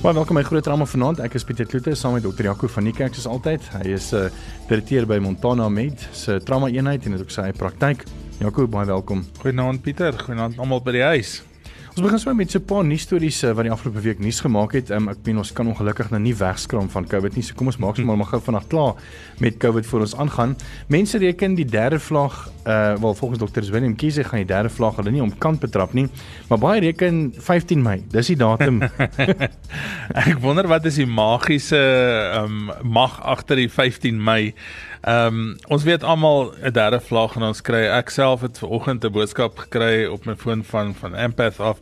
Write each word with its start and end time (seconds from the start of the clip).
Baie 0.00 0.14
welkom 0.16 0.38
by 0.38 0.42
Groot 0.48 0.64
Drama 0.64 0.86
vanaand. 0.88 1.18
Ek 1.20 1.34
is 1.36 1.44
Pieter 1.44 1.66
Kloete 1.68 1.92
saam 1.92 2.14
met 2.16 2.24
Dr. 2.24 2.46
Jaco 2.46 2.70
van 2.72 2.86
die 2.88 2.92
Kerk 2.96 3.12
soos 3.12 3.26
altyd. 3.28 3.66
Hy 3.74 3.90
is 3.98 4.06
'n 4.16 4.30
uh, 4.30 4.30
direkteur 4.70 5.04
by 5.04 5.18
Montana 5.20 5.68
Med 5.68 6.08
se 6.16 6.38
trauma 6.40 6.72
eenheid 6.72 7.04
en 7.04 7.12
het 7.12 7.20
ook 7.20 7.30
sy 7.30 7.52
praktyk. 7.52 8.06
Jaco, 8.40 8.66
baie 8.66 8.86
welkom. 8.86 9.26
Goeienaand 9.42 9.82
Pieter, 9.82 10.16
goeienaand 10.16 10.56
almal 10.56 10.80
by 10.80 10.96
die 10.96 11.04
huis. 11.04 11.42
Ons 11.90 12.04
begin 12.04 12.20
sommer 12.22 12.36
met 12.38 12.50
so 12.50 12.58
'n 12.58 12.64
paar 12.64 12.84
nuusstories 12.84 13.42
uh, 13.42 13.50
wat 13.50 13.66
die 13.66 13.72
afgelope 13.72 14.00
week 14.00 14.18
nuus 14.22 14.40
gemaak 14.40 14.72
het. 14.72 14.90
Um, 14.90 15.08
ek 15.08 15.24
meen 15.26 15.38
ons 15.42 15.52
kan 15.52 15.66
ongelukkig 15.66 16.10
nou 16.10 16.20
nie 16.22 16.34
wegskram 16.34 16.86
van 16.88 17.06
COVID 17.06 17.34
nie. 17.34 17.42
So 17.42 17.54
kom 17.58 17.66
ons 17.66 17.80
maak 17.82 17.96
sommer 17.96 18.16
maar 18.16 18.30
gou 18.30 18.40
vanaand 18.40 18.68
klaar 18.70 18.94
met 19.40 19.58
COVID 19.58 19.86
voor 19.86 20.00
ons 20.00 20.14
aangaan. 20.14 20.56
Mense 20.86 21.18
reken 21.18 21.56
die 21.58 21.64
derde 21.66 21.98
vlak, 21.98 22.46
uh 22.64 22.94
wel 22.94 23.14
volgens 23.14 23.40
dokter 23.40 23.66
Willem 23.72 23.96
Kiese 23.96 24.24
gaan 24.24 24.38
die 24.38 24.46
derde 24.46 24.70
vlak 24.70 24.96
hulle 24.96 25.10
nie 25.10 25.22
om 25.22 25.38
kant 25.38 25.60
betrap 25.60 25.92
nie, 25.92 26.06
maar 26.48 26.58
baie 26.58 26.80
reken 26.80 27.32
15 27.34 27.82
Mei. 27.82 28.04
Dis 28.10 28.26
die 28.26 28.36
datum. 28.36 28.82
ek 30.30 30.38
wonder 30.38 30.68
wat 30.68 30.86
is 30.86 30.94
die 30.94 31.06
magiese 31.06 31.82
um 32.38 32.70
mag 32.82 33.18
agter 33.22 33.56
die 33.56 33.68
15 33.68 34.22
Mei. 34.22 34.54
Ehm 35.00 35.26
um, 35.26 35.56
ons 35.68 35.82
weet 35.82 36.02
almal 36.04 36.52
'n 36.60 36.72
derde 36.72 37.00
vlak 37.00 37.34
en 37.36 37.42
ons 37.42 37.62
kry 37.62 37.86
ek 37.88 38.10
self 38.10 38.40
het 38.40 38.58
vanoggend 38.58 39.04
'n 39.04 39.12
boodskap 39.12 39.58
gekry 39.58 40.04
op 40.04 40.26
my 40.26 40.36
foon 40.36 40.64
van 40.64 40.94
van 40.94 41.14
Empath 41.16 41.60
af 41.60 41.78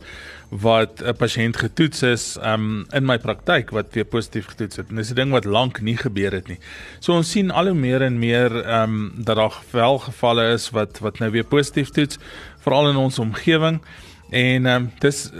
wat 0.49 1.01
'n 1.03 1.15
pasiënt 1.15 1.57
getoets 1.57 2.01
is 2.03 2.37
um 2.41 2.85
in 2.89 3.05
my 3.05 3.17
praktyk 3.17 3.69
wat 3.69 3.93
weer 3.93 4.05
positief 4.05 4.45
getoets 4.45 4.75
het. 4.75 4.89
En 4.89 4.95
dis 4.95 5.11
'n 5.11 5.15
ding 5.15 5.31
wat 5.31 5.45
lank 5.45 5.81
nie 5.81 5.97
gebeur 5.97 6.31
het 6.31 6.47
nie. 6.47 6.59
So 6.99 7.13
ons 7.13 7.31
sien 7.31 7.51
al 7.51 7.65
hoe 7.65 7.73
meer 7.73 8.01
en 8.01 8.19
meer 8.19 8.81
um 8.81 9.11
dat 9.15 9.35
daar 9.35 9.57
wel 9.71 9.99
gevalle 9.99 10.51
is 10.53 10.69
wat 10.69 10.99
wat 10.99 11.19
nou 11.19 11.31
weer 11.31 11.45
positief 11.45 11.89
toets 11.89 12.17
veral 12.59 12.89
in 12.89 12.95
ons 12.95 13.19
omgewing. 13.19 13.81
En 14.29 14.65
ehm 14.65 14.75
um, 14.75 14.91
dis 15.01 15.31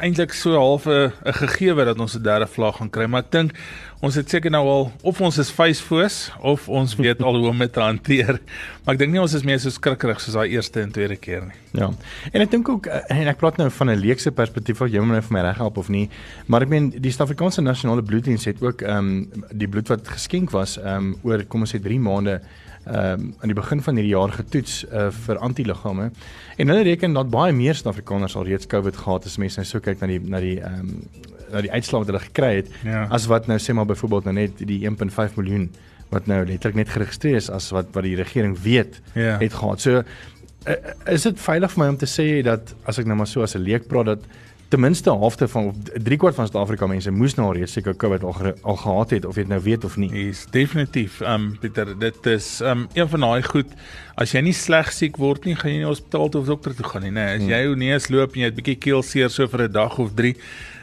eintlik 0.00 0.32
so 0.32 0.54
half 0.56 0.86
'n 0.86 1.12
gegeewe 1.22 1.84
dat 1.84 1.98
ons 2.00 2.16
'n 2.16 2.22
derde 2.22 2.46
vlak 2.46 2.76
gaan 2.76 2.90
kry, 2.90 3.04
maar 3.04 3.20
ek 3.20 3.30
dink 3.30 3.52
ons 4.00 4.14
het 4.14 4.30
seker 4.30 4.50
nou 4.50 4.66
al 4.66 4.92
of 5.02 5.20
ons 5.20 5.38
is 5.38 5.50
facefoos 5.50 6.32
of 6.40 6.68
ons 6.68 6.96
weet 6.96 7.22
al 7.22 7.36
hoe 7.36 7.48
om 7.48 7.58
dit 7.58 7.72
te 7.72 7.80
hanteer. 7.80 8.40
Maar 8.84 8.94
ek 8.94 8.98
dink 8.98 9.12
nie 9.12 9.20
ons 9.20 9.34
is 9.34 9.42
meer 9.44 9.58
so 9.60 9.70
skrikkerig 9.70 10.20
soos 10.20 10.34
daai 10.34 10.48
eerste 10.48 10.80
en 10.80 10.90
tweede 10.90 11.16
keer 11.16 11.42
nie. 11.44 11.80
Ja. 11.82 11.90
En 12.32 12.40
ek 12.40 12.50
dink 12.50 12.68
ook 12.68 12.86
eh, 12.86 13.20
en 13.20 13.28
ek 13.28 13.36
praat 13.36 13.56
nou 13.56 13.70
van 13.70 13.90
'n 13.90 14.00
leekse 14.00 14.30
perspektief 14.30 14.80
of 14.80 14.88
jy 14.88 15.00
moet 15.00 15.20
nou 15.20 15.22
vir 15.22 15.32
my 15.32 15.40
reg 15.40 15.56
help 15.56 15.76
of 15.76 15.88
nie, 15.88 16.08
maar 16.46 16.62
ek 16.62 16.68
meen 16.68 16.90
die 16.90 17.10
Suid-Afrikaanse 17.10 17.60
Nasionale 17.60 18.02
Bloeddiens 18.02 18.44
het 18.44 18.62
ook 18.62 18.82
ehm 18.82 18.96
um, 18.96 19.44
die 19.52 19.68
bloed 19.68 19.88
wat 19.88 20.08
geskenk 20.08 20.50
was 20.50 20.78
ehm 20.78 20.96
um, 20.96 21.16
oor 21.22 21.44
kom 21.44 21.60
ons 21.60 21.74
sê 21.74 21.82
3 21.82 22.00
maande 22.00 22.40
ehm 22.84 23.20
um, 23.20 23.34
aan 23.40 23.52
die 23.52 23.58
begin 23.58 23.82
van 23.82 23.94
hierdie 23.94 24.14
jaar 24.14 24.32
getoets 24.32 24.84
uh, 24.88 25.10
vir 25.26 25.38
antiliggame 25.38 26.10
en 26.56 26.68
hulle 26.72 26.82
reken 26.82 27.12
dat 27.12 27.30
baie 27.30 27.52
meer 27.52 27.74
Suid-Afrikaners 27.74 28.36
al 28.36 28.48
reeds 28.48 28.66
COVID 28.66 28.96
gehad 28.96 29.24
het 29.24 29.32
as 29.32 29.38
mense 29.38 29.60
nou 29.60 29.68
so 29.68 29.80
kyk 29.84 30.00
na 30.00 30.06
die 30.06 30.20
na 30.20 30.40
die 30.40 30.56
ehm 30.60 30.80
um, 30.80 31.04
na 31.50 31.60
die 31.66 31.72
uitslae 31.72 32.00
wat 32.00 32.10
hulle 32.12 32.24
gekry 32.24 32.50
het 32.60 32.68
ja. 32.86 33.06
as 33.10 33.26
wat 33.26 33.48
nou 33.50 33.58
sê 33.58 33.74
maar 33.74 33.88
byvoorbeeld 33.90 34.24
nou 34.30 34.34
net 34.34 34.60
die 34.66 34.80
1.5 34.88 35.36
miljoen 35.36 35.68
wat 36.10 36.26
nou 36.30 36.40
letterlik 36.46 36.76
net 36.82 36.92
geregistreer 36.94 37.38
is 37.38 37.50
as 37.50 37.70
wat 37.74 37.90
wat 37.94 38.06
die 38.06 38.16
regering 38.18 38.56
weet 38.62 39.00
ja. 39.14 39.36
het 39.38 39.54
gehad. 39.54 39.80
So 39.80 40.02
uh, 40.02 40.76
is 41.06 41.26
dit 41.28 41.40
veilig 41.40 41.74
vir 41.74 41.84
my 41.84 41.88
om 41.94 41.98
te 42.00 42.08
sê 42.10 42.28
dat 42.46 42.74
as 42.88 42.98
ek 43.02 43.10
nou 43.10 43.18
maar 43.20 43.30
so 43.30 43.42
as 43.46 43.56
'n 43.56 43.64
leek 43.66 43.88
praat 43.88 44.14
dat 44.14 44.24
ten 44.70 44.80
minste 44.80 45.10
halfte 45.10 45.48
van 45.48 45.74
3 46.02 46.16
kwart 46.16 46.34
van 46.34 46.46
Suid-Afrika 46.46 46.86
mense 46.86 47.10
moes 47.10 47.34
nou 47.34 47.48
reeds 47.56 47.72
seker 47.74 47.96
COVID 47.98 48.22
al, 48.22 48.36
al 48.62 48.76
gehad 48.76 49.14
het 49.16 49.24
of 49.26 49.34
jy 49.34 49.42
dit 49.42 49.50
nou 49.50 49.58
weet 49.64 49.84
of 49.84 49.96
nie. 49.98 50.10
Is 50.28 50.44
definitief. 50.54 51.20
Ehm 51.20 51.34
um, 51.34 51.48
Pieter, 51.58 51.90
dit 51.98 52.26
is 52.30 52.60
ehm 52.60 52.84
um, 52.84 52.88
een 52.94 53.08
van 53.08 53.26
daai 53.26 53.42
goed 53.42 53.72
as 54.14 54.34
jy 54.36 54.44
nie 54.46 54.54
sleg 54.54 54.92
siek 54.94 55.18
word 55.18 55.48
nie, 55.48 55.56
gaan 55.58 55.72
jy 55.72 55.80
nie 55.82 55.88
hospitaal 55.88 56.30
toe 56.30 56.42
of 56.44 56.50
dokter 56.52 56.76
toe 56.76 56.86
gaan 56.86 57.02
nie, 57.08 57.14
nê. 57.16 57.24
As 57.34 57.40
hmm. 57.42 57.50
jy 57.50 57.62
jou 57.64 57.78
neus 57.82 58.10
loop 58.14 58.36
en 58.36 58.44
jy 58.44 58.50
het 58.50 58.54
'n 58.54 58.62
bietjie 58.62 58.78
keelseer 58.86 59.30
so 59.30 59.48
vir 59.48 59.66
'n 59.66 59.72
dag 59.72 59.98
of 59.98 60.14
3, 60.14 60.34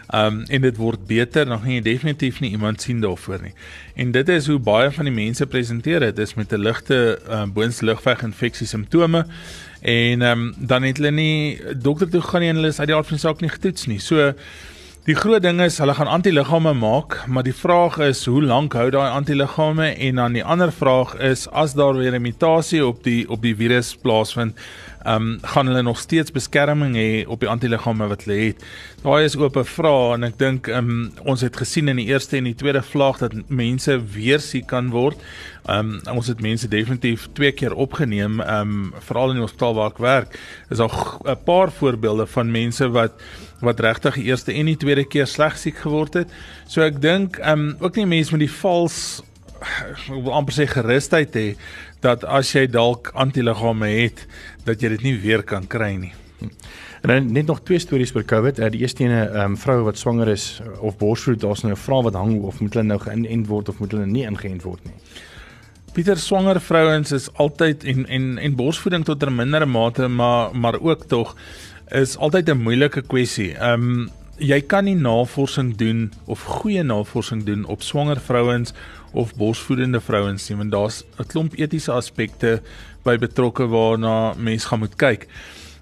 ehm 0.07 0.25
um, 0.25 0.43
en 0.49 0.61
dit 0.61 0.77
word 0.77 1.07
beter, 1.07 1.45
dan 1.45 1.59
gaan 1.59 1.71
jy 1.71 1.81
definitief 1.81 2.41
nie 2.41 2.51
iemand 2.51 2.81
sien 2.81 2.99
daarvoor 2.99 3.41
nie. 3.41 3.53
En 3.95 4.11
dit 4.11 4.29
is 4.29 4.47
hoe 4.47 4.59
baie 4.59 4.91
van 4.91 5.05
die 5.05 5.13
mense 5.13 5.45
presenteer 5.45 5.99
dit, 5.99 6.19
is 6.19 6.35
met 6.35 6.51
'n 6.51 6.59
ligte 6.59 7.19
ehm 7.27 7.47
uh, 7.49 7.53
boonslugweg 7.53 8.23
infeksie 8.23 8.67
simptome 8.67 9.25
en 9.87 10.21
um, 10.21 10.47
dan 10.57 10.83
het 10.83 10.97
hulle 10.99 11.13
nie 11.15 11.59
dokter 11.79 12.09
toe 12.11 12.21
gaan 12.21 12.43
nie 12.43 12.49
en 12.51 12.59
hulle 12.59 12.73
is 12.73 12.79
uit 12.81 12.89
die 12.89 12.95
aard 12.95 13.07
van 13.07 13.15
die 13.15 13.23
saak 13.23 13.43
nie 13.43 13.51
getoets 13.53 13.87
nie. 13.87 14.01
So 14.03 14.33
die 15.07 15.15
groot 15.15 15.39
ding 15.45 15.61
is 15.63 15.77
hulle 15.79 15.93
gaan 15.95 16.09
antiliggame 16.11 16.73
maak, 16.75 17.21
maar 17.31 17.45
die 17.47 17.55
vraag 17.55 17.95
is 18.03 18.25
hoe 18.27 18.41
lank 18.43 18.75
hou 18.75 18.89
daai 18.91 19.07
antiliggame 19.07 19.93
en 20.09 20.19
dan 20.19 20.35
die 20.35 20.43
ander 20.43 20.73
vraag 20.75 21.13
is 21.23 21.45
as 21.55 21.77
daar 21.79 21.95
weer 21.95 22.19
'n 22.19 22.21
mutasie 22.21 22.83
op 22.85 22.99
die 23.03 23.23
op 23.29 23.41
die 23.41 23.55
virus 23.55 23.95
plaasvind, 23.95 24.59
ehm 25.05 25.15
um, 25.15 25.39
gaan 25.41 25.67
hulle 25.67 25.81
nog 25.81 25.99
steeds 25.99 26.31
beskerming 26.31 26.95
hê 26.95 27.23
op 27.27 27.39
die 27.39 27.49
antiliggame 27.49 28.07
wat 28.07 28.25
hulle 28.25 28.39
het. 28.47 28.65
Daai 29.03 29.23
is 29.23 29.37
ook 29.37 29.55
'n 29.55 29.63
vraag 29.63 30.15
en 30.15 30.23
ek 30.23 30.37
dink 30.37 30.67
ehm 30.67 30.89
um, 30.89 31.11
ons 31.23 31.41
het 31.41 31.55
gesien 31.55 31.87
in 31.87 31.95
die 31.95 32.11
eerste 32.11 32.37
en 32.37 32.43
die 32.43 32.55
tweede 32.55 32.81
vlaag 32.81 33.17
dat 33.17 33.33
mense 33.47 34.01
weer 34.13 34.39
siek 34.39 34.67
kan 34.67 34.89
word. 34.89 35.15
Ehm 35.67 35.97
um, 36.07 36.15
ons 36.15 36.27
het 36.27 36.41
mense 36.41 36.67
definitief 36.71 37.27
twee 37.35 37.51
keer 37.51 37.73
opgeneem, 37.75 38.39
ehm 38.39 38.69
um, 38.71 38.93
veral 39.03 39.33
in 39.33 39.41
die 39.41 39.43
hospitaal 39.43 39.73
waar 39.75 39.91
ek 39.91 39.97
werk. 40.03 40.39
Is 40.71 40.79
al 40.79 40.91
'n 41.25 41.43
paar 41.43 41.71
voorbeelde 41.71 42.25
van 42.27 42.51
mense 42.51 42.89
wat 42.89 43.19
wat 43.59 43.79
regtig 43.79 44.15
die 44.15 44.23
eerste 44.23 44.53
en 44.53 44.65
die 44.65 44.77
tweede 44.77 45.03
keer 45.03 45.27
sleg 45.27 45.57
siek 45.57 45.77
geword 45.77 46.13
het. 46.13 46.29
So 46.67 46.81
ek 46.81 47.01
dink 47.01 47.37
ehm 47.37 47.59
um, 47.59 47.75
ook 47.79 47.95
nie 47.95 48.05
mense 48.05 48.31
met 48.31 48.47
die 48.47 48.55
vals 48.61 49.23
ek 49.59 50.23
wil 50.23 50.33
amper 50.33 50.53
sê 50.53 50.67
gerusheid 50.69 51.35
hê 51.35 51.55
dat 52.01 52.23
as 52.23 52.53
jy 52.53 52.67
dalk 52.67 53.11
antiliggame 53.13 53.87
het 53.87 54.27
dat 54.65 54.81
jy 54.81 54.89
dit 54.89 55.03
nie 55.03 55.17
weer 55.19 55.43
kan 55.43 55.67
kry 55.67 55.95
nie. 55.95 56.13
En 57.01 57.09
dan 57.09 57.31
net 57.31 57.45
nog 57.45 57.61
twee 57.61 57.79
stories 57.79 58.15
oor 58.15 58.23
COVID. 58.23 58.59
Uh, 58.59 58.69
die 58.69 58.79
eerste 58.79 59.03
ene, 59.03 59.25
ehm 59.27 59.51
um, 59.51 59.57
vroue 59.57 59.83
wat 59.83 59.97
swanger 59.97 60.27
is 60.27 60.61
of 60.79 60.97
borsvoed, 60.97 61.41
daar's 61.41 61.61
nou 61.63 61.73
'n 61.73 61.77
vraag 61.77 62.03
wat 62.03 62.13
hang 62.13 62.41
of 62.41 62.59
moet 62.59 62.73
hulle 62.73 62.85
nou 62.85 62.99
geïnent 62.99 63.47
word 63.47 63.69
of 63.69 63.79
moet 63.79 63.91
hulle 63.91 64.05
nie 64.05 64.23
ingeënt 64.23 64.63
word 64.63 64.83
nie. 64.85 64.95
Pieter 65.97 66.19
swanger 66.21 66.59
vrouens 66.61 67.09
is 67.11 67.23
altyd 67.41 67.81
en 67.89 68.03
en 68.05 68.25
en 68.37 68.55
borsvoeding 68.55 69.05
tot 69.05 69.23
'n 69.25 69.35
mindere 69.35 69.65
mate, 69.65 70.07
maar 70.07 70.55
maar 70.55 70.79
ook 70.79 71.03
tog 71.03 71.35
is 71.87 72.17
altyd 72.17 72.49
'n 72.49 72.61
moeilike 72.61 73.01
kwessie. 73.01 73.57
Ehm 73.57 73.81
um, 73.81 74.09
jy 74.37 74.61
kan 74.61 74.83
nie 74.83 74.95
navorsing 74.95 75.75
doen 75.75 76.13
of 76.25 76.43
goeie 76.43 76.83
navorsing 76.83 77.43
doen 77.43 77.65
op 77.65 77.81
swanger 77.81 78.19
vrouens 78.19 78.73
of 79.11 79.35
borsvoedende 79.35 80.01
vrouens 80.01 80.49
nie 80.49 80.57
want 80.57 80.71
daar's 80.71 81.03
'n 81.17 81.25
klomp 81.25 81.53
etiese 81.53 81.91
aspekte 81.91 82.61
by 83.03 83.17
betrokke 83.17 83.67
waarna 83.67 84.33
mens 84.33 84.65
gaan 84.65 84.79
moet 84.79 84.95
kyk. 84.95 85.27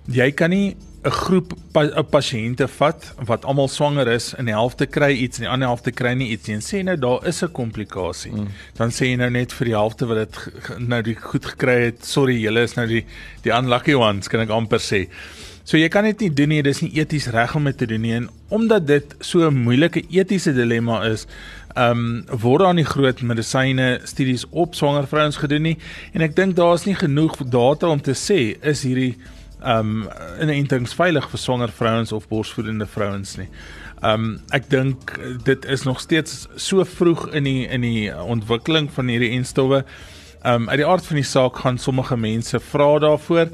Jy 0.08 0.32
kan 0.32 0.50
nie 0.50 0.76
'n 1.06 1.12
groep 1.12 1.54
pa 1.72 2.04
pasiënte 2.10 2.68
vat 2.80 3.06
wat 3.30 3.46
almal 3.46 3.68
swanger 3.70 4.08
is 4.10 4.32
en 4.40 4.50
die 4.50 4.56
helfte 4.56 4.88
kry 4.90 5.12
iets 5.14 5.38
en 5.38 5.46
die 5.46 5.52
ander 5.54 5.70
helfte 5.70 5.92
kry 5.92 6.14
nie 6.18 6.32
iets 6.34 6.48
nie 6.50 6.56
en 6.58 6.66
sê 6.66 6.82
nou 6.84 6.96
daar 6.98 7.28
is 7.28 7.44
'n 7.44 7.52
komplikasie. 7.52 8.32
Mm. 8.32 8.48
Dan 8.78 8.90
sê 8.90 9.12
jy 9.12 9.16
nou 9.16 9.30
net 9.30 9.54
vir 9.54 9.66
die 9.66 9.78
helfte 9.78 10.06
wat 10.06 10.18
dit 10.18 10.80
nou 10.80 11.02
die 11.02 11.16
goed 11.16 11.46
gekry 11.46 11.78
het, 11.86 12.06
sorry, 12.06 12.40
julle 12.42 12.64
is 12.64 12.76
nou 12.76 12.88
die 12.88 13.06
die 13.44 13.54
unlucky 13.54 13.94
ones, 13.94 14.28
kan 14.28 14.40
ek 14.40 14.50
amper 14.50 14.80
sê. 14.80 15.08
So 15.64 15.78
jy 15.78 15.90
kan 15.90 16.04
dit 16.04 16.20
nie 16.20 16.30
doen 16.30 16.50
nie, 16.50 16.62
dis 16.62 16.82
nie 16.82 16.94
eties 16.94 17.28
reg 17.28 17.56
om 17.56 17.64
dit 17.66 17.78
te 17.78 17.86
doen 17.86 18.02
nie 18.02 18.14
en 18.14 18.30
omdat 18.50 18.88
dit 18.88 19.16
so 19.20 19.48
'n 19.50 19.64
moeilike 19.64 20.02
etiese 20.10 20.54
dilemma 20.54 21.04
is, 21.06 21.28
ehm 21.76 21.92
um, 21.92 22.40
word 22.42 22.62
daar 22.62 22.74
nie 22.74 22.86
groot 22.88 23.22
medisyne 23.22 24.00
studies 24.04 24.46
op 24.52 24.76
swanger 24.76 25.08
vrouens 25.08 25.38
gedoen 25.38 25.62
nie 25.62 25.78
en 26.14 26.22
ek 26.22 26.36
dink 26.36 26.56
daar's 26.56 26.86
nie 26.86 26.96
genoeg 26.96 27.36
data 27.52 27.88
om 27.88 28.02
te 28.02 28.16
sê 28.16 28.56
is 28.64 28.84
hierdie 28.84 29.18
um, 29.66 30.10
inentings 30.42 30.94
veilig 30.94 31.30
vir 31.30 31.40
swanger 31.40 31.72
vrouens 31.72 32.12
of 32.12 32.28
borsvoedende 32.28 32.86
vrouens 32.86 33.36
nie. 33.38 33.50
Ehm 34.02 34.26
um, 34.26 34.34
ek 34.54 34.70
dink 34.70 35.16
dit 35.44 35.66
is 35.66 35.84
nog 35.84 36.00
steeds 36.00 36.48
so 36.56 36.84
vroeg 36.86 37.28
in 37.34 37.48
die 37.48 37.68
in 37.68 37.82
die 37.82 38.12
ontwikkeling 38.14 38.92
van 38.94 39.08
hierdie 39.10 39.32
enstowwe. 39.38 39.86
Ehm 40.44 40.68
um, 40.68 40.70
uit 40.70 40.82
die 40.84 40.88
aard 40.88 41.06
van 41.06 41.22
die 41.22 41.30
saak 41.30 41.64
gaan 41.64 41.78
sommige 41.78 42.18
mense 42.18 42.60
vra 42.60 43.00
daarvoor 43.00 43.50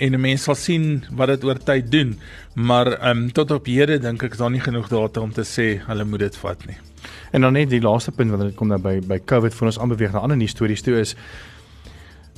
en 0.00 0.14
'n 0.14 0.20
mens 0.20 0.42
sal 0.42 0.54
sien 0.54 1.04
wat 1.10 1.28
dit 1.28 1.44
oor 1.44 1.58
tyd 1.58 1.90
doen, 1.92 2.18
maar 2.54 2.86
ehm 2.86 3.18
um, 3.18 3.32
tot 3.32 3.50
op 3.50 3.66
hede 3.66 3.98
dink 3.98 4.22
ek 4.22 4.32
is 4.32 4.38
daar 4.38 4.50
nie 4.50 4.64
genoeg 4.64 4.88
data 4.88 5.20
om 5.20 5.32
te 5.32 5.44
sê 5.44 5.80
hulle 5.86 6.04
moet 6.04 6.20
dit 6.20 6.36
vat 6.36 6.66
nie. 6.66 6.78
En 7.32 7.40
dan 7.40 7.52
net 7.52 7.70
die 7.70 7.80
laaste 7.80 8.12
punt 8.12 8.38
dit 8.40 8.54
kom 8.54 8.68
nou 8.68 8.78
by 8.78 9.00
by 9.00 9.18
COVID 9.18 9.54
vir 9.54 9.66
ons 9.66 9.78
aanbeweeg 9.78 10.12
na 10.12 10.18
ander 10.18 10.36
nuus 10.36 10.50
stories 10.50 10.82
toe 10.82 11.00
is 11.00 11.16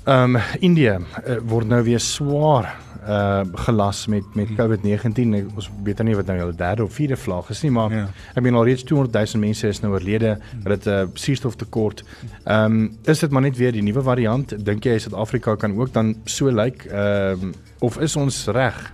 ehm 0.04 0.36
um, 0.36 0.42
Indië 0.60 0.96
uh, 0.98 1.36
word 1.46 1.68
nou 1.70 1.82
weer 1.82 2.00
swaar 2.00 2.72
uh 3.02 3.42
gelas 3.66 4.06
met 4.06 4.34
met 4.34 4.48
hmm. 4.48 4.56
COVID-19. 4.56 5.54
Ons 5.54 5.70
weet 5.82 5.96
nou 5.98 6.08
nie 6.08 6.16
wat 6.16 6.26
nou 6.26 6.38
hulle 6.38 6.54
derde 6.54 6.84
of 6.84 6.94
vierde 6.94 7.16
vlaag 7.16 7.50
is 7.50 7.62
nie, 7.62 7.70
maar 7.70 7.92
ja. 7.92 8.04
ek 8.34 8.42
meen 8.42 8.54
al 8.54 8.64
reeds 8.64 8.84
200 8.86 9.34
000 9.34 9.42
mense 9.42 9.68
is 9.68 9.80
nou 9.82 9.92
oorlede 9.92 10.38
met 10.62 10.70
dit 10.74 10.86
'n 10.86 10.90
uh, 10.90 11.06
suurstoftekort. 11.14 12.04
Ehm 12.44 12.64
um, 12.64 12.98
is 13.04 13.18
dit 13.18 13.30
maar 13.30 13.42
net 13.42 13.56
weer 13.56 13.72
die 13.72 13.82
nuwe 13.82 14.02
variant? 14.02 14.54
Dink 14.64 14.84
jy 14.84 14.98
Suid-Afrika 14.98 15.56
kan 15.56 15.78
ook 15.78 15.92
dan 15.92 16.16
so 16.24 16.50
lyk 16.50 16.84
ehm 16.84 17.42
um, 17.42 17.54
of 17.78 17.98
is 17.98 18.16
ons 18.16 18.46
reg? 18.46 18.92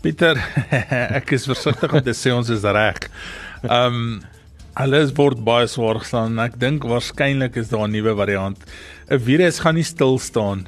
Pieter, 0.00 0.36
ek 1.20 1.30
is 1.30 1.46
versigtig 1.46 1.92
om 1.92 2.02
te 2.02 2.14
sê 2.14 2.34
ons 2.34 2.48
is 2.48 2.62
reg. 2.62 2.98
Ehm 3.62 3.94
um, 3.94 4.20
alles 4.74 5.12
word 5.14 5.38
baie 5.44 5.66
swaar 5.70 6.00
geslaan. 6.02 6.38
Ek 6.38 6.58
dink 6.58 6.82
waarskynlik 6.82 7.56
is 7.56 7.68
daar 7.68 7.86
'n 7.86 7.94
nuwe 7.94 8.14
variant. 8.16 8.58
'n 9.08 9.20
Virus 9.20 9.58
gaan 9.58 9.74
nie 9.74 9.84
stil 9.84 10.18
staan. 10.18 10.66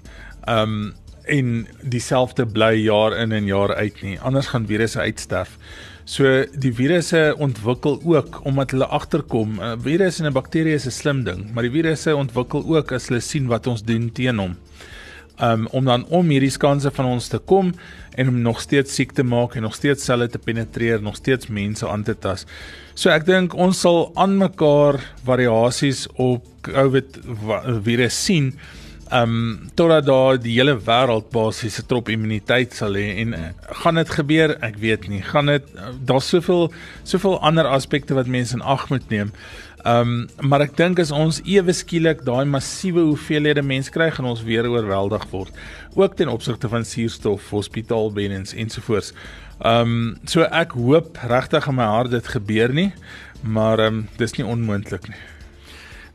Um, 0.49 0.95
en 1.27 1.67
dieselfde 1.83 2.47
bly 2.47 2.73
jaar 2.85 3.17
in 3.19 3.33
en 3.33 3.47
jaar 3.47 3.75
uit 3.75 4.03
nie. 4.03 4.17
Anders 4.21 4.53
gaan 4.53 4.67
virusse 4.67 5.01
uitsterf. 5.01 5.57
So 6.07 6.45
die 6.55 6.71
virusse 6.75 7.35
ontwikkel 7.43 7.99
ook 8.05 8.41
omdat 8.47 8.71
hulle 8.71 8.87
agterkom. 8.87 9.59
'n 9.61 9.81
Virus 9.83 10.21
en 10.21 10.27
'n 10.27 10.33
bakterie 10.33 10.75
is 10.75 10.87
'n 10.87 10.91
slim 10.91 11.25
ding, 11.25 11.51
maar 11.53 11.63
die 11.63 11.73
virusse 11.73 12.17
ontwikkel 12.17 12.63
ook 12.77 12.93
as 12.93 13.09
hulle 13.09 13.21
sien 13.21 13.47
wat 13.47 13.67
ons 13.67 13.83
doen 13.83 14.13
teen 14.13 14.39
hom. 14.39 14.57
Um 15.43 15.67
om 15.77 15.85
dan 15.85 16.07
om 16.09 16.31
hierdie 16.33 16.51
skanse 16.51 16.91
van 16.91 17.11
ons 17.11 17.29
te 17.29 17.39
kom 17.39 17.75
en 18.17 18.29
om 18.29 18.39
nog 18.41 18.61
steeds 18.61 18.95
siek 18.95 19.13
te 19.13 19.23
maak 19.23 19.57
en 19.57 19.67
nog 19.67 19.75
steeds 19.75 20.05
selle 20.05 20.29
te 20.29 20.39
penetreer, 20.39 21.03
nog 21.03 21.17
steeds 21.17 21.51
mense 21.53 21.89
aan 21.89 22.05
te 22.05 22.15
tas. 22.17 22.47
So 22.95 23.11
ek 23.13 23.27
dink 23.29 23.55
ons 23.55 23.81
sal 23.85 24.11
aan 24.17 24.39
mekaar 24.41 24.97
variasies 25.29 26.07
op 26.17 26.47
COVID 26.65 27.21
virus 27.85 28.25
sien 28.25 28.55
um 29.13 29.69
totdat 29.75 30.07
daar 30.07 30.39
die 30.41 30.57
hele 30.57 30.75
wêreld 30.83 31.31
basies 31.31 31.79
'n 31.79 31.87
trop 31.87 32.09
immuniteit 32.09 32.75
sal 32.75 32.95
hê. 32.95 33.21
En 33.23 33.35
uh, 33.35 33.41
gaan 33.83 33.95
dit 33.95 34.11
gebeur? 34.11 34.57
Ek 34.61 34.77
weet 34.77 35.09
nie. 35.09 35.23
Gaan 35.23 35.47
dit 35.47 35.63
uh, 35.75 35.93
daar's 36.05 36.29
soveel 36.29 36.73
soveel 37.05 37.41
ander 37.41 37.67
aspekte 37.67 38.15
wat 38.15 38.27
mense 38.27 38.55
in 38.55 38.63
ag 38.63 38.89
moet 38.89 39.09
neem 39.09 39.33
um 39.87 40.15
maar 40.43 40.65
ek 40.67 40.75
dink 40.79 41.01
as 41.03 41.13
ons 41.15 41.39
ewe 41.47 41.75
skielik 41.77 42.25
daai 42.27 42.45
massiewe 42.51 43.05
hoeveelhede 43.07 43.63
mense 43.63 43.93
kry 43.95 44.09
gaan 44.15 44.29
ons 44.33 44.43
weer 44.47 44.67
oorweldig 44.67 45.27
word 45.31 45.55
ook 45.95 46.17
ten 46.19 46.33
opsigte 46.33 46.71
van 46.73 46.85
suurstof 46.85 47.53
hospitaalbeddens 47.55 48.57
ensovoorts 48.65 49.13
um 49.63 50.17
so 50.27 50.49
ek 50.49 50.75
hoop 50.81 51.23
regtig 51.31 51.71
in 51.71 51.79
my 51.79 51.89
hart 51.93 52.15
dit 52.17 52.35
gebeur 52.35 52.75
nie 52.75 52.91
maar 53.43 53.81
um 53.87 54.05
dis 54.19 54.39
nie 54.41 54.47
onmoontlik 54.57 55.09
nie 55.13 55.25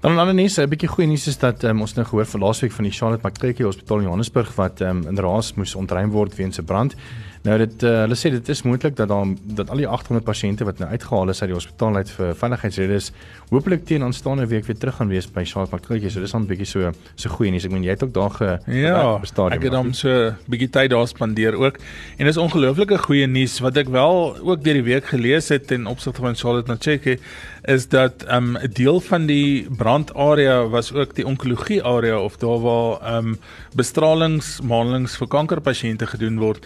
Dan 0.01 0.15
'n 0.15 0.17
ander 0.17 0.33
nuus, 0.33 0.57
'n 0.57 0.65
bietjie 0.65 0.89
goeie 0.89 1.07
nuus 1.07 1.27
is 1.27 1.37
dat 1.37 1.63
um, 1.63 1.81
ons 1.81 1.93
nou 1.93 2.05
gehoor 2.05 2.25
van 2.25 2.41
laasweek 2.41 2.71
van 2.71 2.83
die 2.83 2.91
Charlotte 2.91 3.21
Mackenzie 3.21 3.65
Hospitaal 3.65 3.97
in 3.97 4.03
Johannesburg 4.03 4.55
wat 4.55 4.81
um, 4.81 5.03
in 5.07 5.17
raas 5.17 5.53
moes 5.53 5.75
ontruim 5.75 6.09
word 6.09 6.35
weens 6.35 6.57
'n 6.57 6.65
brand. 6.65 6.95
Hmm. 6.95 7.30
Nou 7.41 7.55
dit 7.57 7.83
uh, 7.89 7.91
hulle 8.03 8.15
sê 8.19 8.29
dit 8.29 8.49
is 8.53 8.59
moontlik 8.67 8.93
dat 8.99 9.09
daar 9.09 9.29
dat 9.57 9.71
al 9.73 9.81
die 9.81 9.87
800 9.89 10.25
pasiënte 10.25 10.65
wat 10.67 10.77
nou 10.77 10.89
uitgehaal 10.91 11.31
is 11.33 11.39
uit 11.41 11.49
die 11.49 11.57
hospitaal 11.57 11.95
uit 11.97 12.11
vir 12.13 12.35
veiligheidsredes 12.37 13.07
hopelik 13.49 13.87
teen 13.89 14.05
aanstaande 14.05 14.45
week 14.51 14.67
weer 14.67 14.77
terug 14.77 14.99
gaan 14.99 15.09
wees 15.09 15.25
by 15.25 15.41
Charles 15.49 15.71
Mackenzie. 15.73 16.11
So 16.13 16.21
dis 16.21 16.35
dan 16.35 16.43
'n 16.43 16.47
bietjie 16.51 16.69
so 16.69 16.91
so 17.15 17.29
goeie 17.29 17.51
nuus. 17.51 17.65
Ek 17.65 17.71
meen 17.71 17.83
jy 17.83 17.95
het 17.97 18.03
ook 18.03 18.13
daar 18.13 18.29
ge 18.29 18.59
Ja, 18.67 19.17
ek 19.49 19.63
het 19.63 19.73
hom 19.73 19.93
so 19.93 20.33
bietjie 20.45 20.69
tyd 20.69 20.91
daar 20.91 21.07
spandeer 21.07 21.57
ook. 21.57 21.79
En 22.17 22.25
dis 22.25 22.37
ongelooflike 22.37 22.97
goeie 22.97 23.27
nuus 23.27 23.59
wat 23.59 23.77
ek 23.77 23.89
wel 23.89 24.37
ook 24.37 24.63
deur 24.63 24.73
die 24.73 24.83
week 24.93 25.05
gelees 25.05 25.49
het 25.49 25.71
en 25.71 25.87
opsigte 25.87 26.21
van 26.21 26.35
Charlotte 26.35 26.69
Mackenzie 26.69 27.19
is 27.65 27.87
dat 27.87 28.23
ehm, 28.23 28.53
'n 28.53 28.63
um, 28.63 28.71
deel 28.73 28.99
van 28.99 29.25
die 29.25 29.67
brandarea 29.77 30.67
was 30.67 30.93
ook 30.93 31.15
die 31.15 31.25
onkologie 31.25 31.83
area 31.83 32.19
of 32.19 32.37
daar 32.37 32.61
waar 32.61 33.17
um, 33.17 33.39
bestralingsmaandelings 33.73 35.17
vir 35.17 35.27
kankerpasiënte 35.27 36.05
gedoen 36.05 36.37
word. 36.37 36.65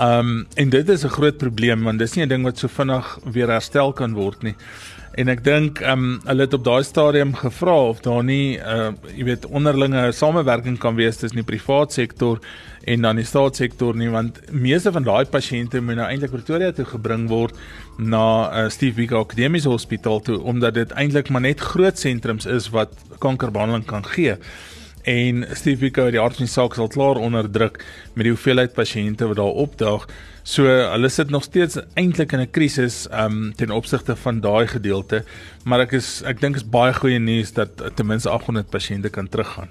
Um 0.00 0.46
en 0.54 0.68
dit 0.72 0.88
is 0.88 1.04
'n 1.04 1.08
groot 1.08 1.36
probleem 1.36 1.82
want 1.82 1.98
dis 1.98 2.14
nie 2.14 2.24
'n 2.24 2.28
ding 2.28 2.42
wat 2.42 2.58
so 2.58 2.68
vinnig 2.68 3.18
weer 3.24 3.48
herstel 3.48 3.92
kan 3.92 4.14
word 4.14 4.42
nie. 4.42 4.54
En 5.14 5.28
ek 5.28 5.44
dink 5.44 5.80
um 5.80 6.20
hulle 6.24 6.40
het 6.40 6.54
op 6.54 6.64
daai 6.64 6.82
stadium 6.82 7.34
gevra 7.34 7.88
of 7.88 8.00
daar 8.00 8.24
nie 8.24 8.58
uh 8.58 8.92
jy 9.16 9.24
weet 9.24 9.46
onderlinge 9.46 10.12
samewerking 10.12 10.78
kan 10.78 10.94
wees 10.94 11.16
tussen 11.16 11.44
die 11.44 11.56
privaat 11.56 11.92
sektor 11.92 12.38
en 12.84 13.02
dan 13.02 13.16
die 13.16 13.24
staatssektor 13.24 13.96
nie 13.96 14.08
want 14.08 14.40
meeste 14.52 14.92
van 14.92 15.02
daai 15.02 15.24
pasiënte 15.24 15.80
moet 15.80 15.98
nou 16.00 16.08
eintlik 16.08 16.30
Pretoria 16.30 16.72
toe 16.72 16.84
gebring 16.84 17.28
word 17.28 17.56
na 17.98 18.24
uh, 18.48 18.68
Steve 18.68 18.94
Biko 18.96 19.20
Akademiese 19.20 19.68
Hospitaal 19.68 20.20
toe 20.20 20.40
omdat 20.40 20.74
dit 20.74 20.90
eintlik 20.90 21.28
maar 21.28 21.44
net 21.44 21.60
groot 21.60 21.98
sentrums 21.98 22.46
is 22.46 22.70
wat 22.70 22.94
kankerbehandeling 23.18 23.84
kan 23.86 24.04
gee 24.04 24.36
en 25.02 25.44
Steve 25.56 25.78
Biko 25.80 26.10
die 26.10 26.20
arts 26.20 26.40
in 26.40 26.48
saak 26.50 26.74
sal 26.74 26.90
klaar 26.92 27.20
onderdruk 27.20 27.80
met 28.14 28.26
die 28.26 28.34
hoeveelheid 28.34 28.74
pasiënte 28.76 29.28
wat 29.30 29.40
daar 29.40 29.60
opdaag. 29.64 30.06
So 30.42 30.66
hulle 30.66 31.08
sit 31.08 31.30
nog 31.30 31.44
steeds 31.44 31.78
eintlik 31.94 32.32
in 32.32 32.40
'n 32.40 32.50
krisis 32.50 33.06
um 33.12 33.52
ten 33.56 33.70
opsigte 33.70 34.16
van 34.16 34.40
daai 34.40 34.66
gedeelte, 34.66 35.24
maar 35.64 35.80
ek 35.80 35.92
is 35.92 36.22
ek 36.22 36.40
dink 36.40 36.56
is 36.56 36.64
baie 36.64 36.92
goeie 36.94 37.18
nuus 37.18 37.52
dat 37.52 37.70
ten 37.96 38.06
minste 38.06 38.30
800 38.30 38.70
pasiënte 38.70 39.10
kan 39.10 39.28
teruggaan. 39.28 39.68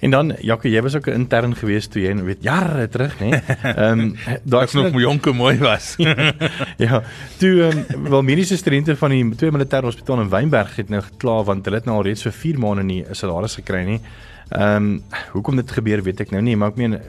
En 0.00 0.10
dan 0.10 0.34
Jacques, 0.40 0.72
jy 0.72 0.82
was 0.82 0.94
ook 0.96 1.06
'n 1.06 1.12
intern 1.12 1.54
gewees 1.54 1.86
toe 1.86 2.02
jy 2.02 2.14
weet 2.14 2.42
jare 2.42 2.88
terug, 2.88 3.18
né? 3.20 3.42
Ehm 3.62 4.00
um, 4.00 4.16
daai 4.42 4.66
nog 4.72 4.92
my 4.92 5.00
jonke 5.00 5.32
mooi 5.32 5.58
was. 5.58 5.94
ja. 6.86 7.02
Toe 7.38 7.72
um, 7.72 8.10
wel 8.10 8.22
mediese 8.22 8.56
studente 8.56 8.96
van 8.96 9.10
die 9.10 9.34
twee 9.34 9.50
militêre 9.50 9.84
hospitaal 9.84 10.20
in 10.20 10.28
Wynberg 10.28 10.76
het 10.76 10.88
nou 10.88 11.02
gekla 11.02 11.42
want 11.42 11.64
hulle 11.64 11.76
het 11.76 11.84
nou 11.84 11.96
al 11.96 12.04
reeds 12.04 12.22
vir 12.22 12.32
4 12.32 12.58
maande 12.58 12.82
nie 12.82 13.04
'n 13.08 13.14
salaris 13.14 13.54
gekry 13.54 13.84
nie. 13.84 14.00
Ehm 14.48 14.76
um, 14.76 15.02
hoekom 15.32 15.56
dit 15.56 15.70
gebeur 15.70 16.02
weet 16.02 16.20
ek 16.20 16.30
nou 16.30 16.42
nie, 16.42 16.56
maar 16.56 16.68
ek 16.68 16.76
meen 16.76 17.00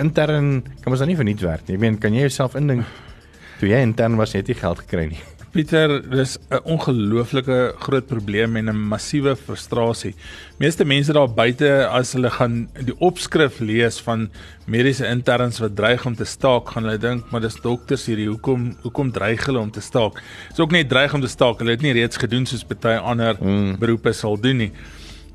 intern 0.00 0.62
kan 0.80 0.92
ons 0.92 0.98
dan 0.98 1.08
nie 1.08 1.16
verniet 1.16 1.40
werk 1.40 1.66
nie. 1.66 1.74
Ek 1.76 1.80
meen 1.80 1.98
kan 1.98 2.14
jy 2.14 2.20
jouself 2.20 2.54
indink 2.54 2.84
toe 3.58 3.68
jy 3.68 3.80
intern 3.80 4.16
was 4.16 4.32
het 4.32 4.48
jy 4.48 4.54
geld 4.54 4.78
gekry 4.78 5.06
nie? 5.06 5.22
Pieter, 5.52 6.00
dis 6.08 6.38
'n 6.48 6.62
ongelooflike 6.64 7.74
groot 7.78 8.06
probleem 8.06 8.56
en 8.56 8.68
'n 8.70 8.88
massiewe 8.88 9.36
frustrasie. 9.36 10.14
Meeste 10.56 10.84
mense 10.84 11.12
daar 11.12 11.28
buite 11.28 11.88
as 11.88 12.12
hulle 12.12 12.30
gaan 12.30 12.68
die 12.80 12.98
opskrif 12.98 13.60
lees 13.60 14.00
van 14.00 14.30
mediese 14.64 15.06
interns 15.06 15.58
wat 15.58 15.76
dreig 15.76 16.06
om 16.06 16.14
te 16.16 16.24
staak, 16.24 16.70
gaan 16.70 16.84
hulle 16.84 16.98
dink, 16.98 17.30
maar 17.30 17.40
dis 17.40 17.60
dokters 17.60 18.06
hierdie, 18.06 18.28
hoekom 18.28 18.76
hoekom 18.82 19.12
dreig 19.12 19.44
hulle 19.46 19.58
om 19.58 19.70
te 19.70 19.80
staak? 19.80 20.22
Dis 20.48 20.60
ook 20.60 20.70
nie 20.70 20.86
dreig 20.86 21.14
om 21.14 21.20
te 21.20 21.28
staak, 21.28 21.58
hulle 21.58 21.70
het 21.70 21.82
nie 21.82 21.92
reeds 21.92 22.16
gedoen 22.16 22.46
soos 22.46 22.64
baie 22.64 22.98
ander 22.98 23.36
mm. 23.40 23.78
beroepe 23.78 24.12
sal 24.12 24.40
doen 24.40 24.56
nie. 24.56 24.72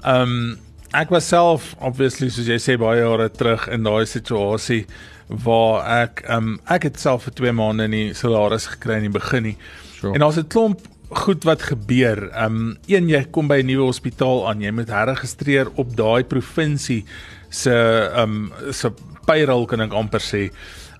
Um 0.03 0.57
ek 0.93 1.09
was 1.09 1.27
self 1.27 1.75
obviously 1.79 2.29
soos 2.29 2.47
jy 2.47 2.57
sê 2.57 2.77
baie 2.77 3.01
jare 3.01 3.29
terug 3.29 3.67
in 3.67 3.83
daai 3.83 4.05
situasie 4.05 4.85
waar 5.27 6.01
ek 6.03 6.23
um 6.29 6.59
ek 6.65 6.83
het 6.83 6.99
self 6.99 7.23
vir 7.23 7.33
2 7.33 7.51
maande 7.51 7.87
nie 7.87 8.13
salaris 8.13 8.65
gekry 8.65 8.95
in 8.95 9.11
die 9.11 9.19
begin 9.19 9.43
nie. 9.43 9.57
Sure. 9.97 10.13
En 10.13 10.19
daar's 10.19 10.37
'n 10.37 10.47
klomp 10.47 10.79
goed 11.09 11.43
wat 11.43 11.61
gebeur. 11.61 12.29
Um 12.43 12.77
een 12.85 13.09
jy 13.09 13.23
kom 13.31 13.47
by 13.47 13.61
'n 13.61 13.65
nuwe 13.65 13.85
hospitaal 13.85 14.47
aan, 14.49 14.61
jy 14.61 14.71
moet 14.71 14.89
herregistreer 14.89 15.67
op 15.75 15.95
daai 15.95 16.23
provinsie 16.23 17.05
se 17.49 17.73
um 18.17 18.51
se 18.71 18.91
payroll 19.25 19.65
kan 19.65 19.81
ek 19.81 19.93
amper 19.93 20.21
sê. 20.21 20.51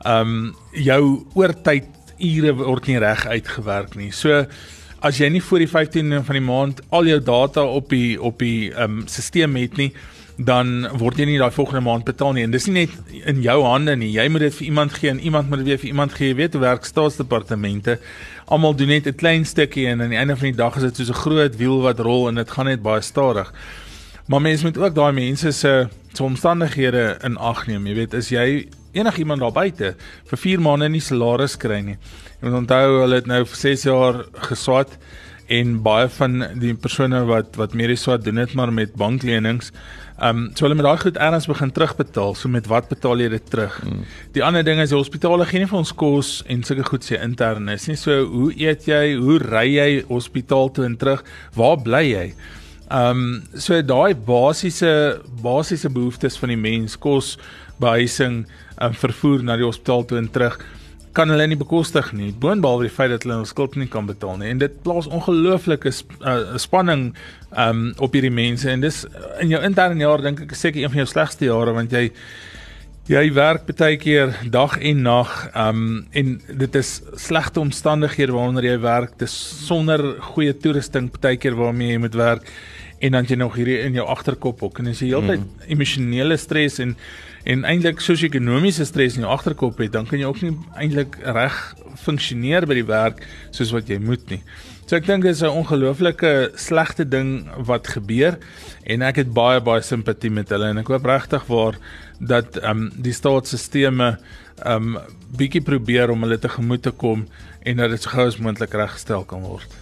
Um 0.05 0.55
jou 0.71 1.25
oortyd 1.33 1.85
ure 2.17 2.53
word 2.53 2.87
nie 2.87 2.97
reg 2.97 3.25
uitgewerk 3.25 3.95
nie. 3.95 4.11
So 4.11 4.45
as 5.01 5.17
jy 5.17 5.29
nie 5.29 5.41
voor 5.41 5.59
die 5.59 5.67
15 5.67 6.23
van 6.23 6.33
die 6.33 6.45
maand 6.45 6.81
al 6.89 7.05
jou 7.05 7.19
data 7.19 7.63
op 7.63 7.89
die 7.89 8.21
op 8.21 8.39
die 8.39 8.71
um 8.73 9.03
stelsel 9.05 9.55
het 9.55 9.77
nie, 9.77 9.93
dan 10.37 10.85
word 11.01 11.17
jy 11.17 11.25
nie 11.25 11.39
daai 11.41 11.51
volgende 11.51 11.81
maand 11.81 12.05
betaal 12.05 12.35
nie. 12.37 12.43
En 12.45 12.51
dis 12.53 12.67
nie 12.69 12.85
net 12.85 13.13
in 13.25 13.41
jou 13.41 13.57
hande 13.65 13.95
nie. 13.97 14.11
Jy 14.13 14.27
moet 14.29 14.45
dit 14.45 14.53
vir 14.59 14.67
iemand 14.67 14.93
gee 14.93 15.09
en 15.09 15.19
iemand 15.19 15.49
moet 15.49 15.63
dit 15.63 15.71
weer 15.71 15.79
vir 15.81 15.89
iemand 15.89 16.13
gee. 16.13 16.29
Jy 16.29 16.35
weet 16.35 16.53
hoe 16.53 16.61
werk 16.61 16.85
staatsdepartemente 16.85 17.97
almal 18.45 18.75
doen 18.77 18.87
net 18.87 19.07
'n 19.07 19.15
klein 19.15 19.45
stukkie 19.45 19.87
en 19.87 20.01
aan 20.01 20.09
die 20.13 20.17
einde 20.17 20.37
van 20.37 20.51
die 20.51 20.57
dag 20.57 20.75
is 20.75 20.83
dit 20.83 20.95
soos 20.95 21.09
'n 21.09 21.21
groot 21.25 21.55
wiel 21.57 21.81
wat 21.81 21.99
rol 21.99 22.27
en 22.27 22.35
dit 22.35 22.51
gaan 22.51 22.65
net 22.65 22.81
baie 22.81 23.01
stadig. 23.01 23.51
Maar 24.27 24.41
mense 24.41 24.63
moet 24.63 24.77
ook 24.77 24.95
daai 24.95 25.11
mense 25.11 25.51
se 25.51 25.87
se 26.13 26.23
omstandighede 26.23 27.17
in 27.23 27.37
ag 27.37 27.67
neem. 27.67 27.87
Jy 27.87 27.95
weet 27.95 28.13
is 28.13 28.29
jy 28.29 28.67
enigiemand 28.91 29.39
daar 29.39 29.51
buite 29.51 29.95
vir 30.25 30.37
4 30.37 30.59
maande 30.59 30.89
nie 30.89 31.01
salaris 31.01 31.57
kry 31.57 31.81
nie. 31.81 31.97
Jy 32.41 32.49
moet 32.49 32.59
onthou 32.59 33.01
hulle 33.01 33.15
het 33.15 33.25
nou 33.25 33.45
vir 33.45 33.55
6 33.55 33.83
jaar 33.83 34.25
geswat 34.33 34.97
en 35.47 35.77
baie 35.83 36.09
van 36.17 36.43
die 36.59 36.73
persone 36.75 37.23
wat 37.29 37.55
wat 37.55 37.73
meer 37.73 37.93
is 37.95 38.03
swat 38.03 38.25
doen 38.25 38.41
dit 38.41 38.53
maar 38.53 38.73
met 38.73 38.95
banklenings 38.99 39.71
Ehm 40.17 40.37
um, 40.37 40.45
so 40.57 40.65
hulle 40.65 40.73
met 40.73 40.85
daai 40.85 40.97
goed 40.97 41.17
erns 41.21 41.45
begin 41.45 41.69
terugbetaal. 41.71 42.33
So 42.33 42.49
met 42.49 42.65
wat 42.65 42.87
betaal 42.89 43.19
jy 43.21 43.27
dit 43.29 43.49
terug? 43.53 43.75
Mm. 43.85 43.99
Die 44.33 44.41
ander 44.41 44.63
ding 44.65 44.79
is 44.81 44.89
die 44.89 44.97
hospitale 44.97 45.45
gee 45.45 45.61
nie 45.61 45.67
vir 45.69 45.77
ons 45.77 45.91
kos 45.93 46.31
en 46.49 46.63
sulke 46.65 46.87
goed 46.87 47.05
sê 47.05 47.19
intern 47.21 47.69
is 47.69 47.85
nie. 47.85 47.97
So 48.01 48.23
hoe 48.31 48.47
eet 48.57 48.87
jy? 48.89 49.13
Hoe 49.21 49.37
ry 49.43 49.67
jy 49.75 49.91
hospitaal 50.09 50.73
toe 50.73 50.87
en 50.87 50.95
terug? 50.97 51.21
Waar 51.53 51.77
bly 51.85 52.01
jy? 52.07 52.25
Ehm 52.87 53.21
um, 53.21 53.27
so 53.53 53.77
daai 53.77 54.17
basiese 54.31 55.21
basiese 55.43 55.93
behoeftes 55.93 56.39
van 56.41 56.55
die 56.55 56.61
mens, 56.65 56.97
kos, 56.97 57.35
behuising, 57.77 58.47
um, 58.81 58.97
vervoer 58.97 59.45
na 59.45 59.59
die 59.61 59.69
hospitaal 59.69 60.07
toe 60.09 60.17
en 60.17 60.31
terug 60.33 60.57
kan 61.17 61.31
hulle 61.33 61.47
nie 61.49 61.57
bekostig 61.57 62.11
nie. 62.15 62.29
Boonbehalwe 62.41 62.87
die 62.87 62.93
feit 62.93 63.11
dat 63.13 63.25
hulle 63.25 63.39
hul 63.39 63.49
skuld 63.49 63.77
nie 63.79 63.89
kan 63.91 64.05
betaal 64.09 64.37
nie 64.41 64.51
en 64.53 64.61
dit 64.61 64.75
plaas 64.85 65.09
ongelooflike 65.09 65.93
sp 65.93 66.13
uh, 66.21 66.57
spanning 66.61 67.09
um 67.57 67.87
op 68.03 68.13
hierdie 68.13 68.33
mense 68.33 68.69
en 68.69 68.83
dis 68.83 69.01
in 69.41 69.55
jou 69.55 69.63
interne 69.65 70.03
jaar 70.03 70.21
dink 70.25 70.43
ek 70.45 70.55
seker 70.57 70.83
een 70.83 70.93
van 70.93 71.03
jou 71.03 71.09
slegste 71.09 71.49
jare 71.49 71.73
want 71.77 71.95
jy 71.95 72.09
jy 73.07 73.21
werk 73.31 73.69
baie 73.69 73.95
keer 74.01 74.33
dag 74.51 74.75
en 74.83 75.05
nag 75.07 75.35
um 75.55 75.83
en 76.11 76.33
dit 76.63 76.81
is 76.81 76.97
slegte 77.15 77.63
omstandighede 77.63 78.35
waaronder 78.35 78.67
jy 78.67 78.79
werk. 78.83 79.15
Dis 79.21 79.35
sonder 79.67 80.03
goeie 80.33 80.53
toerusting 80.53 81.09
baie 81.21 81.39
keer 81.39 81.55
waarmee 81.55 81.95
jy 81.95 82.01
moet 82.03 82.19
werk 82.19 82.51
en 82.99 83.15
dan 83.15 83.29
jy 83.29 83.37
nog 83.39 83.55
hierdie 83.55 83.79
in 83.85 83.97
jou 83.97 84.05
agterkop 84.09 84.63
ook 84.67 84.81
en 84.81 84.91
as 84.91 85.01
jy 85.01 85.13
heeltyd 85.13 85.43
mm. 85.43 85.65
emosionele 85.73 86.37
stres 86.41 86.81
en 86.83 86.95
en 87.43 87.65
eintlik 87.65 88.01
sosio-ekonomiese 88.01 88.85
stres 88.85 89.17
in 89.17 89.25
jou 89.25 89.31
agterkop 89.31 89.77
het, 89.77 89.91
dan 89.91 90.05
kan 90.05 90.19
jy 90.19 90.25
ook 90.25 90.41
nie 90.41 90.55
eintlik 90.75 91.19
reg 91.21 91.75
funksioneer 92.01 92.67
by 92.67 92.79
die 92.79 92.87
werk 92.87 93.21
soos 93.51 93.71
wat 93.75 93.89
jy 93.89 93.99
moet 93.99 94.25
nie. 94.29 94.41
So 94.87 94.95
ek 94.95 95.07
dink 95.07 95.23
dit 95.23 95.35
is 95.35 95.43
'n 95.43 95.51
ongelooflike 95.51 96.51
slegte 96.55 97.03
ding 97.03 97.49
wat 97.67 97.87
gebeur 97.87 98.37
en 98.85 99.01
ek 99.01 99.17
het 99.17 99.33
baie 99.33 99.59
baie 99.59 99.81
simpatie 99.81 100.31
met 100.31 100.49
hulle 100.49 100.69
en 100.69 100.77
ek 100.77 100.87
hoop 100.87 101.05
regtig 101.05 101.43
waar 101.47 101.75
dat 102.19 102.57
ehm 102.57 102.87
um, 102.87 102.91
die 102.95 103.13
staatsstelsels 103.13 104.17
um, 104.65 104.97
bietjie 105.37 105.61
probeer 105.61 106.09
om 106.09 106.23
hulle 106.25 106.39
te 106.39 106.49
gemoed 106.49 106.81
te 106.81 106.91
kom 106.91 107.27
en 107.67 107.81
dat 107.81 107.91
dit 107.91 108.01
so 108.01 108.13
gou 108.13 108.25
as 108.27 108.37
moontlik 108.39 108.73
reggestel 108.73 109.25
kan 109.27 109.43
word. 109.43 109.73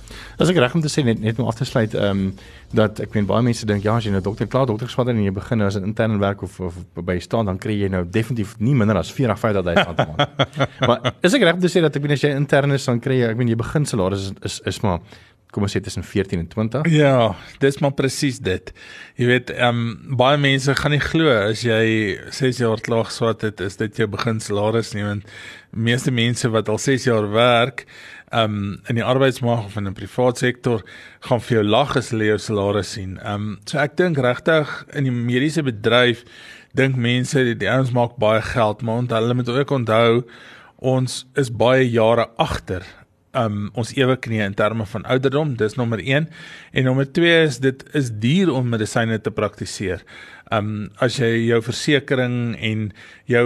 As 0.41 0.49
ek 0.51 0.57
reg 0.59 0.73
om 0.75 0.81
te 0.83 0.89
sê 0.91 1.03
net 1.05 1.21
net 1.21 1.39
om 1.39 1.47
af 1.47 1.59
te 1.59 1.67
sluit, 1.67 1.93
ehm 1.93 2.27
um, 2.27 2.29
dat 2.75 2.99
ek 2.99 3.13
weet 3.15 3.27
baie 3.29 3.43
mense 3.45 3.63
dink 3.69 3.85
ja, 3.85 3.93
as 3.95 4.03
jy 4.03 4.11
nou 4.11 4.19
dokter 4.25 4.49
klaar 4.51 4.65
dokter 4.67 4.89
geswat 4.89 5.07
en 5.13 5.21
jy 5.23 5.31
begin 5.31 5.61
nou 5.61 5.67
as 5.69 5.77
'n 5.77 5.85
interne 5.87 6.17
werk 6.19 6.41
of, 6.43 6.59
of 6.59 6.75
by 6.93 7.15
staan 7.23 7.45
dan 7.45 7.57
kry 7.57 7.77
jy 7.79 7.87
nou 7.87 8.03
definitief 8.03 8.55
nie 8.59 8.73
minder 8.75 8.97
as 8.97 9.11
40 9.11 9.39
50000 9.39 9.85
rand 9.85 9.95
per 9.95 10.07
maand. 10.07 10.59
maar 10.89 11.13
is 11.21 11.33
ek 11.33 11.45
reg 11.45 11.53
om 11.53 11.61
te 11.61 11.71
sê 11.71 11.79
dat 11.81 11.95
ek 11.95 12.01
weet 12.01 12.17
as 12.17 12.25
jy 12.25 12.33
intern 12.35 12.71
is 12.71 12.85
dan 12.85 12.99
kry 12.99 13.21
jy 13.21 13.29
ek 13.31 13.37
weet 13.37 13.53
jy 13.53 13.55
begin 13.55 13.85
salaris 13.85 14.27
is, 14.27 14.33
is 14.43 14.59
is 14.65 14.81
maar 14.81 14.99
kom 15.55 15.65
ons 15.65 15.75
sê 15.75 15.79
tussen 15.83 16.03
14 16.03 16.41
en 16.41 16.47
20. 16.51 16.89
Ja, 16.91 17.35
dis 17.63 17.79
maar 17.83 17.93
presies 17.95 18.41
dit. 18.43 18.73
Jy 19.19 19.29
weet, 19.29 19.53
ehm 19.55 19.83
um, 19.85 20.17
baie 20.19 20.39
mense 20.41 20.75
gaan 20.75 20.91
nie 20.91 21.03
glo 21.03 21.31
as 21.31 21.63
jy 21.63 22.17
6 22.35 22.59
jaar 22.63 22.83
klaar 22.83 23.07
geswat 23.07 23.45
het, 23.47 23.63
is 23.63 23.79
dit 23.79 24.01
jou 24.01 24.09
begin 24.11 24.41
salaris 24.43 24.91
nie 24.95 25.05
want 25.05 25.31
meeste 25.71 26.11
mense 26.11 26.49
wat 26.51 26.69
al 26.71 26.79
6 26.79 27.07
jaar 27.07 27.29
werk, 27.31 27.85
ehm 28.31 28.57
um, 28.57 28.73
in 28.91 28.99
die 28.99 29.05
arbeidsmark 29.05 29.69
of 29.69 29.77
in 29.79 29.87
'n 29.87 29.95
privaat 29.95 30.43
sektor 30.43 30.83
gaan 31.29 31.39
vir 31.39 31.57
jou 31.57 31.63
lag 31.63 31.95
as 31.95 32.11
hulle 32.11 32.27
jou 32.33 32.37
salaris 32.37 32.91
sien. 32.91 33.15
Ehm 33.23 33.55
um, 33.55 33.59
so 33.65 33.79
ek 33.79 33.95
dink 33.95 34.17
regtig 34.17 34.67
in 34.93 35.07
die 35.07 35.15
mediese 35.15 35.63
bedryf 35.63 36.25
dink 36.75 36.95
mense 36.95 37.39
die, 37.39 37.55
die 37.55 37.71
ouens 37.71 37.91
maak 37.95 38.17
baie 38.19 38.41
geld, 38.41 38.81
maar 38.81 39.07
hulle 39.07 39.33
moet 39.33 39.49
ook 39.49 39.71
onthou 39.71 40.25
ons 40.77 41.25
is 41.35 41.49
baie 41.49 41.87
jare 41.89 42.27
agter 42.37 42.83
um 43.37 43.69
ons 43.77 43.93
ewe 43.97 44.15
knie 44.21 44.41
in 44.45 44.55
terme 44.57 44.85
van 44.89 45.05
ouderdom, 45.11 45.55
dis 45.59 45.77
nommer 45.79 46.01
1 46.01 46.27
en 46.71 46.87
nommer 46.87 47.07
2 47.11 47.35
is 47.43 47.59
dit 47.63 47.85
is 47.97 48.11
duur 48.23 48.53
om 48.55 48.69
medisyne 48.69 49.19
te 49.21 49.33
praktiseer. 49.33 50.03
Um 50.53 50.89
as 51.03 51.19
jy 51.21 51.31
jou 51.47 51.61
versekerings 51.65 52.59
en 52.61 52.87
jou 53.31 53.45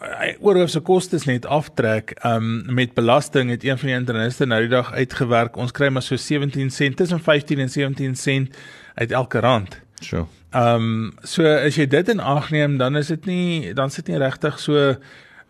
eh, 0.00 0.34
oorhoofse 0.40 0.82
kostes 0.86 1.28
net 1.28 1.46
aftrek 1.46 2.16
um 2.26 2.50
met 2.74 2.96
belasting 2.96 3.52
het 3.54 3.64
een 3.66 3.78
van 3.78 3.92
die 3.92 3.98
interniste 3.98 4.48
nou 4.48 4.62
die 4.66 4.72
dag 4.72 4.92
uitgewerk 4.92 5.56
ons 5.60 5.74
kry 5.76 5.90
maar 5.92 6.06
so 6.06 6.16
17 6.16 6.70
sent 6.74 7.00
tussen 7.00 7.20
15 7.20 7.64
en 7.66 7.72
17 7.72 8.16
sent 8.16 8.60
uit 8.94 9.10
elke 9.12 9.40
rand. 9.40 9.80
So. 10.00 10.28
Um 10.56 11.12
so 11.22 11.46
as 11.46 11.76
jy 11.78 11.86
dit 11.86 12.08
in 12.08 12.20
ag 12.20 12.50
neem 12.50 12.78
dan 12.80 12.96
is 12.96 13.12
dit 13.12 13.26
nie 13.30 13.74
dan 13.74 13.92
sit 13.92 14.08
nie 14.08 14.18
regtig 14.18 14.58
so 14.58 14.96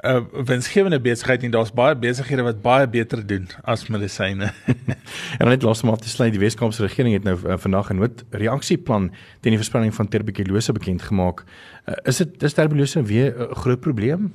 'n 0.00 0.16
uh, 0.16 0.44
winsgewende 0.44 1.00
besigheid 1.00 1.42
en 1.42 1.50
daar's 1.50 1.72
baie 1.72 1.96
besighede 1.96 2.42
wat 2.42 2.62
baie 2.62 2.88
beter 2.88 3.26
doen 3.26 3.48
as 3.62 3.86
medisyne. 3.88 4.52
en 5.38 5.48
net 5.48 5.62
laaste 5.62 5.86
maar 5.86 5.96
te 6.00 6.08
sluit, 6.08 6.32
die 6.32 6.40
Weskaapse 6.40 6.82
regering 6.82 7.14
het 7.14 7.24
nou 7.24 7.36
uh, 7.36 7.58
vandag 7.58 7.90
'n 7.90 8.00
noodreaksieplan 8.00 9.10
teen 9.40 9.52
die 9.52 9.60
verspreiding 9.60 9.94
van 9.94 10.08
tuberkulose 10.08 10.72
bekend 10.72 11.02
gemaak. 11.02 11.44
Uh, 11.88 11.94
is 12.04 12.16
dit 12.16 12.42
is 12.42 12.54
tuberkulose 12.54 13.02
weer 13.02 13.34
'n 13.36 13.40
uh, 13.40 13.56
groot 13.56 13.80
probleem? 13.80 14.32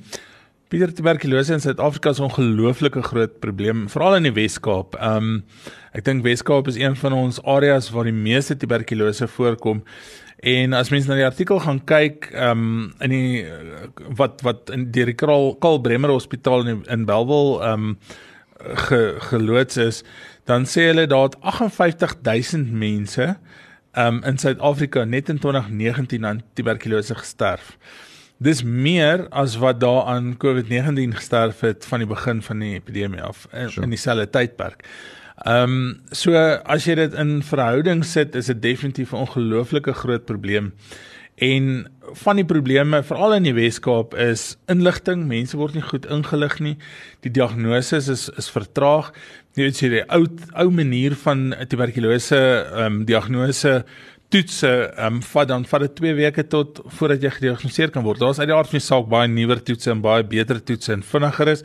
Pieter 0.68 0.94
tuberkulose 0.94 1.52
in 1.52 1.60
Suid-Afrika 1.60 2.10
is 2.10 2.18
'n 2.18 2.22
ongelooflike 2.22 3.02
groot 3.02 3.38
probleem, 3.38 3.88
veral 3.88 4.16
in 4.16 4.22
die 4.22 4.32
Weskaap. 4.32 4.94
Um 5.02 5.44
ek 5.92 6.04
dink 6.04 6.22
Weskaap 6.22 6.66
is 6.68 6.76
een 6.76 6.96
van 6.96 7.12
ons 7.12 7.42
areas 7.42 7.90
waar 7.90 8.04
die 8.04 8.12
meeste 8.12 8.56
tuberkulose 8.56 9.28
voorkom. 9.28 9.82
En 10.46 10.72
as 10.78 10.92
mense 10.94 11.08
na 11.10 11.16
die 11.18 11.26
artikel 11.26 11.58
gaan 11.64 11.80
kyk, 11.90 12.28
ehm 12.30 12.60
um, 12.62 12.82
in 13.02 13.10
die 13.10 13.46
wat 14.18 14.44
wat 14.46 14.70
in 14.70 14.84
die 14.94 15.14
Karl 15.18 15.56
Karl 15.58 15.80
Bremer 15.82 16.12
Hospitaal 16.14 16.62
in 16.66 16.84
in 16.86 17.06
Bellville 17.08 17.58
ehm 17.66 17.88
um, 17.88 17.98
ge, 18.86 19.16
geloods 19.30 19.76
is, 19.76 20.02
dan 20.46 20.68
sê 20.70 20.86
hulle 20.92 21.06
daar 21.10 21.26
het 21.26 21.36
58000 21.42 22.70
mense 22.70 23.26
ehm 23.26 24.20
um, 24.20 24.22
in 24.22 24.38
Suid-Afrika 24.38 25.04
net 25.04 25.28
in 25.28 25.38
2019 25.42 26.26
aan 26.26 26.42
tuberkulose 26.54 27.14
gesterf. 27.14 27.74
Dis 28.38 28.60
meer 28.62 29.28
as 29.32 29.56
wat 29.56 29.80
daar 29.80 30.04
aan 30.12 30.34
COVID-19 30.36 31.14
gesterf 31.16 31.60
het 31.64 31.86
van 31.88 32.04
die 32.04 32.08
begin 32.08 32.42
van 32.42 32.60
die 32.60 32.74
epidemie 32.76 33.22
af 33.22 33.46
in, 33.52 33.70
sure. 33.70 33.86
in 33.86 33.94
dieselfde 33.94 34.28
tydperk. 34.30 34.84
Ehm 35.44 35.62
um, 35.62 36.00
so 36.12 36.36
as 36.64 36.84
jy 36.88 36.94
dit 36.96 37.16
in 37.16 37.42
verhouding 37.44 38.04
sit, 38.04 38.34
is 38.34 38.46
dit 38.52 38.62
definitief 38.62 39.12
'n 39.12 39.24
ongelooflike 39.24 39.92
groot 39.92 40.24
probleem. 40.24 40.72
En 41.36 41.92
van 42.00 42.36
die 42.36 42.44
probleme 42.44 43.02
veral 43.02 43.34
in 43.34 43.42
die 43.42 43.54
Weskaap 43.54 44.14
is 44.14 44.56
inligting, 44.72 45.26
mense 45.28 45.56
word 45.56 45.74
nie 45.74 45.84
goed 45.84 46.06
ingelig 46.06 46.58
nie. 46.60 46.76
Die 47.20 47.30
diagnose 47.30 47.96
is 47.96 48.28
is 48.28 48.50
vertraag. 48.50 49.12
Jy 49.56 49.62
weet 49.62 49.80
jy 49.80 49.88
die 49.88 50.04
ou 50.08 50.26
ou 50.54 50.70
manier 50.70 51.16
van 51.24 51.54
tuberkulose 51.68 52.36
ehm 52.36 52.84
um, 52.84 53.04
diagnose 53.04 53.84
toetse 54.30 54.70
um, 54.98 55.20
vat 55.22 55.48
dan 55.48 55.66
vat 55.68 55.84
dit 55.86 55.94
2 56.02 56.14
weke 56.18 56.46
tot 56.50 56.80
voordat 56.98 57.22
jy 57.22 57.30
gediagnoseer 57.36 57.92
kan 57.94 58.04
word. 58.06 58.20
Daar's 58.22 58.40
uit 58.42 58.50
die 58.50 58.56
aard 58.56 58.72
van 58.72 58.80
die 58.80 58.86
saak 58.86 59.06
baie 59.12 59.28
nuwer 59.30 59.62
toetse 59.62 59.92
en 59.92 60.02
baie 60.04 60.26
beter 60.26 60.62
toetse 60.62 60.92
en 60.96 61.06
vinniger 61.06 61.54
is 61.56 61.64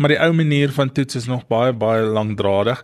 maar 0.00 0.14
die 0.14 0.20
ou 0.24 0.32
manier 0.32 0.72
van 0.72 0.88
toets 0.96 1.18
is 1.18 1.28
nog 1.28 1.44
baie 1.50 1.72
baie 1.76 2.06
lankdradig. 2.08 2.80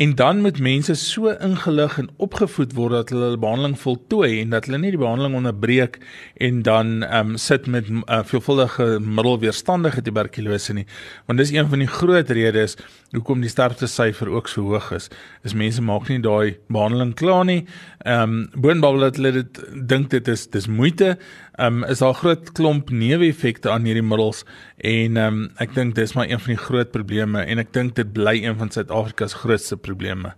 En 0.00 0.14
dan 0.14 0.40
moet 0.40 0.58
mense 0.58 0.94
so 0.94 1.28
ingelig 1.28 1.98
en 1.98 2.06
opgevoed 2.16 2.70
word 2.72 2.94
dat 2.94 3.10
hulle 3.12 3.26
hulle 3.26 3.40
behandeling 3.40 3.74
voltooi 3.76 4.38
en 4.40 4.54
dat 4.54 4.64
hulle 4.64 4.78
nie 4.80 4.94
die 4.94 5.00
behandeling 5.00 5.34
onderbreek 5.36 5.98
en 6.40 6.62
dan 6.64 7.02
ehm 7.02 7.34
um, 7.34 7.36
sit 7.36 7.66
met 7.68 7.90
uh, 7.90 8.22
veelvuldige 8.24 8.86
middelweerstandige 9.04 10.00
tuberkulose 10.02 10.72
nie. 10.78 10.86
Want 11.28 11.38
dis 11.38 11.52
een 11.52 11.68
van 11.68 11.84
die 11.84 11.90
groot 11.98 12.32
redes 12.32 12.78
hoekom 13.12 13.44
die 13.44 13.52
sterftesyfer 13.52 14.30
ook 14.32 14.48
so 14.48 14.64
hoog 14.72 14.88
is. 14.96 15.10
Is 15.44 15.52
mense 15.52 15.84
maak 15.84 16.08
nie 16.08 16.20
daai 16.24 16.56
behandeling 16.72 17.12
klaar 17.14 17.44
nie. 17.44 17.66
Ehm 17.98 18.38
um, 18.38 18.48
boonbehalwe 18.56 19.10
dat 19.10 19.20
hulle 19.20 19.34
dit 19.42 19.62
dink 19.92 20.08
dit 20.16 20.28
is 20.28 20.46
dis 20.48 20.66
moeite, 20.80 21.18
um, 21.60 21.84
is 21.84 21.98
daar 21.98 22.14
groot 22.14 22.52
klomp 22.52 22.90
neeweffekte 22.90 23.70
aan 23.70 23.86
hierdie 23.88 24.06
middels 24.06 24.44
en 24.76 25.20
um, 25.20 25.42
ek 25.62 25.74
dink 25.76 25.94
dis 25.98 26.14
maar 26.16 26.30
een 26.30 26.40
van 26.40 26.54
die 26.54 26.64
groot 26.64 26.92
probleme 26.94 27.44
en 27.44 27.62
ek 27.62 27.72
dink 27.76 27.96
dit 27.98 28.12
bly 28.16 28.38
een 28.42 28.58
van 28.60 28.70
Suid-Afrika 28.70 29.28
se 29.28 29.42
grootste 29.42 29.76
probleme 29.76 30.34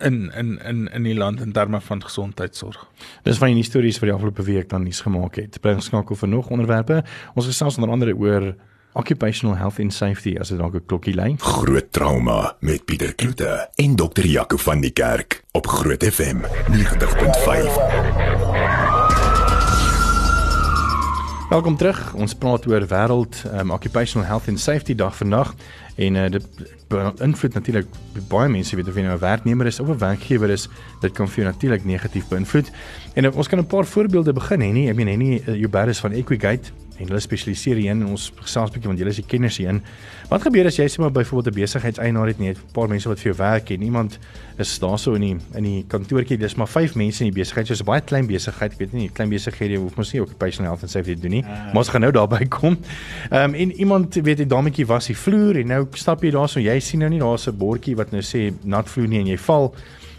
in 0.00 0.26
in 0.36 0.56
in 0.60 0.88
in 0.92 1.08
die 1.08 1.16
land 1.16 1.40
in 1.40 1.52
terme 1.52 1.80
van 1.80 2.02
gesondheidsorg. 2.02 2.86
Dis 3.22 3.38
van 3.38 3.54
die 3.54 3.64
stories 3.64 4.00
wat 4.00 4.10
die 4.10 4.12
afgelope 4.12 4.42
week 4.42 4.68
dan 4.68 4.84
nuus 4.84 5.00
gemaak 5.00 5.38
het. 5.40 5.60
Bly 5.60 5.72
ons 5.78 5.88
skakel 5.88 6.16
vir 6.16 6.28
nog 6.28 6.50
onderwerpe. 6.52 7.02
Ons 7.34 7.46
gesels 7.46 7.78
onder 7.80 7.90
andere 7.90 8.16
oor 8.16 8.54
occupational 8.96 9.56
health 9.56 9.80
and 9.80 9.92
safety 9.92 10.36
as 10.40 10.48
dit 10.48 10.58
dalk 10.58 10.74
'n 10.74 10.86
klokkie 10.86 11.14
lyn. 11.14 11.38
Groot 11.38 11.92
trauma 11.92 12.56
met 12.60 12.84
Pieter 12.84 13.14
Kloete 13.14 13.68
en 13.74 13.96
dokter 13.96 14.26
Jaco 14.26 14.56
van 14.56 14.80
die 14.80 14.92
Kerk 14.92 15.44
op 15.52 15.66
Groot 15.66 16.04
FM 16.04 16.40
90.5. 16.72 18.85
Welkom 21.56 21.76
terug. 21.76 22.14
Ons 22.20 22.34
praat 22.36 22.66
oor 22.68 22.84
wêreld 22.84 23.36
um, 23.48 23.70
occupational 23.72 24.26
health 24.28 24.48
and 24.48 24.60
safety 24.60 24.92
dag 24.94 25.14
vandag 25.16 25.54
en 25.96 26.18
uh, 26.20 26.24
dit 26.28 26.44
beïnvloed 26.92 27.54
natuurlik 27.56 27.86
baie 28.28 28.50
mense 28.52 28.76
weet 28.76 28.90
of 28.92 28.98
jy 28.98 29.04
nou 29.06 29.14
'n 29.14 29.22
werknemer 29.22 29.70
is 29.70 29.80
of 29.80 29.88
'n 29.88 29.96
werkgewer 29.98 30.52
is, 30.52 30.68
dit 31.00 31.12
kan 31.16 31.28
vir 31.28 31.44
jou 31.44 31.46
natuurlik 31.48 31.84
negatief 31.84 32.28
beïnvloed. 32.28 32.68
En 33.14 33.24
uh, 33.24 33.32
ons 33.32 33.48
kan 33.48 33.58
'n 33.58 33.66
paar 33.66 33.86
voorbeelde 33.86 34.36
begin 34.36 34.60
hê 34.60 34.72
nie. 34.72 34.90
Ek 34.90 34.96
meen 34.96 35.18
nie 35.18 35.40
uh, 35.40 35.56
jou 35.56 35.68
baris 35.68 35.98
van 35.98 36.12
Equigate 36.12 36.76
en 36.98 37.08
hulle 37.08 37.20
spesialiseer 37.20 37.76
hier 37.76 37.90
in 37.90 38.06
ons 38.06 38.32
bietjie 38.36 38.88
want 38.88 38.98
julle 38.98 39.10
is 39.10 39.22
die 39.22 39.26
kenners 39.26 39.56
hier 39.56 39.68
in. 39.68 39.82
Wat 40.26 40.42
gebeur 40.42 40.66
as 40.66 40.74
jy 40.74 40.88
sê 40.90 40.98
maar 40.98 41.12
byvoorbeeld 41.14 41.54
'n 41.54 41.60
besigheidseienaar 41.60 42.26
het 42.26 42.38
net 42.38 42.56
'n 42.58 42.72
paar 42.72 42.88
mense 42.88 43.08
wat 43.08 43.20
vir 43.20 43.32
jou 43.32 43.36
werk 43.36 43.70
en 43.70 43.82
iemand 43.82 44.18
is 44.58 44.78
daarso 44.78 45.14
in 45.14 45.20
die 45.20 45.36
in 45.54 45.62
die 45.62 45.84
kantoortjie, 45.86 46.36
dis 46.36 46.54
maar 46.54 46.68
5 46.68 46.94
mense 46.94 47.24
in 47.24 47.30
die 47.30 47.40
besigheid. 47.40 47.66
So 47.66 47.74
'n 47.74 47.84
baie 47.84 48.00
klein 48.00 48.26
besigheid, 48.26 48.72
ek 48.72 48.78
weet 48.78 48.92
nie, 48.92 49.08
klein 49.08 49.28
besighede 49.28 49.76
hoef 49.76 49.96
mos 49.96 50.12
nie 50.12 50.22
occupational 50.22 50.70
health 50.70 50.82
and 50.82 50.90
safety 50.90 51.14
doen 51.20 51.30
nie. 51.30 51.42
Uh. 51.42 51.48
Maar 51.48 51.76
ons 51.76 51.88
gaan 51.88 52.00
nou 52.00 52.12
daarby 52.12 52.48
kom. 52.58 52.78
Ehm 53.30 53.44
um, 53.44 53.54
en 53.54 53.72
iemand 53.72 54.14
weet 54.14 54.40
'n 54.40 54.48
dametjie 54.48 54.86
was 54.86 55.06
die 55.06 55.16
vloer 55.16 55.56
en 55.56 55.66
nou 55.66 55.86
stap 55.92 56.22
jy 56.22 56.30
daarso, 56.30 56.60
jy 56.60 56.80
sien 56.80 56.98
nou 56.98 57.10
nie 57.10 57.20
daar's 57.20 57.46
'n 57.46 57.56
bordjie 57.56 57.96
wat 57.96 58.10
nou 58.10 58.22
sê 58.22 58.52
nat 58.62 58.88
vloer 58.88 59.08
nie 59.08 59.20
en 59.20 59.26
jy 59.26 59.38
val 59.38 59.74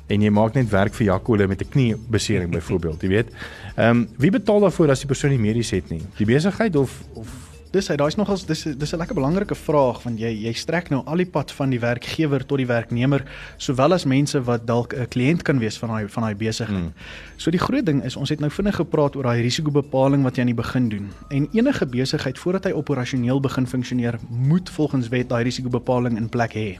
en 0.08 0.22
jy 0.22 0.30
maak 0.30 0.54
net 0.54 0.70
werk 0.70 0.94
vir 0.94 1.06
Jakole 1.06 1.48
met 1.48 1.62
'n 1.62 1.70
kniebesering 1.70 2.52
byvoorbeeld, 2.58 3.02
jy 3.02 3.10
weet. 3.10 3.28
Ehm 3.76 3.90
um, 3.90 4.08
wie 4.18 4.32
betaal 4.32 4.60
daarvoor 4.60 4.90
as 4.90 5.00
die 5.00 5.08
persoon 5.08 5.32
nie 5.32 5.40
medies 5.40 5.72
het 5.72 5.90
nie? 5.90 6.02
Die 6.18 6.26
besigheid 6.26 6.76
of 6.76 7.04
of 7.14 7.47
dis 7.78 7.90
hy 7.92 7.98
daai's 8.00 8.18
nogals 8.18 8.46
dis 8.50 8.64
dis 8.64 8.94
'n 8.94 9.00
lekker 9.02 9.16
belangrike 9.16 9.56
vraag 9.56 10.02
want 10.06 10.20
jy 10.20 10.32
jy 10.46 10.54
strek 10.54 10.90
nou 10.90 11.02
al 11.06 11.22
die 11.22 11.30
pad 11.36 11.52
van 11.52 11.70
die 11.70 11.80
werkgewer 11.80 12.46
tot 12.46 12.58
die 12.58 12.70
werknemer 12.70 13.24
sowel 13.58 13.94
as 13.94 14.06
mense 14.06 14.42
wat 14.50 14.66
dalk 14.66 14.94
'n 14.94 15.08
kliënt 15.14 15.44
kan 15.44 15.60
wees 15.60 15.78
van 15.78 15.90
daai 15.90 16.08
van 16.08 16.24
daai 16.24 16.36
besigheid. 16.36 16.90
Hmm. 16.90 16.94
So 17.38 17.52
die 17.52 17.60
groot 17.60 17.86
ding 17.86 18.04
is 18.04 18.16
ons 18.16 18.30
het 18.30 18.40
nou 18.40 18.50
vinnig 18.50 18.76
gepraat 18.76 19.16
oor 19.16 19.24
daai 19.24 19.42
risikobepaling 19.42 20.24
wat 20.24 20.36
jy 20.36 20.42
aan 20.42 20.54
die 20.56 20.64
begin 20.64 20.90
doen. 20.90 21.12
En 21.30 21.48
enige 21.54 21.86
besigheid 21.86 22.40
voordat 22.40 22.64
hy 22.64 22.72
operasioneel 22.72 23.40
begin 23.40 23.68
funksioneer, 23.68 24.20
moet 24.30 24.70
volgens 24.70 25.08
wet 25.08 25.30
daai 25.30 25.44
risikobepaling 25.44 26.18
in 26.18 26.30
plek 26.30 26.54
hê. 26.54 26.80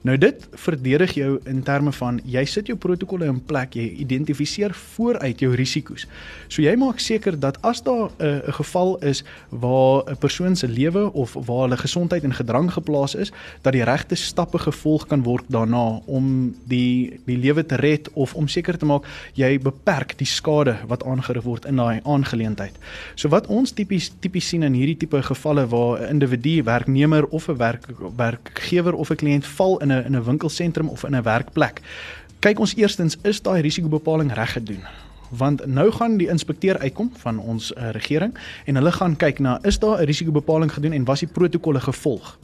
Nou 0.00 0.16
dit 0.16 0.48
verdedig 0.56 1.12
jou 1.12 1.34
in 1.44 1.60
terme 1.62 1.92
van 1.92 2.20
jy 2.24 2.44
sit 2.48 2.70
jou 2.70 2.76
protokolle 2.80 3.26
in 3.28 3.40
plek, 3.44 3.74
jy 3.76 3.98
identifiseer 4.00 4.72
vooruit 4.94 5.42
jou 5.44 5.50
risiko's. 5.52 6.06
So 6.48 6.64
jy 6.64 6.72
maak 6.80 7.02
seker 7.04 7.36
dat 7.36 7.58
as 7.60 7.82
daar 7.84 8.08
'n 8.08 8.24
uh, 8.24 8.48
'n 8.48 8.52
geval 8.52 8.96
is 9.04 9.24
waar 9.50 10.08
'n 10.08 10.16
persoon 10.30 10.56
se 10.56 10.68
lewe 10.68 11.12
of 11.12 11.34
waar 11.34 11.64
hulle 11.66 11.76
gesondheid 11.76 12.22
in 12.22 12.34
gedrang 12.34 12.70
geplaas 12.72 13.14
is, 13.14 13.32
dat 13.62 13.74
die 13.74 13.84
regte 13.84 14.14
stappe 14.14 14.58
gevolg 14.62 15.08
kan 15.10 15.24
word 15.26 15.48
daarna 15.50 16.00
om 16.06 16.54
die 16.70 17.18
die 17.26 17.38
lewe 17.38 17.64
te 17.66 17.78
red 17.80 18.08
of 18.14 18.34
om 18.38 18.48
seker 18.48 18.78
te 18.78 18.86
maak 18.86 19.08
jy 19.38 19.56
beperk 19.58 20.14
die 20.20 20.28
skade 20.28 20.76
wat 20.90 21.02
aangerig 21.02 21.44
word 21.44 21.66
in 21.66 21.80
daai 21.82 22.00
aangeleentheid. 22.04 22.76
So 23.16 23.32
wat 23.34 23.50
ons 23.50 23.74
tipies 23.74 24.12
tipies 24.22 24.52
sien 24.52 24.66
in 24.66 24.78
hierdie 24.78 24.98
tipe 25.02 25.22
gevalle 25.22 25.66
waar 25.66 26.00
'n 26.00 26.20
individu, 26.20 26.62
werknemer 26.62 27.26
of 27.30 27.48
'n 27.48 27.56
werk 27.56 27.86
werkgewer 28.16 28.94
of 28.94 29.10
'n 29.10 29.16
kliënt 29.16 29.46
val 29.46 29.78
in 29.78 29.92
'n 29.92 30.04
in 30.06 30.16
'n 30.16 30.24
winkelsentrum 30.24 30.88
of 30.88 31.04
in 31.04 31.16
'n 31.16 31.22
werkplek. 31.22 31.80
Kyk 32.40 32.58
ons 32.58 32.76
eerstens 32.76 33.18
is 33.22 33.42
daai 33.42 33.60
risikobepaling 33.62 34.32
reg 34.34 34.52
gedoen. 34.52 35.09
Want 35.30 35.66
nou 35.66 35.90
gaan 35.94 36.16
die 36.18 36.28
inspekteur 36.28 36.78
uitkom 36.78 37.12
van 37.22 37.38
ons 37.38 37.72
uh, 37.72 37.90
regering 37.94 38.34
en 38.66 38.74
hulle 38.74 38.92
gaan 38.92 39.16
kyk 39.16 39.38
na 39.38 39.58
is 39.62 39.78
daar 39.78 40.02
'n 40.02 40.06
risikobepaling 40.06 40.72
gedoen 40.72 40.92
en 40.92 41.04
was 41.04 41.20
die 41.20 41.28
protokolle 41.28 41.80
gevolg. 41.80 42.38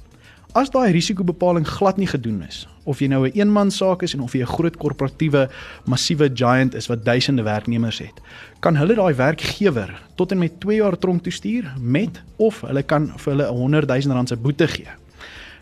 As 0.57 0.71
daai 0.71 0.93
risikobepaling 0.93 1.67
glad 1.69 1.97
nie 1.97 2.07
gedoen 2.07 2.43
is 2.47 2.67
of 2.85 3.01
jy 3.03 3.09
nou 3.09 3.27
'n 3.27 3.27
een 3.27 3.41
eenman 3.41 3.71
saak 3.71 4.03
is 4.03 4.15
en 4.15 4.21
of 4.21 4.33
jy 4.33 4.41
'n 4.41 4.55
groot 4.57 4.77
korporatiewe 4.77 5.49
massiewe 5.85 6.31
giant 6.35 6.75
is 6.75 6.87
wat 6.87 7.05
duisende 7.05 7.43
werknemers 7.43 7.99
het, 7.99 8.21
kan 8.61 8.77
hulle 8.77 8.95
daai 8.95 9.15
werkgewer 9.15 10.03
tot 10.15 10.33
en 10.33 10.39
met 10.39 10.61
2 10.61 10.77
jaar 10.77 10.99
tronk 10.99 11.23
toestuur 11.23 11.73
met 11.81 12.23
of 12.37 12.61
hulle 12.61 12.83
kan 12.83 13.13
vir 13.17 13.33
hulle 13.33 13.51
'n 13.51 13.57
100 13.57 13.87
000 13.87 14.15
rand 14.15 14.29
se 14.29 14.37
boete 14.37 14.69
gee. 14.69 14.89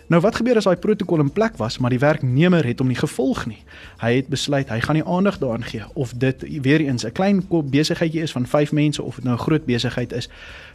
Nou 0.07 0.21
wat 0.21 0.37
gebeur 0.37 0.59
as 0.61 0.67
daai 0.69 0.77
protokol 0.77 1.23
in 1.23 1.33
plek 1.33 1.57
was, 1.57 1.79
maar 1.79 1.91
die 1.91 1.99
werknemer 1.99 2.67
het 2.67 2.79
hom 2.79 2.91
nie 2.93 2.99
gevolg 2.99 3.47
nie. 3.47 3.63
Hy 4.03 4.11
het 4.17 4.29
besluit 4.29 4.69
hy 4.69 4.81
gaan 4.85 4.99
nie 4.99 5.05
aandag 5.05 5.39
daaraan 5.41 5.65
gee 5.65 5.85
of 5.95 6.13
dit 6.21 6.45
weer 6.63 6.81
eens 6.81 7.05
'n 7.05 7.13
klein 7.13 7.47
besigheidjie 7.49 8.23
is 8.23 8.33
van 8.33 8.47
5 8.47 8.73
mense 8.73 9.03
of 9.03 9.15
dit 9.15 9.25
nou 9.25 9.37
'n 9.37 9.45
groot 9.47 9.65
besigheid 9.65 10.13
is, 10.13 10.29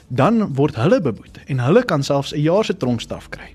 dan 0.07 0.53
word 0.53 0.75
hulle 0.75 1.01
beboet 1.01 1.39
en 1.45 1.59
hulle 1.59 1.83
kan 1.85 2.03
selfs 2.03 2.33
'n 2.33 2.41
jaar 2.41 2.65
se 2.65 2.77
tronkstraf 2.77 3.29
kry. 3.29 3.53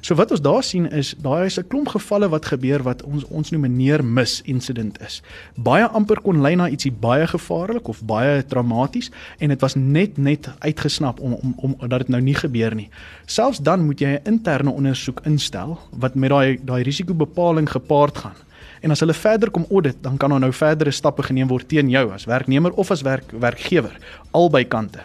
So 0.00 0.16
wat 0.16 0.30
ons 0.32 0.40
daar 0.40 0.62
sien 0.64 0.86
is 0.96 1.12
daai 1.20 1.44
is 1.44 1.58
'n 1.58 1.66
klomp 1.68 1.88
gevalle 1.88 2.28
wat 2.28 2.46
gebeur 2.46 2.82
wat 2.82 3.02
ons 3.02 3.24
ons 3.24 3.50
noem 3.50 3.64
'n 3.64 3.76
neer 3.76 4.04
mis 4.04 4.42
insident 4.44 5.00
is. 5.00 5.22
Baie 5.56 5.86
amper 5.86 6.20
kon 6.20 6.40
lei 6.40 6.54
na 6.54 6.68
ietsie 6.68 6.92
baie 6.92 7.26
gevaarlik 7.26 7.88
of 7.88 8.02
baie 8.02 8.42
traumaties 8.46 9.10
en 9.38 9.48
dit 9.48 9.60
was 9.60 9.74
net 9.74 10.18
net 10.18 10.48
uitgesnap 10.58 11.20
om 11.20 11.32
om 11.32 11.54
om 11.56 11.88
dat 11.88 11.98
dit 11.98 12.08
nou 12.08 12.20
nie 12.20 12.34
gebeur 12.34 12.74
nie. 12.74 12.88
Selfs 13.26 13.58
dan 13.58 13.84
moet 13.84 14.00
jy 14.00 14.08
'n 14.08 14.24
interne 14.24 14.70
ondersoek 14.70 15.20
instel 15.24 15.78
wat 15.90 16.14
met 16.14 16.30
daai 16.30 16.58
daai 16.64 16.82
risikobepaling 16.82 17.70
gepaard 17.70 18.18
gaan. 18.18 18.36
En 18.80 18.90
as 18.90 19.00
hulle 19.00 19.14
verder 19.14 19.50
kom 19.50 19.66
audit, 19.70 19.96
dan 20.00 20.16
kan 20.16 20.30
daar 20.30 20.40
nou 20.40 20.52
verdere 20.52 20.90
stappe 20.90 21.22
geneem 21.22 21.48
word 21.48 21.68
teen 21.68 21.90
jou 21.90 22.12
as 22.12 22.24
werknemer 22.24 22.72
of 22.72 22.90
as 22.90 23.02
werk 23.02 23.30
werkgewer 23.30 23.98
albei 24.30 24.64
kante. 24.64 25.00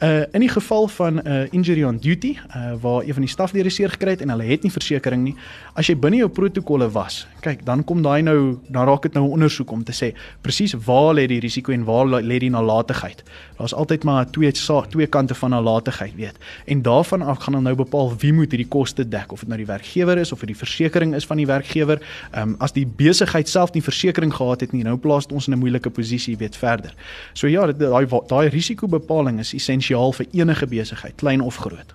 Uh 0.00 0.24
in 0.32 0.40
die 0.40 0.48
geval 0.48 0.88
van 0.88 1.14
'n 1.14 1.28
uh, 1.28 1.52
injury 1.52 1.84
on 1.84 1.98
duty, 1.98 2.38
uh 2.56 2.72
waar 2.80 3.02
een 3.02 3.12
van 3.12 3.22
die 3.22 3.30
staflede 3.30 3.68
seer 3.68 3.90
gekry 3.90 4.10
het 4.10 4.20
en 4.20 4.28
hulle 4.28 4.42
het 4.42 4.62
nie 4.62 4.72
versekerings 4.72 5.22
nie, 5.22 5.34
as 5.74 5.86
jy 5.86 5.96
binne 5.96 6.16
jou 6.16 6.28
protokolle 6.28 6.90
was, 6.90 7.26
kyk, 7.40 7.64
dan 7.64 7.84
kom 7.84 8.02
daai 8.02 8.22
nou, 8.22 8.58
dan 8.68 8.86
raak 8.86 9.02
dit 9.02 9.12
nou 9.12 9.26
'n 9.26 9.30
ondersoek 9.30 9.70
om 9.70 9.84
te 9.84 9.92
sê 9.92 10.16
presies 10.40 10.72
waar 10.86 11.14
lê 11.14 11.26
die 11.26 11.40
risiko 11.40 11.72
en 11.72 11.84
waar 11.84 12.06
lê 12.06 12.38
die 12.38 12.50
nalatigheid. 12.50 13.22
Daar's 13.58 13.74
altyd 13.74 14.04
maar 14.04 14.30
twee 14.30 14.52
twee 14.88 15.06
kante 15.06 15.34
van 15.34 15.50
nalatigheid, 15.50 16.14
weet. 16.14 16.36
En 16.66 16.82
daarvan 16.82 17.22
af 17.22 17.38
gaan 17.38 17.52
dan 17.52 17.62
nou 17.62 17.74
bepaal 17.74 18.16
wie 18.18 18.32
moet 18.32 18.50
hierdie 18.50 18.68
koste 18.68 19.08
dek, 19.08 19.32
of 19.32 19.40
dit 19.40 19.48
nou 19.48 19.58
die 19.58 19.66
werkgewer 19.66 20.18
is 20.18 20.32
of 20.32 20.38
dit 20.38 20.48
die 20.48 20.56
versekerings 20.56 21.16
is 21.16 21.26
van 21.26 21.36
die 21.36 21.46
werkgewer. 21.46 22.00
Um, 22.38 22.54
as 22.58 22.72
die 22.72 22.86
besigheid 22.86 23.48
self 23.48 23.72
nie 23.72 23.82
versekerings 23.82 24.34
gehad 24.34 24.60
het 24.60 24.72
nie, 24.72 24.82
nou 24.82 24.96
plaas 24.96 25.26
dit 25.26 25.32
ons 25.32 25.46
in 25.46 25.54
'n 25.54 25.58
moeilike 25.58 25.90
posisie, 25.90 26.36
weet 26.36 26.56
verder. 26.56 26.94
So 27.32 27.46
ja, 27.46 27.66
daai 27.72 28.06
daai 28.26 28.48
risikobepaling 28.48 29.38
is 29.38 29.54
essensieel 29.54 29.89
essensiaal 29.90 30.12
vir 30.12 30.26
enige 30.32 30.66
besigheid, 30.66 31.16
klein 31.16 31.40
of 31.40 31.56
groot. 31.56 31.94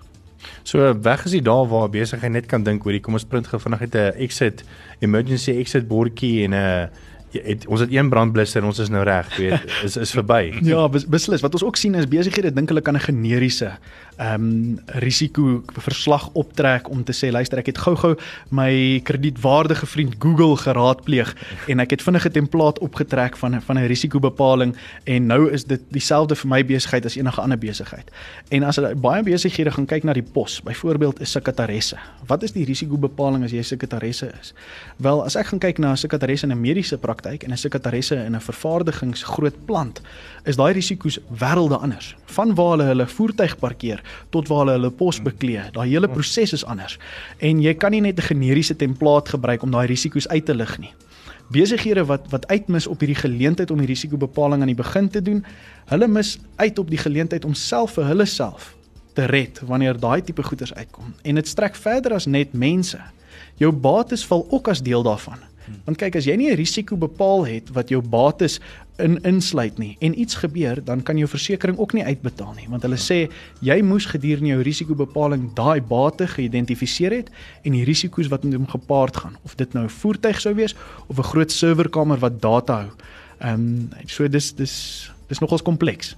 So 0.62 0.94
weg 1.02 1.24
is 1.24 1.32
dit 1.32 1.44
daar 1.44 1.66
waar 1.68 1.90
besigheid 1.90 2.32
net 2.32 2.46
kan 2.46 2.62
dink 2.62 2.84
oor 2.84 2.92
die 2.92 3.00
kom 3.00 3.14
ons 3.14 3.24
print 3.24 3.46
gou 3.46 3.58
vinnig 3.60 3.82
'n 3.82 4.12
exit 4.18 4.64
emergency 5.00 5.52
exit 5.58 5.88
bordjie 5.88 6.44
en 6.44 6.50
'n 6.50 6.54
uh, 6.54 6.86
het, 7.32 7.66
ons 7.66 7.80
het 7.80 7.92
een 7.92 8.08
brandblusser 8.08 8.62
en 8.62 8.68
ons 8.68 8.78
is 8.78 8.88
nou 8.88 9.02
reg, 9.04 9.36
weet, 9.36 9.60
is 9.84 9.96
is 9.96 10.10
verby. 10.10 10.54
ja, 10.62 10.88
beslis. 10.88 11.40
Wat 11.40 11.52
ons 11.52 11.64
ook 11.64 11.76
sien 11.76 11.94
is 11.94 12.08
besighede 12.08 12.52
dink 12.52 12.68
hulle 12.68 12.80
kan 12.80 12.94
'n 12.94 13.00
generiese 13.00 13.78
ehm 14.16 14.34
um, 14.34 14.78
risiko 14.86 15.62
verslag 15.72 16.30
optrek 16.32 16.88
om 16.90 17.04
te 17.04 17.12
sê 17.12 17.30
luister 17.30 17.58
ek 17.58 17.66
het 17.66 17.78
gou-gou 17.78 18.14
my 18.48 19.00
kredietwaardige 19.04 19.86
vriend 19.86 20.14
Google 20.18 20.56
geraadpleeg 20.56 21.34
en 21.68 21.80
ek 21.84 21.90
het 21.90 22.02
vinnig 22.02 22.26
'n 22.26 22.32
template 22.32 22.80
opgetrek 22.80 23.36
van 23.36 23.60
van 23.60 23.78
'n 23.78 23.86
risikobepaling 23.86 24.76
en 25.04 25.26
nou 25.26 25.50
is 25.50 25.64
dit 25.64 25.80
dieselfde 25.90 26.34
vir 26.34 26.48
my 26.48 26.64
besigheid 26.64 27.04
as 27.04 27.16
enige 27.16 27.40
ander 27.40 27.58
besigheid. 27.58 28.10
En 28.48 28.62
as 28.62 28.76
jy 28.76 28.94
baie 28.94 29.22
besighede 29.22 29.70
gaan 29.70 29.86
kyk 29.86 30.04
na 30.04 30.12
die 30.12 30.22
pos, 30.22 30.62
byvoorbeeld 30.62 31.20
'n 31.20 31.24
sekretaresse. 31.24 31.96
Wat 32.26 32.42
is 32.42 32.52
die 32.52 32.64
risikobepaling 32.64 33.44
as 33.44 33.50
jy 33.50 33.62
sekretaresse 33.62 34.32
is? 34.40 34.54
Wel, 34.96 35.24
as 35.24 35.36
ek 35.36 35.46
gaan 35.46 35.58
kyk 35.58 35.78
na 35.78 35.92
'n 35.92 35.96
sekretaresse 35.96 36.46
in 36.46 36.52
'n 36.52 36.60
mediese 36.60 36.98
praktyk 36.98 37.42
en 37.42 37.52
'n 37.52 37.56
sekretaresse 37.56 38.14
in 38.14 38.34
'n 38.34 38.40
vervaardigingsgroot 38.40 39.66
plant, 39.66 40.00
is 40.44 40.56
daai 40.56 40.72
risiko's 40.72 41.18
wêrelde 41.28 41.78
anders. 41.78 42.14
Van 42.26 42.54
waar 42.54 42.70
hulle 42.70 42.84
hulle 42.84 43.06
voertuig 43.06 43.58
parkeer 43.58 44.02
tot 44.30 44.48
waar 44.48 44.64
hulle 44.64 44.76
hulle 44.78 44.90
pos 44.90 45.20
beklee. 45.22 45.70
Daai 45.72 45.88
hele 45.88 46.08
proses 46.08 46.52
is 46.52 46.64
anders. 46.64 46.98
En 47.38 47.62
jy 47.62 47.74
kan 47.74 47.90
nie 47.90 48.00
net 48.00 48.18
'n 48.18 48.28
generiese 48.32 48.76
template 48.76 49.30
gebruik 49.30 49.62
om 49.62 49.70
daai 49.70 49.86
risiko's 49.86 50.28
uit 50.28 50.44
te 50.44 50.54
lig 50.54 50.78
nie. 50.78 50.94
Besighede 51.50 52.04
wat 52.04 52.26
wat 52.30 52.46
uitmis 52.46 52.86
op 52.86 53.00
hierdie 53.00 53.20
geleentheid 53.22 53.70
om 53.70 53.78
die 53.78 53.86
risikobepaling 53.86 54.60
aan 54.60 54.72
die 54.72 54.82
begin 54.82 55.08
te 55.08 55.22
doen, 55.22 55.44
hulle 55.86 56.08
mis 56.08 56.38
uit 56.56 56.78
op 56.78 56.90
die 56.90 56.98
geleentheid 56.98 57.44
om 57.44 57.54
self 57.54 57.92
vir 57.92 58.04
hulle 58.04 58.26
self 58.26 58.74
te 59.14 59.24
red 59.24 59.60
wanneer 59.64 59.98
daai 60.00 60.22
tipe 60.22 60.42
goeders 60.42 60.74
uitkom. 60.74 61.14
En 61.22 61.34
dit 61.34 61.48
strek 61.48 61.74
verder 61.74 62.12
as 62.12 62.26
net 62.26 62.52
mense. 62.52 62.98
Jou 63.56 63.72
bates 63.72 64.26
val 64.26 64.46
ook 64.50 64.68
as 64.68 64.82
deel 64.82 65.02
daarvan. 65.02 65.38
Want 65.84 65.98
kyk, 65.98 66.16
as 66.16 66.26
jy 66.26 66.36
nie 66.36 66.50
'n 66.50 66.56
risiko 66.56 66.96
bepaal 66.96 67.46
het 67.46 67.70
wat 67.74 67.88
jou 67.88 68.00
bates 68.02 68.60
in 68.98 69.18
insluit 69.22 69.78
nie 69.78 69.96
en 70.00 70.18
iets 70.18 70.34
gebeur, 70.34 70.84
dan 70.84 71.02
kan 71.02 71.18
jou 71.18 71.28
versekerings 71.28 71.78
ook 71.78 71.92
nie 71.92 72.04
uitbetaal 72.04 72.54
nie, 72.56 72.68
want 72.68 72.82
hulle 72.82 72.96
sê 72.96 73.28
jy 73.60 73.82
moes 73.82 74.06
gedurende 74.06 74.54
jou 74.54 74.62
risikobepaling 74.62 75.50
daai 75.54 75.80
bate 75.80 76.26
geïdentifiseer 76.26 77.12
het 77.12 77.30
en 77.64 77.72
die 77.72 77.84
risiko's 77.84 78.30
wat 78.32 78.44
met 78.44 78.54
hom 78.54 78.66
gepaard 78.66 79.16
gaan, 79.16 79.36
of 79.44 79.56
dit 79.56 79.72
nou 79.74 79.84
'n 79.84 79.88
voertuig 79.88 80.40
sou 80.40 80.54
wees 80.54 80.74
of 81.08 81.18
'n 81.18 81.30
groot 81.32 81.52
serverkamer 81.52 82.18
wat 82.18 82.40
data 82.40 82.74
hou. 82.80 82.90
Ehm 83.40 83.60
um, 83.60 83.90
so 84.06 84.28
dis 84.28 84.52
dis 84.54 85.10
dis 85.28 85.38
nogals 85.38 85.62
kompleks. 85.62 86.16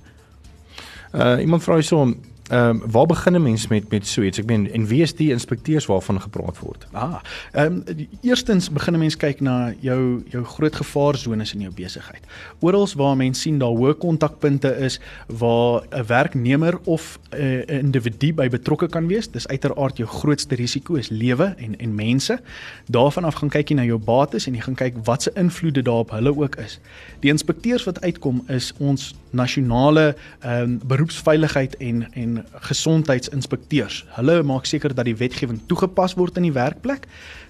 Uh 1.15 1.41
iemand 1.41 1.63
vra 1.63 1.75
hierso 1.75 2.15
Ehm 2.49 2.69
um, 2.69 2.83
waar 2.91 3.07
begin 3.07 3.35
'n 3.35 3.43
mens 3.43 3.67
met 3.67 3.91
met 3.91 4.07
so 4.07 4.23
iets? 4.23 4.39
Ek 4.39 4.47
meen 4.47 4.73
en 4.73 4.87
wie 4.87 5.03
is 5.03 5.15
die 5.15 5.31
inspekteurs 5.31 5.87
waarvan 5.87 6.21
gepraat 6.21 6.59
word? 6.59 6.87
Ah, 6.93 7.21
ehm 7.53 7.83
um, 7.87 8.09
eerstens 8.21 8.71
begin 8.71 8.95
'n 8.95 8.99
mens 8.99 9.17
kyk 9.17 9.41
na 9.41 9.75
jou 9.81 10.23
jou 10.29 10.45
groot 10.45 10.77
gevaarzones 10.77 11.55
in 11.55 11.61
jou 11.61 11.73
besigheid. 11.75 12.25
Orals 12.59 12.95
waar 12.95 13.17
mense 13.17 13.41
sien 13.41 13.59
daar 13.59 13.69
hoë 13.69 13.95
kontakpunte 13.99 14.77
is 14.77 15.01
waar 15.27 15.83
'n 15.91 16.07
werknemer 16.07 16.79
of 16.85 17.19
'n 17.31 17.41
uh, 17.41 17.79
individu 17.79 18.35
by 18.35 18.49
betrokke 18.49 18.89
kan 18.89 19.07
wees. 19.07 19.31
Dis 19.31 19.49
uiteraard 19.49 19.97
jou 19.97 20.09
grootste 20.09 20.55
risiko 20.55 20.95
is 20.95 21.09
lewe 21.09 21.55
en 21.57 21.79
en 21.79 21.95
mense. 21.95 22.41
Daarvan 22.87 23.25
af 23.25 23.35
gaan 23.35 23.49
kyk 23.49 23.69
jy 23.69 23.75
na 23.75 23.85
jou 23.85 23.99
bates 23.99 24.47
en 24.47 24.55
jy 24.55 24.61
gaan 24.61 24.75
kyk 24.75 24.95
wat 25.05 25.23
se 25.23 25.31
invloede 25.35 25.83
daarop 25.83 26.11
hulle 26.11 26.37
ook 26.37 26.57
is. 26.57 26.81
Die 27.21 27.31
inspekteurs 27.31 27.85
wat 27.85 28.01
uitkom 28.01 28.43
is 28.47 28.73
ons 28.79 29.15
nasionale 29.31 30.17
ehm 30.41 30.63
um, 30.63 30.81
beroepsveiligheid 30.87 31.77
en 31.77 32.13
en 32.13 32.38
gesondheidsinspekteurs. 32.69 34.05
Hulle 34.17 34.43
maak 34.43 34.67
seker 34.67 34.95
dat 34.95 35.05
die 35.05 35.17
wetgewing 35.17 35.61
toegepas 35.67 36.15
word 36.15 36.37
in 36.37 36.43
die 36.43 36.53
werkplek. 36.53 37.07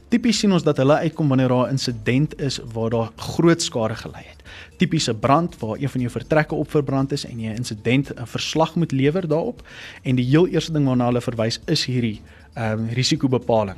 Tipies 0.09 0.39
sien 0.41 0.53
ons 0.57 0.65
dat 0.65 0.79
hulle 0.81 0.97
uitkom 1.05 1.29
wanneer 1.29 1.49
daar 1.49 1.67
'n 1.69 1.77
insident 1.77 2.41
is 2.41 2.61
waar 2.73 2.91
daar 2.91 3.11
groot 3.17 3.63
skade 3.63 3.95
gelei 3.95 4.25
het. 4.25 4.43
Tipiese 4.77 5.15
brand 5.15 5.59
waar 5.59 5.77
een 5.79 5.89
van 5.89 6.01
jou 6.01 6.13
vertrekke 6.13 6.55
op 6.55 6.71
verbrand 6.71 7.13
is 7.13 7.25
en 7.25 7.41
jy 7.41 7.51
'n 7.51 7.57
insident 7.57 8.13
'n 8.15 8.27
verslag 8.27 8.75
moet 8.75 8.93
lewer 8.93 9.29
daarop 9.29 9.63
en 10.03 10.17
die 10.17 10.25
heel 10.25 10.47
eerste 10.47 10.73
ding 10.73 10.87
waarna 10.87 11.05
hulle 11.05 11.21
verwys 11.21 11.61
is 11.67 11.85
hierdie 11.85 12.21
ehm 12.55 12.79
um, 12.79 12.89
risikobepaling. 12.89 13.77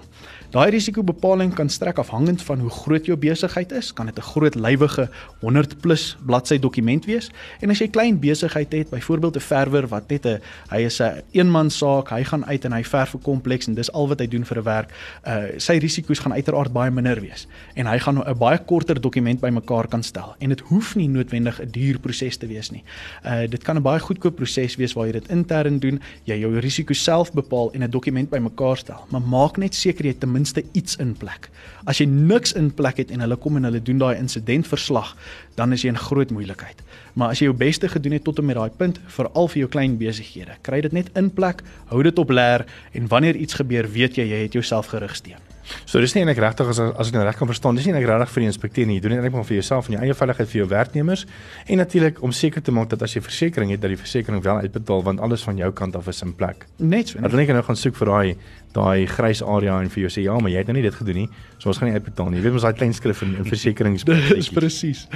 Daai 0.50 0.72
risikobepaling 0.74 1.52
kan 1.54 1.68
strek 1.70 2.00
afhangend 2.02 2.40
van 2.42 2.58
hoe 2.58 2.70
groot 2.74 3.06
jou 3.06 3.14
besigheid 3.14 3.70
is. 3.72 3.92
Kan 3.94 4.06
dit 4.06 4.18
'n 4.18 4.22
groot 4.22 4.54
lywige 4.54 5.08
100 5.40 5.80
plus 5.80 6.16
bladsy 6.26 6.58
dokument 6.58 7.04
wees? 7.04 7.30
En 7.60 7.70
as 7.70 7.78
jy 7.78 7.88
klein 7.88 8.18
besigheid 8.18 8.72
het, 8.72 8.90
byvoorbeeld 8.90 9.36
'n 9.36 9.40
verwer 9.40 9.86
wat 9.88 10.08
net 10.08 10.26
'n 10.26 10.40
hy 10.70 10.80
is 10.80 11.00
'n 11.00 11.22
eenman 11.30 11.70
saak, 11.70 12.10
hy 12.10 12.24
gaan 12.24 12.46
uit 12.46 12.64
en 12.64 12.72
hy 12.72 12.82
verf 12.82 13.14
'n 13.14 13.22
kompleks 13.22 13.66
en 13.66 13.74
dis 13.74 13.92
al 13.92 14.08
wat 14.08 14.18
hy 14.18 14.26
doen 14.26 14.44
vir 14.44 14.58
'n 14.58 14.64
werk, 14.64 14.90
uh 15.26 15.44
sy 15.56 15.78
risiko's 15.78 16.18
gaan 16.18 16.32
uiteraard 16.32 16.72
baie 16.72 16.90
minder 16.90 17.20
wees 17.20 17.46
en 17.74 17.86
hy 17.86 17.98
gaan 17.98 18.18
'n 18.18 18.38
baie 18.38 18.58
korter 18.58 19.00
dokument 19.00 19.40
bymekaar 19.40 19.88
kan 19.88 20.02
stel. 20.02 20.34
En 20.38 20.48
dit 20.48 20.60
hoef 20.60 20.96
nie 20.96 21.08
noodwendig 21.08 21.60
'n 21.60 21.70
duur 21.70 21.98
proses 21.98 22.36
te 22.36 22.46
wees 22.46 22.70
nie. 22.70 22.82
Uh 23.24 23.46
dit 23.48 23.62
kan 23.62 23.76
'n 23.76 23.82
baie 23.82 24.00
goedkoop 24.00 24.36
proses 24.36 24.76
wees 24.76 24.92
waar 24.94 25.06
jy 25.06 25.12
dit 25.12 25.28
intern 25.28 25.78
doen, 25.78 26.00
jy 26.24 26.38
jou 26.38 26.58
risiko 26.58 26.92
self 26.92 27.32
bepaal 27.32 27.70
en 27.72 27.82
'n 27.82 27.90
dokument 27.90 28.30
bymekaar 28.30 28.76
stel, 28.76 29.06
maar 29.10 29.22
maak 29.22 29.56
net 29.56 29.74
seker 29.74 30.04
jy 30.04 30.14
ten 30.18 30.39
minste 30.40 30.64
iets 30.72 30.96
in 30.96 31.12
plek. 31.20 31.50
As 31.88 32.00
jy 32.00 32.07
niks 32.09 32.55
in 32.57 32.70
plek 32.76 33.00
het 33.03 33.12
en 33.12 33.24
hulle 33.24 33.37
kom 33.40 33.59
en 33.61 33.68
hulle 33.68 33.83
doen 33.85 34.00
daai 34.00 34.16
insidentverslag, 34.16 35.12
dan 35.61 35.76
is 35.76 35.85
jy 35.85 35.92
in 35.92 36.00
groot 36.00 36.33
moeilikheid. 36.33 36.81
Maar 37.18 37.35
as 37.35 37.42
jy 37.42 37.50
jou 37.50 37.57
beste 37.57 37.90
gedoen 37.92 38.16
het 38.16 38.24
tot 38.24 38.40
en 38.40 38.48
met 38.48 38.59
daai 38.59 38.72
punt, 38.81 39.00
veral 39.18 39.53
vir 39.53 39.64
jou 39.64 39.70
klein 39.76 39.98
besighede, 40.00 40.57
kry 40.66 40.81
dit 40.87 40.96
net 40.96 41.12
in 41.18 41.31
plek, 41.35 41.64
hou 41.92 42.03
dit 42.07 42.24
op 42.24 42.33
leer 42.33 42.66
en 42.96 43.12
wanneer 43.12 43.37
iets 43.37 43.61
gebeur, 43.61 43.88
weet 43.90 44.20
jy 44.20 44.31
jy 44.31 44.44
het 44.46 44.57
jouself 44.57 44.92
gerigsteen. 44.94 45.49
So 45.85 46.00
dis 46.00 46.14
nie 46.14 46.24
net 46.24 46.38
regtig 46.38 46.68
as 46.72 46.80
as 46.80 47.11
ek 47.11 47.16
nou 47.16 47.24
reg 47.24 47.37
kan 47.38 47.50
verstaan, 47.50 47.78
dis 47.78 47.87
nie 47.87 47.94
net 47.94 48.06
regtig 48.09 48.33
vir 48.35 48.44
die 48.44 48.50
inspekteur 48.50 48.87
nie. 48.87 48.98
Jy 48.98 49.04
doen 49.06 49.16
dit 49.16 49.22
net 49.22 49.33
maar 49.33 49.44
vir 49.48 49.59
jouself 49.61 49.88
en 49.88 49.96
jou 49.96 50.02
eie 50.04 50.14
veiligheid 50.14 50.48
vir 50.52 50.61
jou 50.61 50.68
werknemers 50.70 51.26
en 51.66 51.83
natuurlik 51.83 52.22
om 52.22 52.33
seker 52.33 52.62
te 52.62 52.72
maak 52.72 52.90
dat 52.90 53.02
as 53.02 53.14
jy 53.16 53.22
versekerings 53.24 53.76
het 53.76 53.83
dat 53.83 53.94
die 53.94 54.00
versekerings 54.00 54.44
wel 54.44 54.64
uitbetaal 54.66 55.02
want 55.02 55.20
alles 55.20 55.44
van 55.46 55.56
jou 55.56 55.72
kant 55.72 55.96
af 55.96 56.09
is 56.09 56.22
in 56.22 56.35
plek. 56.35 56.66
Net 56.78 57.14
so. 57.14 57.20
Dat 57.20 57.35
hulle 57.35 57.46
nie 57.46 57.59
nou 57.59 57.64
gaan 57.66 57.76
soek 57.76 57.96
vir 57.96 58.12
daai 58.14 58.37
daai 58.74 59.06
grys 59.11 59.42
area 59.42 59.80
en 59.83 59.90
vir 59.90 60.04
jou 60.04 60.11
sê 60.14 60.22
ja, 60.22 60.37
maar 60.38 60.52
jy 60.52 60.62
het 60.62 60.70
nou 60.70 60.76
nie 60.78 60.87
dit 60.87 60.94
gedoen 60.94 61.24
nie. 61.24 61.28
So 61.59 61.72
ons 61.72 61.80
gaan 61.80 61.90
nie 61.90 61.98
uitbetaal 61.98 62.30
nie. 62.30 62.38
Jy 62.38 62.44
weet 62.46 62.56
mos 62.59 62.66
daai 62.68 62.78
klein 62.78 62.94
skrif 62.94 63.22
in, 63.26 63.35
in 63.40 63.48
versekerings. 63.54 64.06
Dis 64.06 64.50
presies. 64.54 65.06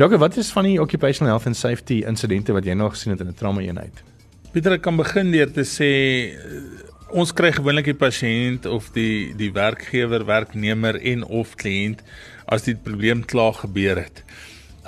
Jakob, 0.00 0.18
wat 0.24 0.36
is 0.40 0.50
van 0.50 0.66
die 0.66 0.80
occupational 0.80 1.34
health 1.34 1.46
and 1.46 1.56
safety 1.56 2.00
insidente 2.08 2.56
wat 2.56 2.64
jy 2.66 2.74
nog 2.74 2.96
gesien 2.96 3.12
het 3.12 3.20
in 3.20 3.28
'n 3.28 3.38
trauma 3.38 3.60
eenheid? 3.60 4.02
Pieter, 4.54 4.72
ek 4.72 4.82
kan 4.86 4.96
begin 4.96 5.32
deur 5.32 5.50
te 5.50 5.64
sê 5.66 5.90
ons 7.14 7.32
kry 7.36 7.52
gewoonlik 7.54 7.92
die 7.92 7.98
pasiënt 7.98 8.66
of 8.66 8.90
die 8.94 9.34
die 9.38 9.52
werkgewer, 9.54 10.26
werknemer 10.26 10.98
en 10.98 11.22
of 11.24 11.54
kliënt 11.60 12.02
as 12.50 12.66
die 12.66 12.74
probleem 12.74 13.22
klaar 13.28 13.54
gebeur 13.62 14.02
het. 14.02 14.24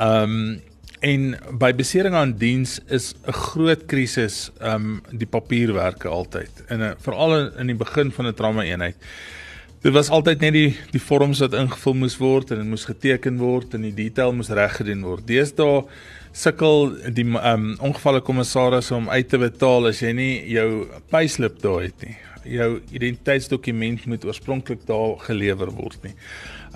Um 0.03 0.59
en 1.05 1.35
by 1.61 1.69
besering 1.77 2.17
aan 2.17 2.33
diens 2.41 2.79
is 2.89 3.15
'n 3.29 3.33
groot 3.33 3.87
krisis 3.87 4.51
um 4.61 5.03
die 5.13 5.27
papierwerke 5.27 6.09
altyd. 6.09 6.51
En 6.69 6.97
veral 6.99 7.53
in 7.59 7.67
die 7.67 7.79
begin 7.79 8.11
van 8.11 8.27
'n 8.27 8.35
trauma 8.35 8.63
eenheid. 8.65 8.97
Dit 9.83 9.93
was 9.93 10.11
altyd 10.11 10.41
net 10.41 10.53
die 10.53 10.77
die 10.91 11.01
vorms 11.01 11.39
wat 11.39 11.55
ingevul 11.55 11.95
moes 11.95 12.17
word 12.19 12.51
en 12.51 12.57
dit 12.57 12.67
moes 12.67 12.85
geteken 12.85 13.39
word 13.39 13.75
en 13.75 13.83
die 13.83 13.95
detail 13.95 14.33
moes 14.33 14.49
reg 14.49 14.77
gedoen 14.77 15.03
word. 15.03 15.27
Deesdae 15.27 15.85
sukkel 16.37 16.93
die 17.17 17.25
um 17.25 17.73
ongevalle 17.81 18.21
kommissaris 18.25 18.91
om 18.93 19.09
uit 19.09 19.29
te 19.33 19.41
betaal 19.41 19.89
as 19.91 20.03
jy 20.05 20.13
nie 20.17 20.33
jou 20.53 20.69
payslip 21.13 21.59
daar 21.63 21.87
het 21.87 22.05
nie. 22.05 22.17
Jou 22.57 22.71
identiteitsdokument 22.93 24.05
moet 24.07 24.25
oorspronklik 24.29 24.85
daar 24.89 25.17
gelewer 25.27 25.73
word 25.75 25.99
nie. 26.07 26.15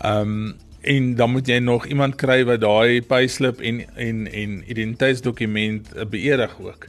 Um 0.04 0.56
en 0.80 1.10
dan 1.12 1.28
moet 1.34 1.48
jy 1.48 1.58
nog 1.60 1.84
iemand 1.92 2.16
kry 2.16 2.38
wat 2.48 2.62
daai 2.62 3.02
payslip 3.04 3.58
en 3.60 3.82
en 4.00 4.24
en 4.32 4.54
identiteitsdokument 4.64 5.92
beëdig 6.08 6.54
ook. 6.60 6.86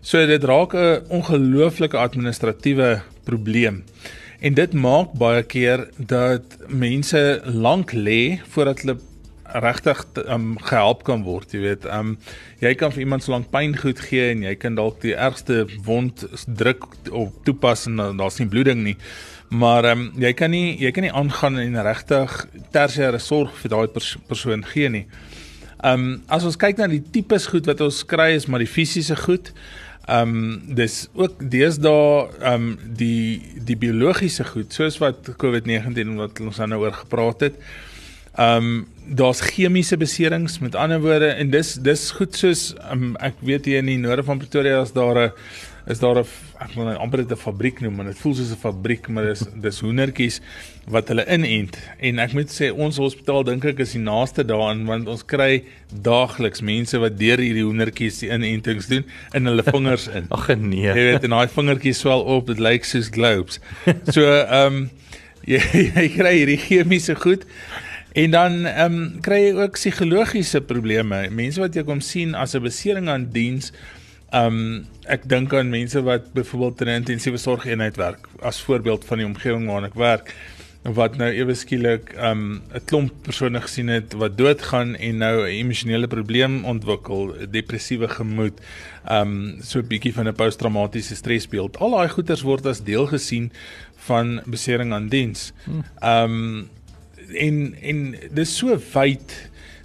So 0.00 0.24
dit 0.26 0.44
raak 0.44 0.74
'n 0.74 1.04
ongelooflike 1.08 1.96
administratiewe 1.96 3.02
probleem. 3.24 3.84
En 4.40 4.54
dit 4.54 4.72
maak 4.72 5.12
baie 5.12 5.42
keer 5.42 5.88
dat 5.96 6.42
mense 6.68 7.40
lank 7.44 7.92
lê 7.92 8.40
voordat 8.48 8.80
hulle 8.80 8.96
regtig 9.54 10.02
um 10.26 10.54
gehelp 10.58 11.04
kan 11.06 11.22
word, 11.26 11.52
jy 11.54 11.60
weet. 11.62 11.86
Um 11.90 12.16
jy 12.62 12.74
kan 12.78 12.92
vir 12.94 13.04
iemand 13.04 13.24
so 13.24 13.34
lank 13.34 13.50
pyn 13.52 13.76
goed 13.78 14.00
gee 14.02 14.32
en 14.32 14.42
jy 14.46 14.54
kan 14.58 14.74
dalk 14.78 15.00
die 15.04 15.14
ergste 15.14 15.64
wond 15.86 16.26
druk 16.46 16.88
op 17.10 17.36
toepas 17.46 17.86
en 17.90 18.02
daar's 18.18 18.40
nie 18.40 18.50
bloeding 18.50 18.82
nie. 18.86 18.96
Maar 19.54 19.92
um 19.92 20.08
jy 20.20 20.32
kan 20.36 20.50
nie 20.54 20.74
jy 20.82 20.90
kan 20.94 21.06
nie 21.06 21.14
aangaan 21.14 21.60
en 21.62 21.78
regtig 21.86 22.34
tersiêre 22.74 23.22
sorg 23.22 23.54
vir 23.62 23.74
daai 23.76 23.88
pers 23.94 24.16
persoon 24.28 24.66
gee 24.74 24.90
nie. 24.90 25.06
Um 25.84 26.24
as 26.32 26.46
ons 26.48 26.58
kyk 26.58 26.80
na 26.80 26.90
die 26.90 27.02
tipes 27.14 27.48
goed 27.52 27.70
wat 27.70 27.82
ons 27.84 28.02
kry 28.08 28.32
is 28.34 28.48
maar 28.48 28.64
die 28.64 28.70
fisiese 28.70 29.16
goed. 29.22 29.52
Um 30.10 30.60
dis 30.76 31.04
ook 31.14 31.38
deesdae 31.38 32.28
um 32.52 32.74
die 32.98 33.40
die 33.64 33.78
biologiese 33.80 34.44
goed 34.50 34.74
soos 34.74 34.98
wat 35.00 35.34
COVID-19 35.40 36.16
wat 36.18 36.42
ons 36.44 36.62
nou 36.66 36.82
oor 36.82 37.02
gepraat 37.04 37.50
het. 37.50 37.60
Um 38.38 38.86
daar's 39.04 39.40
chemiese 39.40 39.96
beserings 39.96 40.58
met 40.58 40.74
ander 40.74 41.00
woorde 41.00 41.26
en 41.26 41.50
dis 41.50 41.74
dis 41.84 42.10
goed 42.16 42.36
soos 42.36 42.72
um, 42.90 43.12
ek 43.20 43.36
weet 43.44 43.68
hier 43.68 43.82
in 43.82 43.90
die 43.90 44.00
noorde 44.00 44.24
van 44.24 44.40
Pretoria 44.40 44.80
is 44.80 44.94
daar 44.96 45.18
'n 45.26 45.32
is 45.92 46.00
daar 46.00 46.16
'n 46.16 46.26
ek 46.60 46.72
wil 46.74 46.86
net 46.86 46.96
amper 46.96 47.20
dit 47.20 47.32
'n 47.32 47.36
fabriek 47.36 47.80
noem 47.80 47.94
maar 47.96 48.06
dit 48.06 48.18
voel 48.18 48.34
soos 48.34 48.52
'n 48.52 48.56
fabriek 48.56 49.08
maar 49.08 49.24
dis 49.24 49.44
dis 49.60 49.80
hoendertjies 49.80 50.40
wat 50.88 51.08
hulle 51.08 51.26
inent 51.28 51.76
en 51.98 52.18
ek 52.18 52.32
moet 52.32 52.48
sê 52.48 52.72
ons 52.72 52.96
hospitaal 52.96 53.44
dink 53.44 53.64
ek 53.64 53.80
is 53.80 53.92
die 53.92 54.00
naaste 54.00 54.42
daaraan 54.42 54.86
want 54.86 55.06
ons 55.06 55.22
kry 55.22 55.64
daagliks 55.92 56.62
mense 56.62 56.98
wat 56.98 57.18
deur 57.18 57.38
hierdie 57.38 57.64
hoendertjies 57.64 58.20
die 58.20 58.30
inentings 58.30 58.86
doen 58.86 59.04
in 59.34 59.46
hulle 59.46 59.62
vingers 59.62 60.08
in. 60.08 60.26
Ag 60.36 60.48
nee. 60.56 60.88
Jy 60.88 60.94
weet 61.12 61.24
en 61.24 61.30
daai 61.30 61.48
vingertjies 61.48 61.98
swel 61.98 62.20
op 62.20 62.46
dit 62.46 62.58
lyk 62.58 62.84
soos 62.84 63.08
globes. 63.08 63.60
So 64.08 64.24
ehm 64.24 64.66
um, 64.66 64.90
jy, 65.52 65.60
jy 65.60 66.08
kry 66.08 66.38
hierdie 66.38 66.56
chemiese 66.56 67.14
goed 67.14 67.44
En 68.14 68.30
dan 68.30 68.64
ehm 68.66 68.94
um, 68.94 69.20
kry 69.20 69.40
jy 69.42 69.54
ook 69.58 69.74
psigologiese 69.74 70.60
probleme. 70.62 71.24
Mense 71.34 71.58
wat 71.58 71.74
jy 71.74 71.82
kom 71.82 72.00
sien 72.00 72.34
as 72.38 72.54
'n 72.54 72.62
besering 72.62 73.08
aan 73.10 73.30
diens. 73.34 73.72
Ehm 74.30 74.46
um, 74.46 74.86
ek 75.10 75.26
dink 75.28 75.54
aan 75.54 75.70
mense 75.70 76.02
wat 76.02 76.32
byvoorbeeld 76.32 76.80
in 76.80 76.88
'n 76.88 77.00
intensiewe 77.02 77.36
sorgeenheid 77.36 77.96
werk 77.96 78.28
as 78.40 78.60
voorbeeld 78.62 79.04
van 79.04 79.18
die 79.18 79.26
omgewing 79.26 79.66
waarin 79.66 79.90
ek 79.90 79.98
werk 79.98 80.34
wat 80.82 81.16
nou 81.16 81.30
ewe 81.32 81.54
skielik 81.54 82.12
ehm 82.12 82.30
um, 82.30 82.62
'n 82.74 82.84
klomp 82.84 83.12
persone 83.22 83.60
gesien 83.60 83.88
het 83.88 84.12
wat 84.12 84.38
doodgaan 84.38 84.94
en 84.94 85.16
nou 85.16 85.42
'n 85.42 85.50
emosionele 85.50 86.06
probleem 86.06 86.64
ontwikkel, 86.64 87.34
depressiewe 87.50 88.08
gemoed, 88.08 88.60
um, 89.10 89.58
so 89.60 89.78
'n 89.78 89.88
bietjie 89.88 90.14
van 90.14 90.28
'n 90.28 90.34
posttraumatiese 90.34 91.14
stresbeeld. 91.14 91.76
Al 91.76 91.90
daai 91.90 92.08
goeters 92.08 92.42
word 92.42 92.66
as 92.66 92.84
deel 92.84 93.06
gesien 93.06 93.52
van 93.96 94.40
besering 94.46 94.92
aan 94.92 95.08
diens. 95.08 95.52
Um, 96.02 96.68
en 97.32 97.74
en 97.82 98.04
dis 98.30 98.56
so 98.58 98.76
wyd 98.94 99.34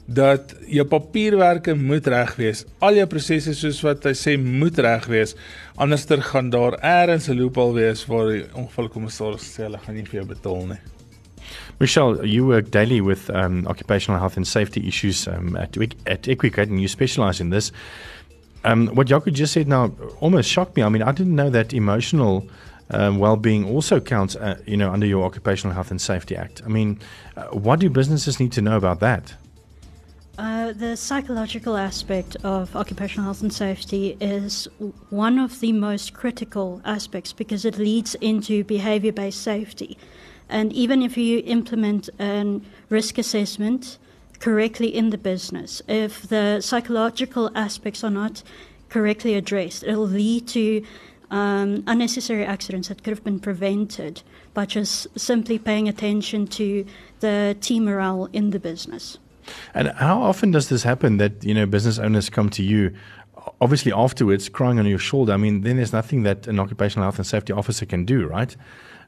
dat 0.09 0.55
jou 0.65 0.85
papierwerke 0.89 1.75
moet 1.77 2.07
reg 2.07 2.35
wees. 2.35 2.63
Al 2.81 2.97
jou 2.97 3.05
prosesse 3.11 3.53
soos 3.53 3.81
wat 3.85 4.07
hy 4.09 4.15
sê 4.17 4.37
moet 4.41 4.77
reg 4.81 5.05
wees. 5.11 5.35
Anderster 5.77 6.21
gaan 6.31 6.49
daar 6.49 6.79
eers 6.81 7.29
'n 7.29 7.37
loophole 7.37 7.73
wees 7.73 8.05
waar 8.05 8.31
die 8.33 8.45
ongevalkommissaris 8.53 9.45
sê 9.53 9.67
hulle 9.67 9.77
gaan 9.77 9.95
nie 9.95 10.05
vir 10.05 10.21
jou 10.21 10.25
betaal 10.25 10.65
nie. 10.67 10.81
Michelle, 11.79 12.25
you 12.25 12.45
work 12.45 12.71
daily 12.71 13.01
with 13.01 13.29
um, 13.29 13.65
occupational 13.67 14.19
health 14.19 14.35
and 14.37 14.47
safety 14.47 14.87
issues 14.87 15.27
um, 15.27 15.55
at 15.55 15.77
at 16.05 16.27
Equicate, 16.27 16.69
and 16.69 16.79
you 16.79 16.87
specialize 16.87 17.39
in 17.39 17.51
this. 17.51 17.71
Um, 18.65 18.87
what 18.87 19.07
Jaco 19.07 19.31
just 19.31 19.53
said 19.53 19.67
now 19.67 19.91
almost 20.19 20.49
shocked 20.49 20.75
me. 20.75 20.83
I 20.83 20.89
mean, 20.89 21.01
I 21.01 21.11
didn't 21.11 21.35
know 21.35 21.49
that 21.49 21.73
emotional 21.73 22.45
um, 22.91 23.19
well-being 23.19 23.65
also 23.65 23.99
counts, 23.99 24.35
uh, 24.35 24.59
you 24.65 24.77
know, 24.77 24.91
under 24.91 25.05
your 25.05 25.25
Occupational 25.25 25.73
Health 25.73 25.91
and 25.91 26.01
Safety 26.01 26.35
Act. 26.35 26.61
I 26.65 26.69
mean, 26.69 26.99
uh, 27.35 27.47
what 27.47 27.79
do 27.79 27.89
businesses 27.89 28.39
need 28.39 28.51
to 28.53 28.61
know 28.61 28.77
about 28.77 28.99
that? 28.99 29.35
Uh, 30.39 30.71
the 30.71 30.95
psychological 30.95 31.75
aspect 31.75 32.37
of 32.45 32.73
occupational 32.73 33.25
health 33.25 33.41
and 33.41 33.51
safety 33.51 34.15
is 34.21 34.69
one 35.09 35.37
of 35.37 35.59
the 35.59 35.73
most 35.73 36.13
critical 36.13 36.81
aspects 36.85 37.33
because 37.33 37.65
it 37.65 37.77
leads 37.77 38.15
into 38.15 38.63
behavior 38.63 39.11
based 39.11 39.41
safety. 39.41 39.97
And 40.47 40.71
even 40.71 41.01
if 41.01 41.17
you 41.17 41.43
implement 41.45 42.09
a 42.21 42.61
risk 42.87 43.17
assessment 43.17 43.97
correctly 44.39 44.95
in 44.95 45.09
the 45.09 45.17
business, 45.17 45.81
if 45.89 46.21
the 46.29 46.61
psychological 46.61 47.51
aspects 47.53 48.01
are 48.01 48.09
not 48.09 48.41
correctly 48.87 49.35
addressed, 49.35 49.83
it'll 49.83 50.07
lead 50.07 50.47
to 50.47 50.85
um, 51.31 51.83
unnecessary 51.87 52.45
accidents 52.45 52.87
that 52.87 53.03
could 53.03 53.11
have 53.11 53.23
been 53.23 53.39
prevented 53.39 54.21
by 54.53 54.65
just 54.65 55.07
simply 55.19 55.59
paying 55.59 55.87
attention 55.87 56.47
to 56.47 56.85
the 57.19 57.55
team 57.61 57.85
morale 57.85 58.29
in 58.33 58.49
the 58.51 58.59
business. 58.59 59.17
And 59.73 59.89
how 59.89 60.21
often 60.21 60.51
does 60.51 60.69
this 60.69 60.83
happen 60.83 61.17
that 61.17 61.43
you 61.43 61.53
know 61.53 61.65
business 61.65 61.99
owners 61.99 62.29
come 62.29 62.49
to 62.51 62.63
you, 62.63 62.93
obviously 63.61 63.91
afterwards 63.91 64.49
crying 64.49 64.79
on 64.79 64.85
your 64.85 64.99
shoulder? 64.99 65.33
I 65.33 65.37
mean, 65.37 65.61
then 65.61 65.77
there's 65.77 65.93
nothing 65.93 66.23
that 66.23 66.47
an 66.47 66.59
occupational 66.59 67.03
health 67.03 67.17
and 67.17 67.25
safety 67.25 67.53
officer 67.53 67.85
can 67.85 68.05
do, 68.05 68.27
right? 68.27 68.55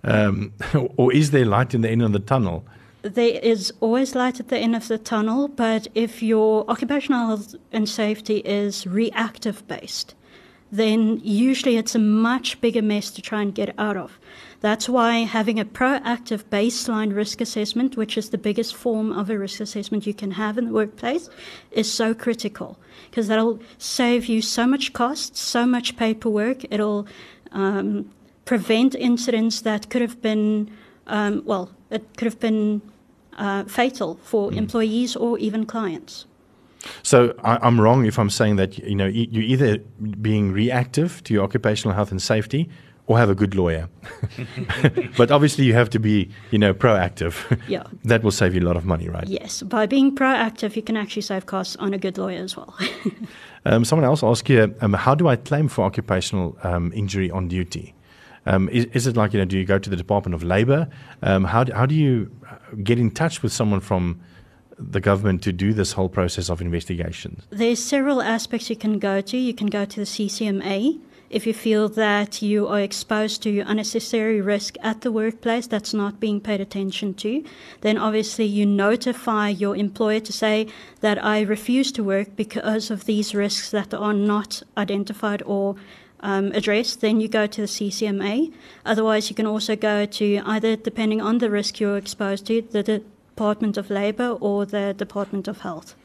Um, 0.04 0.54
or 0.98 1.14
is 1.14 1.32
there 1.32 1.46
light 1.46 1.74
in 1.74 1.82
the 1.82 1.90
end 1.90 2.02
of 2.02 2.12
the 2.12 2.20
tunnel? 2.20 2.66
There 3.04 3.40
is 3.42 3.74
always 3.80 4.14
light 4.14 4.40
at 4.40 4.50
the 4.50 4.58
end 4.58 4.76
of 4.76 4.88
the 4.88 5.00
tunnel, 5.00 5.48
but 5.48 5.88
if 5.96 6.22
your 6.22 6.70
occupational 6.70 7.28
health 7.28 7.56
and 7.72 7.90
safety 7.90 8.38
is 8.38 8.86
reactive 8.86 9.68
based, 9.68 10.14
then 10.72 11.20
usually 11.24 11.78
it's 11.78 11.96
a 11.96 12.00
much 12.00 12.60
bigger 12.62 12.82
mess 12.82 13.12
to 13.12 13.22
try 13.22 13.42
and 13.42 13.54
get 13.54 13.76
out 13.78 13.98
of. 13.98 14.18
That's 14.62 14.88
why 14.88 15.20
having 15.20 15.60
a 15.60 15.66
proactive 15.66 16.44
baseline 16.46 17.16
risk 17.16 17.42
assessment, 17.42 17.98
which 17.98 18.18
is 18.18 18.30
the 18.30 18.38
biggest 18.38 18.76
form 18.76 19.12
of 19.12 19.30
a 19.30 19.38
risk 19.38 19.60
assessment 19.60 20.06
you 20.06 20.14
can 20.14 20.32
have 20.32 20.58
in 20.58 20.66
the 20.66 20.72
workplace, 20.72 21.30
is 21.72 21.92
so 21.92 22.14
critical 22.14 22.78
because 23.10 23.28
that'll 23.28 23.60
save 23.78 24.28
you 24.28 24.42
so 24.42 24.66
much 24.68 24.94
cost, 24.94 25.36
so 25.36 25.66
much 25.66 25.98
paperwork. 25.98 26.64
It'll 26.72 27.08
um, 27.52 28.12
prevent 28.46 28.96
incidents 28.96 29.62
that 29.62 29.90
could 29.90 30.02
have 30.02 30.22
been, 30.22 30.72
um, 31.08 31.42
well, 31.44 31.72
it 31.90 32.06
could 32.16 32.26
have 32.26 32.40
been 32.40 32.82
uh, 33.38 33.64
fatal 33.66 34.20
for 34.24 34.52
mm. 34.52 34.58
employees 34.58 35.16
or 35.16 35.40
even 35.40 35.66
clients. 35.66 36.26
So 37.04 37.36
I, 37.44 37.66
am 37.68 37.80
wrong 37.80 38.06
if 38.06 38.18
I'm 38.18 38.30
saying 38.30 38.56
that 38.56 38.78
you 38.80 38.96
know 38.96 39.06
you're 39.06 39.44
either 39.44 39.78
being 40.22 40.52
reactive 40.52 41.24
to 41.26 41.34
your 41.34 41.44
occupational 41.44 41.96
health 41.96 42.12
and 42.12 42.22
safety 42.22 42.70
or 43.08 43.18
have 43.18 43.30
a 43.30 43.36
good 43.36 43.56
lawyer. 43.56 43.90
but 45.18 45.32
obviously 45.32 45.66
you 45.66 45.74
have 45.74 45.90
to 45.90 46.00
be, 46.00 46.30
you 46.52 46.58
know, 46.58 46.74
proactive. 46.74 47.60
Yeah. 47.68 47.84
that 48.06 48.24
will 48.24 48.32
save 48.32 48.56
you 48.56 48.62
a 48.62 48.68
lot 48.68 48.78
of 48.78 48.86
money, 48.86 49.10
right? 49.10 49.28
Yes. 49.28 49.62
By 49.64 49.86
being 49.86 50.16
proactive 50.16 50.76
you 50.76 50.82
can 50.82 50.98
actually 50.98 51.24
save 51.24 51.46
costs 51.46 51.76
on 51.78 51.94
a 51.94 51.98
good 51.98 52.18
lawyer 52.18 52.42
as 52.42 52.56
well. 52.56 52.76
um, 53.66 53.86
someone 53.86 54.06
else 54.06 54.24
asked 54.24 54.50
you, 54.50 54.74
um, 54.82 54.94
how 54.94 55.16
do 55.16 55.28
I 55.28 55.36
claim 55.36 55.68
for 55.68 55.84
occupational 55.84 56.58
um, 56.64 56.92
injury 56.96 57.30
on 57.30 57.48
duty? 57.48 57.94
Um, 58.46 58.70
is, 58.70 58.86
is, 58.94 59.06
it 59.06 59.16
like 59.16 59.34
you 59.34 59.40
know? 59.40 59.46
Do 59.46 59.56
you 59.56 59.66
go 59.66 59.78
to 59.78 59.88
the 59.88 59.96
Department 59.96 60.34
of 60.34 60.42
Labor? 60.42 60.90
Um, 61.22 61.44
how 61.44 61.64
do, 61.64 61.74
how 61.74 61.86
do 61.86 61.94
you 61.94 62.32
uh, 62.50 62.56
get 62.84 62.98
in 62.98 63.12
touch 63.12 63.44
with 63.44 63.54
someone 63.54 63.82
from 63.82 64.20
the 64.78 65.00
government 65.00 65.42
to 65.44 65.52
do 65.52 65.74
this 65.74 65.94
whole 65.94 66.10
process 66.10 66.50
of 66.50 66.62
investigation? 66.62 67.42
There's 67.50 67.84
several 67.84 68.22
aspects 68.22 68.70
you 68.70 68.76
can 68.76 69.00
go 69.00 69.22
to. 69.22 69.38
You 69.38 69.54
can 69.54 69.68
go 69.68 69.86
to 69.86 70.00
the 70.00 70.06
CCMA 70.06 71.00
if 71.32 71.48
you 71.48 71.54
feel 71.54 71.88
that 71.88 72.42
you 72.42 72.68
are 72.68 72.82
exposed 72.82 73.42
to 73.44 73.62
unnecessary 73.62 74.42
risk 74.42 74.76
at 74.82 75.00
the 75.00 75.14
workplace 75.14 75.66
that's 75.66 75.94
not 75.94 76.20
being 76.20 76.42
paid 76.42 76.60
attention 76.60 77.14
to, 77.14 77.42
then 77.80 77.98
obviously 77.98 78.44
you 78.44 78.66
notify 78.66 79.48
your 79.48 79.78
employer 79.78 80.20
to 80.20 80.34
say 80.34 80.68
that 81.00 81.24
I 81.24 81.40
refuse 81.40 81.90
to 81.94 82.04
work 82.04 82.36
because 82.36 82.92
of 82.92 83.06
these 83.06 83.34
risks 83.34 83.72
that 83.72 83.94
are 83.94 84.14
not 84.14 84.62
identified 84.76 85.42
or 85.46 85.78
um, 86.20 86.52
addressed, 86.52 87.00
then 87.00 87.22
you 87.22 87.30
go 87.30 87.48
to 87.48 87.62
the 87.62 87.68
CCMA. 87.68 88.54
Otherwise, 88.86 89.30
you 89.30 89.36
can 89.36 89.48
also 89.48 89.78
go 89.78 90.06
to 90.06 90.42
either, 90.46 90.76
depending 90.76 91.22
on 91.22 91.38
the 91.38 91.50
risk 91.50 91.80
you're 91.80 91.98
exposed 91.98 92.46
to, 92.48 92.62
the 92.62 93.04
Department 93.42 93.78
of 93.78 93.90
Labour 93.90 94.38
or 94.40 94.66
the 94.68 94.94
Department 94.96 95.48
of 95.48 95.62
Health. 95.62 95.96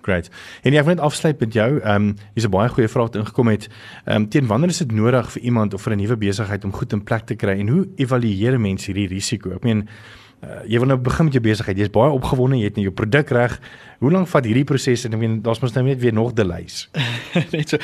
Great. 0.00 0.30
En 0.62 0.72
ek 0.72 0.86
wil 0.86 0.94
net 0.94 1.02
afsluit 1.04 1.40
met 1.40 1.52
jou. 1.52 1.68
Ehm 1.80 1.94
um, 1.94 2.14
hier's 2.32 2.46
'n 2.48 2.54
baie 2.54 2.68
goeie 2.72 2.88
vraag 2.88 3.10
ingekom 3.20 3.48
het. 3.52 3.68
Ehm 4.04 4.16
um, 4.16 4.28
teen 4.28 4.46
wanneer 4.46 4.72
is 4.72 4.78
dit 4.78 4.92
nodig 4.92 5.32
vir 5.32 5.42
iemand 5.42 5.74
of 5.74 5.82
vir 5.82 5.92
'n 5.92 6.00
nuwe 6.00 6.16
besigheid 6.16 6.64
om 6.64 6.72
goed 6.72 6.92
in 6.92 7.04
plek 7.04 7.26
te 7.26 7.34
kry 7.34 7.58
en 7.58 7.68
hoe 7.68 7.88
evalueer 7.96 8.60
mense 8.60 8.86
hierdie 8.86 9.08
risiko? 9.08 9.50
Ek 9.50 9.62
meen 9.62 9.88
uh, 10.42 10.64
jy 10.64 10.78
wil 10.78 10.88
nou 10.88 10.98
begin 10.98 11.24
met 11.24 11.32
jou 11.32 11.42
besigheid. 11.42 11.76
Jy's 11.76 11.90
baie 11.90 12.10
opgewonde, 12.10 12.56
jy 12.56 12.64
het 12.64 12.76
nou 12.76 12.84
jou 12.84 12.94
produk 12.94 13.28
reg. 13.30 13.60
Hoe 14.00 14.08
lank 14.08 14.30
vat 14.32 14.46
hierdie 14.48 14.64
proses 14.64 15.02
en 15.04 15.12
ek 15.12 15.20
meen 15.20 15.32
daar's 15.44 15.58
mos 15.60 15.74
nou 15.74 15.82
net 15.84 15.98
weer 16.00 16.14
nog 16.16 16.30
delays. 16.32 16.86
net 17.52 17.74
so 17.74 17.76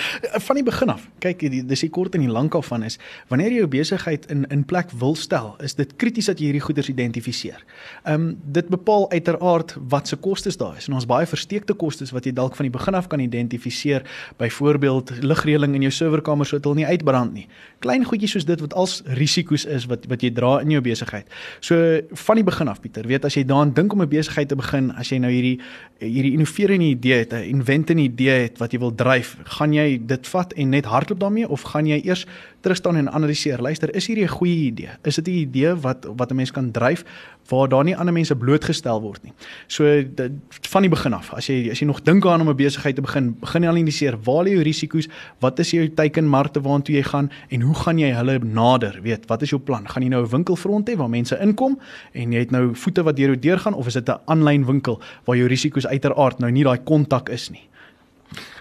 van 0.46 0.56
die 0.56 0.64
begin 0.64 0.88
af. 0.94 1.02
Kyk, 1.20 1.42
die, 1.52 1.58
dis 1.68 1.82
die 1.84 1.90
kort 1.92 2.14
en 2.16 2.22
die 2.24 2.30
lank 2.32 2.54
al 2.56 2.62
van 2.64 2.86
is 2.86 2.96
wanneer 3.28 3.52
jy 3.52 3.58
jou 3.60 3.68
besigheid 3.74 4.24
in 4.32 4.46
in 4.54 4.62
plek 4.64 4.94
wil 4.96 5.12
stel, 5.20 5.50
is 5.60 5.76
dit 5.76 5.92
krities 6.00 6.30
dat 6.30 6.40
jy 6.40 6.48
hierdie 6.48 6.62
goederes 6.64 6.88
identifiseer. 6.88 7.60
Ehm 8.06 8.14
um, 8.14 8.24
dit 8.56 8.70
bepaal 8.72 9.04
uiteraard 9.12 9.74
wat 9.92 10.08
se 10.08 10.16
kostes 10.16 10.56
daar 10.56 10.78
is. 10.80 10.86
En 10.88 10.96
ons 10.96 11.08
baie 11.08 11.28
versteekte 11.28 11.76
kostes 11.76 12.14
wat 12.16 12.24
jy 12.24 12.32
dalk 12.32 12.56
van 12.56 12.64
die 12.70 12.72
begin 12.72 12.96
af 12.96 13.10
kan 13.12 13.20
identifiseer, 13.20 14.08
byvoorbeeld 14.40 15.12
ligreëling 15.20 15.76
in 15.76 15.84
jou 15.84 15.92
serverkamer 15.98 16.48
sodat 16.48 16.70
hulle 16.70 16.80
nie 16.80 16.88
uitbrand 16.88 17.36
nie. 17.36 17.44
Klein 17.84 18.08
goedjies 18.08 18.38
soos 18.38 18.48
dit 18.48 18.64
wat 18.64 18.72
als 18.72 19.02
risiko's 19.20 19.68
is 19.68 19.84
wat 19.92 20.08
wat 20.08 20.24
jy 20.24 20.32
dra 20.32 20.56
in 20.64 20.72
jou 20.72 20.80
besigheid. 20.80 21.28
So 21.60 22.00
van 22.24 22.40
die 22.40 22.48
begin 22.48 22.72
af 22.72 22.80
Pieter, 22.80 23.04
weet 23.04 23.28
as 23.28 23.36
jy 23.36 23.44
daaraan 23.44 23.76
dink 23.76 23.92
om 23.92 24.00
'n 24.00 24.08
besigheid 24.08 24.48
te 24.48 24.56
begin, 24.56 24.90
as 24.96 25.12
jy 25.12 25.20
nou 25.20 25.30
hierdie 25.30 25.60
hierdie 26.06 26.32
innoverende 26.32 26.84
idee 26.84 27.18
het, 27.18 27.32
'n 27.32 27.48
inventende 27.48 28.02
idee 28.02 28.42
het 28.46 28.58
wat 28.58 28.72
jy 28.72 28.78
wil 28.78 28.94
dryf, 28.94 29.36
gaan 29.44 29.72
jy 29.72 30.00
dit 30.06 30.28
vat 30.28 30.52
en 30.52 30.68
net 30.68 30.84
hardloop 30.84 31.20
daarmee 31.20 31.48
of 31.48 31.62
gaan 31.62 31.86
jy 31.86 32.00
eers 32.04 32.26
terug 32.66 32.80
staan 32.82 32.96
en 32.98 33.10
analiseer? 33.14 33.62
Luister, 33.62 33.94
is 33.94 34.08
hierdie 34.10 34.26
'n 34.26 34.34
goeie 34.38 34.56
idee? 34.70 34.90
Is 35.04 35.14
dit 35.14 35.28
'n 35.28 35.30
idee 35.46 35.74
wat 35.74 36.06
wat 36.16 36.30
'n 36.30 36.36
mens 36.36 36.50
kan 36.50 36.70
dryf 36.70 37.04
waar 37.48 37.68
daar 37.68 37.84
nie 37.84 37.96
ander 37.96 38.12
mense 38.12 38.36
blootgestel 38.36 39.00
word 39.00 39.22
nie? 39.22 39.32
So 39.66 39.84
dit, 40.14 40.32
van 40.50 40.82
die 40.82 40.90
begin 40.90 41.12
af, 41.12 41.34
as 41.34 41.46
jy 41.46 41.70
as 41.70 41.78
jy 41.78 41.86
nog 41.86 42.02
dink 42.02 42.26
aan 42.26 42.40
om 42.40 42.48
'n 42.48 42.56
besigheid 42.56 42.94
te 42.94 43.00
begin, 43.00 43.36
begin 43.40 43.64
analiseer 43.64 44.18
waar 44.24 44.44
lê 44.44 44.50
jou 44.50 44.62
risiko's, 44.62 45.08
wat 45.40 45.58
is 45.58 45.70
jou 45.70 45.88
teikenmarkte 45.88 46.60
waartoe 46.60 46.94
jy 46.94 47.02
gaan 47.02 47.30
en 47.48 47.60
hoe 47.60 47.74
gaan 47.74 47.98
jy 47.98 48.10
hulle 48.10 48.38
nader? 48.38 48.98
Weet, 49.02 49.26
wat 49.26 49.42
is 49.42 49.50
jou 49.50 49.60
plan? 49.62 49.88
Gaan 49.88 50.02
jy 50.02 50.08
nou 50.08 50.22
'n 50.22 50.30
winkelfront 50.30 50.88
hê 50.88 50.96
waar 50.96 51.10
mense 51.10 51.38
inkom 51.40 51.78
en 52.12 52.32
jy 52.32 52.38
het 52.38 52.50
nou 52.50 52.74
voete 52.74 53.02
wat 53.02 53.16
deur 53.16 53.26
jou 53.26 53.38
deur 53.38 53.58
gaan 53.58 53.74
of 53.74 53.86
is 53.86 53.94
dit 53.94 54.08
'n 54.08 54.20
aanlyn 54.26 54.66
winkel 54.66 55.00
waar 55.24 55.36
jou 55.36 55.48
risiko's 55.48 55.86
uiteraard 55.86 56.38
nou 56.38 56.50
nie 56.50 56.64
daai 56.64 56.78
kontak 56.84 57.28
is 57.28 57.50
nie. 57.50 57.68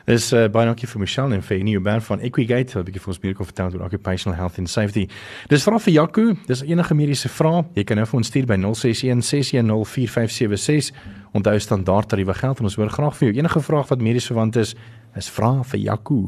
Dis 0.05 0.27
uh, 0.37 0.45
baie 0.53 0.67
dankie 0.69 0.85
vir 0.85 1.01
Michelle 1.01 1.33
en 1.33 1.41
vir 1.41 1.63
New 1.65 1.81
Band 1.81 2.03
van 2.05 2.21
Equigate 2.21 2.77
wat 2.77 2.85
bietjie 2.85 3.01
vir 3.01 3.13
ons 3.15 3.21
meer 3.23 3.37
kon 3.37 3.47
vertel 3.49 3.73
oor 3.73 3.85
occupational 3.87 4.37
health 4.37 4.59
and 4.61 4.69
safety. 4.69 5.07
Dis 5.49 5.65
vra 5.65 5.79
vir 5.81 5.95
Jaco, 5.95 6.27
dis 6.45 6.61
enige 6.61 6.97
mediese 6.97 7.31
vrae, 7.33 7.63
jy 7.73 7.87
kan 7.89 7.97
nou 7.97 8.05
vir 8.11 8.19
ons 8.21 8.29
stuur 8.29 8.45
by 8.51 8.59
061 8.61 9.25
610 9.25 9.81
4576. 9.95 10.93
Onthou 11.35 11.57
standaard 11.59 12.13
tariewe 12.13 12.37
geld 12.37 12.61
en 12.61 12.69
ons 12.69 12.77
hoor 12.77 12.93
graag 12.93 13.17
vir 13.17 13.31
jou. 13.31 13.39
Enige 13.41 13.65
vraag 13.65 13.89
wat 13.89 14.05
medies 14.05 14.29
verwant 14.29 14.61
is, 14.61 14.75
is 15.17 15.31
vra 15.33 15.55
vir 15.73 15.81
Jaco. 15.89 16.21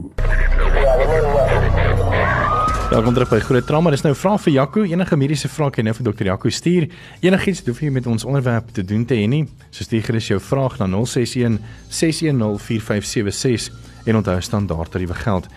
Welkom 2.87 3.11
terug 3.13 3.27
by 3.27 3.39
Groot 3.43 3.65
Trauma. 3.67 3.91
Dis 3.91 4.05
nou 4.05 4.13
vra 4.15 4.37
vir 4.39 4.53
Jaco. 4.53 4.81
Enige 4.87 5.17
mediese 5.19 5.49
vrae 5.51 5.73
kan 5.75 5.81
jy 5.81 5.89
nou 5.89 5.93
vir 5.97 6.05
dokter 6.07 6.29
Jaco 6.29 6.47
stuur. 6.55 6.85
Enigiets 7.19 7.59
hoef 7.67 7.81
jy 7.83 7.89
met 7.91 8.07
ons 8.07 8.23
onderwerp 8.23 8.69
te 8.71 8.85
doen 8.87 9.03
te 9.03 9.17
hê 9.19 9.25
nie. 9.27 9.41
So 9.75 9.83
stuur 9.83 10.05
gerus 10.07 10.29
jou 10.31 10.37
vraag 10.39 10.77
na 10.79 10.87
061 10.93 11.57
610 11.91 12.55
4576 12.63 14.07
en 14.07 14.21
onthou 14.21 14.37
standaard 14.39 14.95
tariewe 14.95 15.19
geld. 15.19 15.51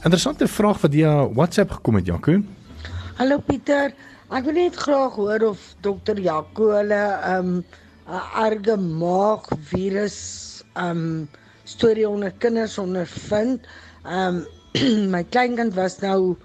Interessante 0.00 0.48
vraag 0.48 0.80
wat 0.80 0.96
via 0.96 1.12
WhatsApp 1.28 1.76
gekom 1.76 2.00
het 2.00 2.08
Jaco. 2.08 2.40
Hallo 3.20 3.42
Pieter. 3.44 3.92
Ek 4.32 4.48
wil 4.48 4.56
net 4.62 4.80
graag 4.80 5.20
hoor 5.20 5.50
of 5.52 5.70
dokter 5.84 6.16
Jaco 6.16 6.72
hulle 6.78 7.04
'n 7.20 7.36
um, 7.36 7.64
erge 8.40 8.80
maag 8.80 9.52
virus 9.68 10.64
um 10.72 11.28
storie 11.64 12.08
onder 12.08 12.32
kinders 12.38 12.78
ondervind. 12.80 13.68
Um 14.08 14.46
my 15.14 15.26
kleinkind 15.28 15.74
was 15.74 16.00
nou 16.00 16.38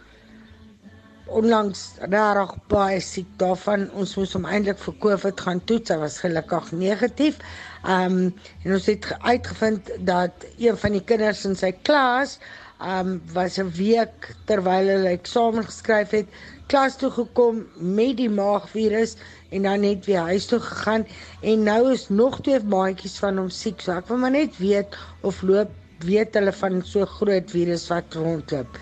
onlangs 1.28 1.96
rarig 2.12 2.52
baie 2.70 3.00
siek 3.02 3.30
daarvan. 3.42 3.88
Ons 3.98 4.16
moes 4.20 4.34
hom 4.38 4.46
eintlik 4.46 4.80
vir 4.84 4.98
COVID 5.06 5.42
gaan 5.48 5.62
toets. 5.70 5.94
Hy 5.94 5.98
was 6.04 6.20
gelukkig 6.24 6.72
negatief. 6.72 7.40
Ehm 7.86 8.20
um, 8.20 8.34
en 8.64 8.74
ons 8.78 8.86
het 8.90 9.08
uitgevind 9.22 9.92
dat 10.08 10.46
een 10.58 10.78
van 10.78 10.92
die 10.98 11.04
kinders 11.04 11.46
in 11.46 11.56
sy 11.56 11.72
klas 11.88 12.40
ehm 12.80 13.16
um, 13.16 13.22
was 13.34 13.58
'n 13.58 13.72
week 13.78 14.34
terwyl 14.46 14.90
hulle 14.94 15.14
eksamen 15.16 15.66
geskryf 15.66 16.12
het, 16.12 16.28
klas 16.68 16.98
toe 16.98 17.12
gekom 17.12 17.66
met 17.78 18.18
die 18.18 18.30
maagvirus 18.30 19.16
en 19.50 19.64
dan 19.64 19.80
net 19.82 20.06
weer 20.06 20.28
huis 20.32 20.46
toe 20.46 20.60
gegaan 20.60 21.06
en 21.42 21.64
nou 21.64 21.92
is 21.92 22.10
nog 22.10 22.42
twee 22.42 22.60
maatjies 22.60 23.18
van 23.20 23.38
hom 23.38 23.50
siek. 23.50 23.82
So 23.82 23.92
ek 23.92 24.08
wil 24.08 24.18
maar 24.18 24.32
net 24.32 24.58
weet 24.58 24.98
of 25.22 25.42
loop 25.42 25.72
weet 26.00 26.34
hulle 26.34 26.52
van 26.52 26.82
so 26.84 27.06
groot 27.06 27.52
virus 27.52 27.88
wat 27.88 28.14
rondloop. 28.14 28.78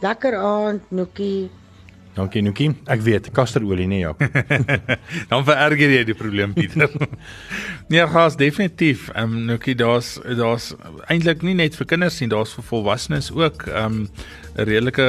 Lekker 0.00 0.36
aand, 0.36 0.90
Noekie. 0.90 1.50
Dankie 2.20 2.42
Noekie. 2.44 2.74
Ek 2.92 3.00
weet, 3.00 3.30
kasterolie 3.32 3.86
nee 3.88 4.02
ja. 4.02 4.12
Dan 5.30 5.44
vererger 5.48 5.94
jy 5.94 6.02
die 6.04 6.16
probleem 6.16 6.52
Pieter. 6.52 6.92
nee, 7.92 8.02
gas 8.12 8.36
definitief. 8.36 9.06
Ehm 9.14 9.38
um, 9.38 9.46
Noekie, 9.48 9.74
daar's 9.78 10.18
daar's 10.36 10.74
eintlik 11.08 11.40
nie 11.46 11.56
net 11.56 11.78
vir 11.78 11.88
kinders 11.94 12.20
nie, 12.20 12.28
daar's 12.28 12.52
vir 12.58 12.66
volwassenes 12.68 13.30
ook. 13.32 13.64
Ehm 13.70 14.04
um, 14.04 14.28
'n 14.50 14.66
redelike 14.66 15.06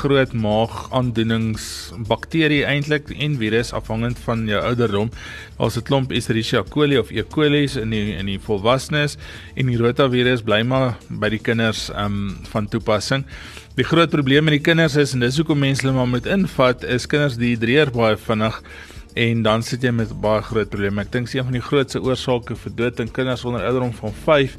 groot 0.00 0.32
maagaandoenings 0.32 1.92
bakterie 2.06 2.62
eintlik 2.64 3.10
en 3.10 3.34
virus 3.36 3.72
afhangend 3.74 4.18
van 4.24 4.46
jou 4.46 4.62
ouderdom. 4.62 5.10
Daar's 5.58 5.76
'n 5.76 5.82
klomp 5.82 6.12
Escherichia 6.12 6.62
coli 6.62 6.98
of 6.98 7.10
E. 7.10 7.22
coli 7.22 7.68
in 7.74 7.90
die 7.90 8.16
in 8.16 8.26
die 8.26 8.40
volwassenes 8.40 9.18
en 9.54 9.66
die 9.66 9.76
rotavirus 9.76 10.42
bly 10.42 10.62
maar 10.62 10.96
by 11.10 11.28
die 11.28 11.42
kinders 11.42 11.90
ehm 11.90 12.04
um, 12.04 12.36
van 12.48 12.68
toepassing. 12.68 13.24
Die 13.78 13.86
groot 13.86 14.10
probleem 14.10 14.42
met 14.42 14.56
die 14.56 14.64
kinders 14.66 14.96
is 14.98 15.12
en 15.14 15.20
dis 15.22 15.36
hoekom 15.38 15.60
mense 15.62 15.84
hulle 15.84 15.94
maar 15.94 16.08
moet 16.10 16.24
invat 16.26 16.82
is 16.90 17.04
kinders 17.06 17.36
dehydreer 17.38 17.92
baie 17.94 18.16
vinnig 18.18 18.56
en 19.22 19.44
dan 19.46 19.62
sit 19.62 19.84
jy 19.86 19.92
met 19.94 20.10
baie 20.18 20.42
groot 20.42 20.66
probleme. 20.72 21.04
Ek 21.04 21.12
dink 21.14 21.30
een 21.30 21.46
van 21.46 21.54
die 21.54 21.62
grootste 21.62 22.00
oorsake 22.02 22.56
vir 22.58 22.74
dood 22.74 22.98
in 23.04 23.12
kinders 23.14 23.44
onder 23.46 23.62
ouderdom 23.68 23.92
van 24.00 24.16
5 24.24 24.56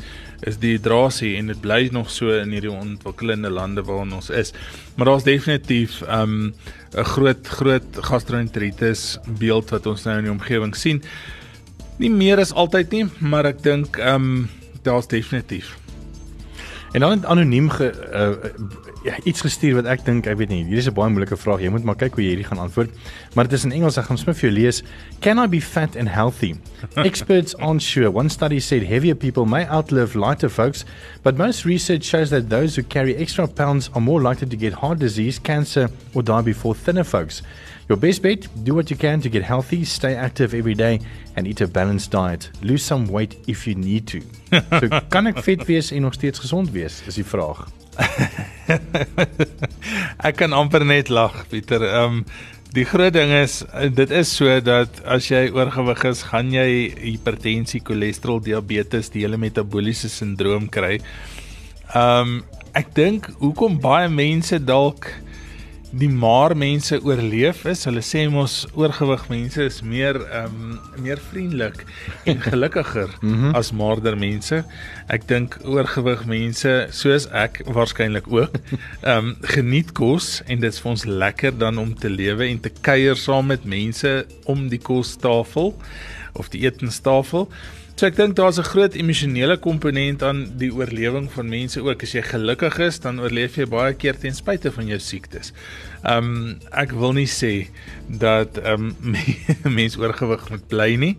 is 0.48 0.60
dehydrasie 0.62 1.34
en 1.36 1.52
dit 1.52 1.60
bly 1.60 1.82
nog 1.92 2.08
so 2.16 2.32
in 2.32 2.56
hierdie 2.56 2.72
ontwikkelende 2.72 3.52
lande 3.52 3.84
waarin 3.90 4.16
ons 4.22 4.32
is. 4.32 4.54
Maar 4.96 5.12
daar's 5.12 5.28
definitief 5.28 6.00
'n 6.00 6.16
um, 6.16 6.54
groot 7.12 7.52
groot 7.60 8.00
gastroenteritis 8.12 9.20
beeld 9.44 9.76
wat 9.76 9.86
ons 9.86 10.08
nou 10.08 10.18
in 10.18 10.32
die 10.32 10.38
omgewing 10.38 10.76
sien. 10.76 11.04
Nie 12.00 12.10
meer 12.10 12.40
as 12.40 12.56
altyd 12.56 12.92
nie, 12.92 13.06
maar 13.20 13.52
ek 13.52 13.64
dink 13.68 14.00
ehm 14.00 14.16
um, 14.16 14.50
daar's 14.84 15.12
definitief 15.12 15.76
En 16.92 17.00
dan 17.00 17.26
anoniem 17.26 17.70
ge, 17.70 17.94
uh, 18.14 18.50
ja, 19.04 19.16
iets 19.24 19.42
gestuur 19.42 19.78
wat 19.80 19.88
ek 19.92 20.04
dink, 20.06 20.28
ek 20.28 20.38
weet 20.40 20.52
nie, 20.52 20.64
hier 20.68 20.78
is 20.82 20.88
'n 20.88 20.94
baie 20.94 21.10
moeilike 21.10 21.38
vraag. 21.38 21.62
Jy 21.62 21.70
moet 21.70 21.84
maar 21.84 21.96
kyk 21.96 22.16
hoe 22.16 22.24
jy 22.24 22.36
hierdie 22.36 22.48
gaan 22.48 22.60
antwoord. 22.60 22.90
Maar 23.36 23.48
dit 23.48 23.54
is 23.54 23.64
in 23.66 23.72
Engels, 23.72 23.98
ek 23.98 24.06
gaan 24.06 24.18
sommer 24.18 24.36
vir 24.36 24.50
jou 24.50 24.60
lees. 24.60 24.84
Can 25.22 25.40
I 25.40 25.48
be 25.48 25.62
fat 25.62 25.96
and 25.96 26.10
healthy? 26.10 26.56
Experts 27.10 27.56
aren't 27.56 27.82
sure. 27.82 28.12
One 28.12 28.30
study 28.30 28.60
said 28.60 28.84
heavier 28.84 29.16
people 29.16 29.46
may 29.46 29.66
outlive 29.68 30.16
lighter 30.16 30.50
folks, 30.50 30.86
but 31.24 31.38
most 31.38 31.66
research 31.66 32.04
shows 32.04 32.30
that 32.30 32.50
those 32.50 32.76
who 32.76 32.84
carry 32.88 33.16
extra 33.16 33.48
pounds 33.48 33.90
are 33.94 34.02
more 34.02 34.22
likely 34.22 34.48
to 34.48 34.58
get 34.58 34.74
heart 34.74 35.00
disease, 35.00 35.40
cancer, 35.40 35.90
or 36.14 36.24
die 36.24 36.42
before 36.42 36.76
thinner 36.76 37.04
folks. 37.06 37.42
Your 37.90 37.98
best 37.98 38.22
bet, 38.22 38.48
do 38.64 38.76
what 38.76 38.92
you 38.92 38.98
can 38.98 39.20
to 39.22 39.30
get 39.30 39.42
healthy, 39.42 39.84
stay 39.84 40.14
active 40.16 40.54
every 40.54 40.76
day 40.76 41.00
and 41.36 41.48
eat 41.48 41.62
a 41.62 41.68
balanced 41.68 42.12
diet. 42.12 42.52
Lose 42.62 42.84
some 42.84 43.08
weight 43.08 43.36
if 43.48 43.66
you 43.66 43.74
need 43.76 44.06
to. 44.08 44.22
So 44.80 44.90
kan 45.10 45.28
ek 45.28 45.42
vet 45.46 45.66
wees 45.68 45.92
en 45.92 46.02
nog 46.02 46.14
steeds 46.14 46.40
gesond 46.40 46.70
wees? 46.72 47.02
Is 47.08 47.16
die 47.16 47.26
vraag. 47.26 47.79
ek 50.28 50.40
kan 50.40 50.56
amper 50.56 50.86
net 50.88 51.12
lag, 51.14 51.36
Pieter. 51.52 51.86
Ehm 51.88 52.22
um, 52.22 52.24
die 52.70 52.84
groot 52.86 53.16
ding 53.16 53.32
is 53.34 53.64
dit 53.98 54.12
is 54.14 54.30
so 54.30 54.60
dat 54.62 55.00
as 55.10 55.26
jy 55.32 55.48
oorgewig 55.50 56.04
is, 56.06 56.20
gaan 56.30 56.52
jy 56.54 56.94
hipertensie, 57.02 57.82
cholesterol, 57.82 58.38
diabetes, 58.46 59.10
die 59.10 59.24
hele 59.26 59.40
metabooliese 59.42 60.12
sindroom 60.14 60.70
kry. 60.70 61.00
Ehm 61.96 62.38
um, 62.38 62.40
ek 62.78 62.94
dink 62.94 63.26
hoekom 63.40 63.80
baie 63.82 64.06
mense 64.14 64.60
dalk 64.62 65.08
die 65.92 66.10
maar 66.10 66.54
mense 66.58 67.00
oorleef 67.02 67.64
is. 67.70 67.84
Hulle 67.88 68.02
sê 68.06 68.26
mos 68.30 68.62
oorgewig 68.78 69.26
mense 69.32 69.64
is 69.66 69.80
meer 69.82 70.20
ehm 70.28 70.60
um, 70.70 70.76
meer 71.00 71.22
vriendelik 71.30 71.86
en 72.30 72.42
gelukkiger 72.50 73.10
mm 73.22 73.34
-hmm. 73.34 73.56
as 73.56 73.72
maarder 73.72 74.18
mense. 74.18 74.64
Ek 75.08 75.28
dink 75.28 75.58
oorgewig 75.64 76.26
mense 76.26 76.88
soos 76.92 77.28
ek 77.32 77.62
waarskynlik 77.66 78.28
ook 78.28 78.54
ehm 79.02 79.18
um, 79.18 79.36
geniet 79.42 79.92
kos 79.92 80.42
en 80.46 80.60
dit 80.60 80.74
is 80.74 80.80
vir 80.80 80.92
ons 80.92 81.06
lekker 81.06 81.58
dan 81.58 81.78
om 81.78 81.96
te 81.96 82.10
lewe 82.10 82.46
en 82.46 82.60
te 82.60 82.72
kuier 82.82 83.16
saam 83.16 83.46
met 83.46 83.66
mense 83.66 84.26
om 84.46 84.70
die 84.70 84.82
kostafel 84.82 85.76
of 86.34 86.50
die 86.50 86.66
etenstafel. 86.66 87.50
So 88.00 88.08
ek 88.08 88.16
dink 88.16 88.38
daar's 88.38 88.56
'n 88.58 88.64
groot 88.64 88.94
emosionele 88.96 89.58
komponent 89.60 90.24
aan 90.24 90.56
die 90.56 90.72
oorlewing 90.72 91.28
van 91.32 91.50
mense 91.50 91.82
ook. 91.84 92.04
As 92.04 92.14
jy 92.16 92.22
gelukkig 92.24 92.80
is, 92.80 93.00
dan 93.00 93.20
oorleef 93.20 93.58
jy 93.58 93.66
baie 93.68 93.94
keer 93.94 94.16
ten 94.16 94.32
spyte 94.32 94.72
van 94.72 94.88
jou 94.88 95.00
siektes. 95.00 95.52
Um 96.08 96.62
ek 96.72 96.94
wil 96.96 97.12
nie 97.12 97.28
sê 97.28 97.68
dat 98.08 98.56
um 98.72 98.96
mense 99.66 100.00
oorgewig 100.00 100.50
moet 100.50 100.68
bly 100.70 100.96
nie, 100.96 101.18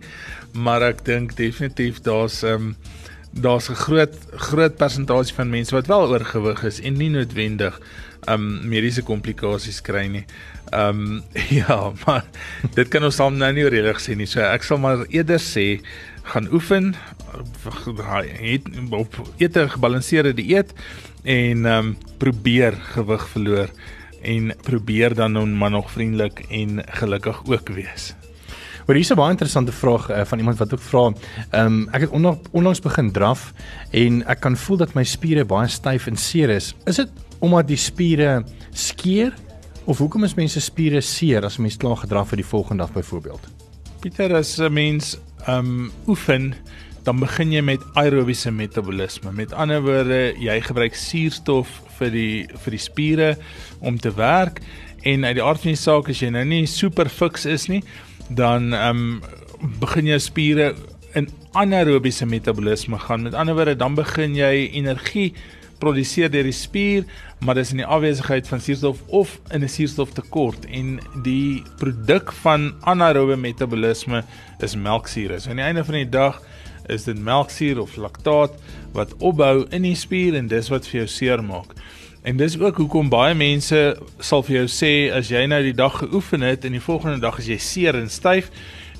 maar 0.53 0.81
ek 0.81 1.05
dink 1.05 1.35
definitief 1.37 2.01
daar's 2.01 2.41
um 2.41 2.75
daar's 3.31 3.69
'n 3.69 3.75
groot 3.75 4.17
groot 4.49 4.75
persentasie 4.75 5.35
van 5.35 5.49
mense 5.49 5.75
wat 5.75 5.87
wel 5.87 6.09
oorgewig 6.09 6.63
is 6.63 6.81
en 6.81 6.97
nie 6.97 7.09
noodwendig 7.09 7.79
um 8.27 8.67
mediese 8.67 9.03
komplikasies 9.03 9.81
kry 9.81 10.07
nie. 10.07 10.25
Um 10.73 11.21
ja, 11.61 11.93
maar 12.07 12.25
dit 12.73 12.87
kan 12.87 13.03
ons 13.03 13.19
almal 13.19 13.37
nou 13.39 13.53
nie 13.53 13.65
oorredig 13.69 14.01
sê 14.01 14.15
nie. 14.15 14.25
So 14.25 14.41
ek 14.41 14.63
sal 14.63 14.77
maar 14.77 15.05
eerder 15.09 15.39
sê 15.39 15.81
gaan 16.23 16.53
oefen, 16.53 16.95
het 18.41 18.61
op 18.89 19.31
eet 19.37 19.55
'n 19.55 19.69
gebalanseerde 19.69 20.33
dieet 20.33 20.73
en 21.23 21.65
ehm 21.65 21.85
um, 21.85 21.97
probeer 22.17 22.73
gewig 22.73 23.29
verloor 23.29 23.69
en 24.21 24.53
probeer 24.61 25.15
dan 25.15 25.31
nou 25.31 25.47
maar 25.47 25.71
nog 25.71 25.91
vriendelik 25.91 26.45
en 26.49 26.83
gelukkig 26.85 27.41
ook 27.45 27.69
wees. 27.69 28.15
Maar 28.85 28.95
hier 28.95 29.05
is 29.05 29.11
'n 29.11 29.15
baie 29.15 29.31
interessante 29.31 29.71
vraag 29.71 30.09
uh, 30.09 30.25
van 30.25 30.37
iemand 30.37 30.57
wat 30.57 30.73
ook 30.73 30.79
vra, 30.79 31.13
ehm 31.49 31.65
um, 31.65 31.87
ek 31.91 32.01
het 32.01 32.09
onlangs 32.51 32.79
begin 32.79 33.11
draf 33.11 33.53
en 33.89 34.25
ek 34.27 34.39
kan 34.39 34.57
voel 34.57 34.77
dat 34.77 34.93
my 34.93 35.03
spiere 35.03 35.45
baie 35.45 35.67
styf 35.67 36.07
en 36.07 36.17
seer 36.17 36.49
is. 36.49 36.75
Is 36.85 36.95
dit 36.95 37.09
omdat 37.39 37.67
die 37.67 37.77
spiere 37.77 38.43
skeer 38.71 39.33
of 39.83 39.97
hoekom 39.97 40.23
is 40.23 40.33
mense 40.33 40.59
spiere 40.59 41.01
seer 41.01 41.45
as 41.45 41.57
'n 41.57 41.61
mens 41.61 41.77
klaar 41.77 41.97
gedraf 41.97 42.27
vir 42.27 42.37
die 42.37 42.45
volgende 42.45 42.83
dag 42.83 42.93
byvoorbeeld? 42.93 43.47
Pieter, 43.99 44.35
as 44.35 44.57
'n 44.57 44.73
mens 44.73 45.17
um 45.49 45.91
oefen, 46.07 46.53
dan 47.05 47.19
begin 47.19 47.53
jy 47.53 47.61
met 47.65 47.83
aerobiese 47.97 48.51
metabolisme. 48.53 49.31
Met 49.33 49.53
ander 49.53 49.81
woorde, 49.81 50.33
jy 50.37 50.59
gebruik 50.61 50.95
suurstof 50.97 51.69
vir 51.97 52.13
die 52.13 52.35
vir 52.63 52.77
die 52.77 52.81
spiere 52.81 53.29
om 53.79 53.97
te 53.97 54.13
werk 54.17 54.61
en 55.07 55.25
uit 55.25 55.35
die 55.39 55.43
aard 55.43 55.63
van 55.63 55.73
die 55.73 55.81
saak 55.81 56.11
as 56.13 56.21
jy 56.21 56.29
nou 56.33 56.43
nie 56.45 56.65
super 56.69 57.09
fiks 57.09 57.47
is 57.49 57.67
nie, 57.71 57.81
dan 58.29 58.73
um 58.77 59.21
begin 59.81 60.09
jou 60.09 60.19
spiere 60.21 60.73
in 61.17 61.27
anaerobiese 61.57 62.25
metabolisme 62.25 62.99
gaan. 63.01 63.25
Met 63.27 63.33
ander 63.33 63.57
woorde, 63.57 63.75
dan 63.75 63.97
begin 63.97 64.37
jy 64.37 64.69
energie 64.77 65.33
produseer 65.81 66.29
deur 66.31 66.47
die 66.47 66.55
spier, 66.55 67.05
maar 67.41 67.57
dis 67.57 67.73
in 67.73 67.81
die 67.81 67.89
afwesigheid 67.89 68.47
van 68.47 68.61
suurstof 68.61 69.01
of 69.07 69.39
in 69.49 69.63
'n 69.63 69.69
suurstoftekort 69.69 70.65
en 70.69 70.99
die 71.23 71.63
produk 71.77 72.31
van 72.43 72.73
anaerobe 72.81 73.35
metabolisme 73.35 74.23
is 74.59 74.75
melksuur. 74.75 75.39
So 75.39 75.49
aan 75.49 75.61
die 75.61 75.65
einde 75.65 75.83
van 75.83 75.95
die 75.95 76.09
dag 76.09 76.41
is 76.87 77.03
dit 77.03 77.19
melksuur 77.19 77.81
of 77.81 77.95
laktaat 77.95 78.53
wat 78.93 79.15
opbou 79.17 79.65
in 79.69 79.81
die 79.81 79.95
spier 79.95 80.35
en 80.35 80.47
dis 80.47 80.69
wat 80.69 80.87
vir 80.87 80.99
jou 81.01 81.07
seer 81.07 81.43
maak. 81.43 81.73
En 82.21 82.37
dis 82.37 82.59
ook 82.59 82.77
hoekom 82.77 83.09
baie 83.09 83.33
mense 83.33 83.97
sal 84.19 84.43
vir 84.43 84.55
jou 84.55 84.67
sê 84.69 85.11
as 85.13 85.31
jy 85.31 85.45
nou 85.49 85.61
die 85.63 85.73
dag 85.73 85.95
geoefen 85.97 86.41
het 86.45 86.65
en 86.65 86.71
die 86.71 86.83
volgende 86.83 87.19
dag 87.19 87.39
as 87.39 87.47
jy 87.49 87.57
seer 87.57 87.97
en 87.97 88.09
styf 88.09 88.51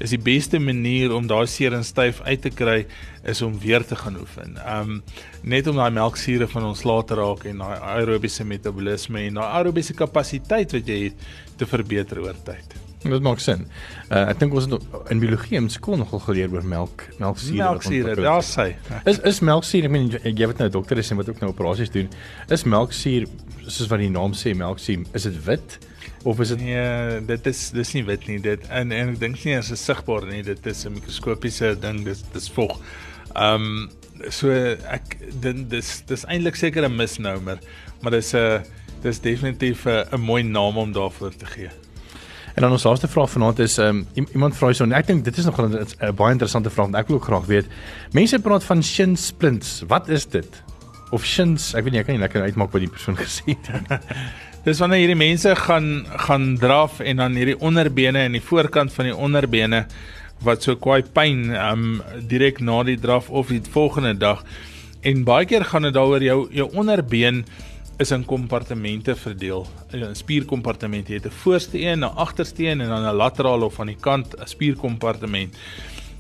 is 0.02 0.14
die 0.16 0.22
beste 0.22 0.60
manier 0.60 1.14
om 1.16 1.28
daai 1.30 1.46
seer 1.50 1.76
en 1.78 1.86
styf 1.86 2.22
uit 2.26 2.42
te 2.42 2.52
kry 2.54 2.80
is 3.28 3.42
om 3.46 3.58
weer 3.62 3.86
te 3.86 3.96
gaan 3.96 4.18
oefen. 4.22 4.58
Um 4.66 5.02
net 5.42 5.68
om 5.70 5.78
daai 5.78 5.92
melksure 5.94 6.48
van 6.52 6.70
ons 6.72 6.84
laat 6.88 7.14
raak 7.18 7.46
en 7.50 7.64
daai 7.64 7.78
aerobiese 7.96 8.46
metabolisme 8.48 9.28
en 9.28 9.42
daai 9.42 9.50
aerobiese 9.62 9.98
kapasiteit 9.98 10.74
wat 10.78 10.88
jy 10.90 11.04
het 11.10 11.28
te 11.58 11.70
verbeter 11.70 12.22
oor 12.26 12.38
tyd. 12.46 12.82
Dit 13.02 13.24
maak 13.26 13.40
sin. 13.42 13.64
Uh, 14.12 14.28
ek 14.30 14.42
dink 14.44 14.54
ons 14.54 14.68
het 14.70 15.14
in 15.14 15.22
biologie 15.22 15.58
in 15.58 15.70
skool 15.74 15.98
nogal 15.98 16.22
geleer 16.22 16.52
oor 16.54 16.66
melk, 16.66 17.08
melksure. 17.18 17.58
Melksure, 17.58 18.14
ja, 18.22 18.36
sê. 18.46 18.68
Is 19.10 19.18
is 19.26 19.42
melksure, 19.46 19.90
ek 19.90 19.94
meen 19.94 20.12
jy 20.22 20.50
weet 20.52 20.62
nou 20.62 20.70
dokters 20.78 21.10
sê 21.10 21.18
wat 21.18 21.32
ook 21.32 21.42
nou 21.42 21.50
operasies 21.50 21.90
doen. 21.94 22.12
Is 22.54 22.68
melksure 22.70 23.26
soos 23.66 23.90
wat 23.90 24.04
die 24.04 24.12
naam 24.14 24.38
sê, 24.38 24.54
melksure, 24.58 25.08
is 25.18 25.26
dit 25.26 25.40
wit? 25.48 25.80
Of 26.24 26.40
is 26.40 26.50
dit 26.54 26.62
nee 26.62 27.22
dit 27.26 27.48
is 27.48 27.70
dis 27.72 27.94
nie 27.94 28.04
wit 28.04 28.28
nie 28.28 28.40
dit 28.40 28.68
en 28.70 28.92
en 28.92 29.14
ek 29.14 29.20
dink 29.20 29.44
nie 29.46 29.58
is 29.58 29.72
'n 29.72 29.76
sigbaar 29.76 30.28
nie 30.28 30.44
dit 30.44 30.66
is 30.66 30.86
'n 30.86 30.94
mikroskopiese 30.94 31.76
ding 31.80 32.04
dis 32.06 32.24
dis 32.34 32.50
vog. 32.50 32.80
Ehm 33.36 33.56
um, 33.56 33.90
so 34.30 34.52
ek 34.52 35.18
dit 35.42 35.70
dis 35.70 36.02
dis 36.06 36.26
eintlik 36.26 36.56
seker 36.56 36.86
'n 36.86 36.96
misnomer 36.96 37.60
maar 38.02 38.12
dis 38.12 38.34
'n 38.34 38.64
dis 39.02 39.20
definitief 39.20 39.86
'n 39.86 40.20
mooi 40.20 40.44
naam 40.44 40.78
om 40.78 40.92
daarvoor 40.92 41.36
te 41.36 41.46
gee. 41.46 41.70
En 42.56 42.62
dan 42.62 42.72
ons 42.72 42.84
laaste 42.84 43.08
vraag 43.08 43.30
vanaand 43.30 43.60
is 43.60 43.78
um, 43.78 44.08
iemand 44.14 44.58
vra 44.58 44.74
so 44.74 44.84
en 44.84 44.92
ek 44.92 45.08
dink 45.08 45.24
dit 45.24 45.38
is 45.38 45.46
nog 45.46 45.58
'n 45.62 46.16
baie 46.16 46.32
interessante 46.32 46.70
vraag 46.70 46.92
want 46.92 46.96
ek 46.96 47.08
wil 47.08 47.16
ook 47.16 47.24
graag 47.24 47.46
weet. 47.46 47.68
Mense 48.12 48.40
praat 48.40 48.64
van 48.64 48.84
shin 48.84 49.16
splints. 49.16 49.84
Wat 49.88 50.10
is 50.10 50.26
dit? 50.26 50.64
Of 51.12 51.26
shins, 51.26 51.74
ek 51.74 51.84
weet 51.84 51.92
nie 51.92 52.00
ek 52.00 52.06
kan 52.06 52.16
nie 52.16 52.22
lekker 52.22 52.42
uitmaak 52.42 52.72
wat 52.72 52.82
die 52.82 52.90
persoon 52.90 53.18
gesê 53.18 53.56
het. 53.56 53.68
Dis 54.62 54.78
wanneer 54.78 55.00
hierdie 55.02 55.18
mense 55.18 55.56
gaan 55.58 56.04
gaan 56.28 56.52
draf 56.62 57.00
en 57.02 57.18
dan 57.18 57.34
hierdie 57.34 57.58
onderbene 57.66 58.28
en 58.28 58.36
die 58.38 58.44
voorkant 58.46 58.94
van 58.94 59.08
die 59.10 59.16
onderbene 59.16 59.88
wat 60.46 60.62
so 60.62 60.78
kwaai 60.78 61.02
pyn 61.16 61.48
um 61.58 61.88
direk 62.30 62.62
na 62.62 62.84
die 62.86 63.00
draf 63.02 63.32
of 63.34 63.50
die 63.50 63.62
volgende 63.74 64.14
dag. 64.22 64.44
En 65.02 65.24
baie 65.26 65.50
keer 65.50 65.66
gaan 65.66 65.90
dit 65.90 65.98
daaroor 65.98 66.22
jou 66.22 66.38
jou 66.54 66.70
onderbeen 66.78 67.42
is 67.98 68.14
in 68.14 68.22
kompartemente 68.26 69.16
verdeel. 69.16 69.66
'n 69.94 70.14
Spierkompartement. 70.16 71.08
Het 71.08 71.26
'n 71.26 71.40
voorste 71.42 71.82
een, 71.82 72.06
'n 72.06 72.14
agterste 72.16 72.64
een 72.64 72.82
en 72.82 72.90
dan 72.90 73.06
'n 73.06 73.18
lateraal 73.18 73.62
of 73.62 73.80
aan 73.80 73.88
die 73.88 74.00
kant 74.00 74.38
'n 74.38 74.46
spierkompartement. 74.46 75.58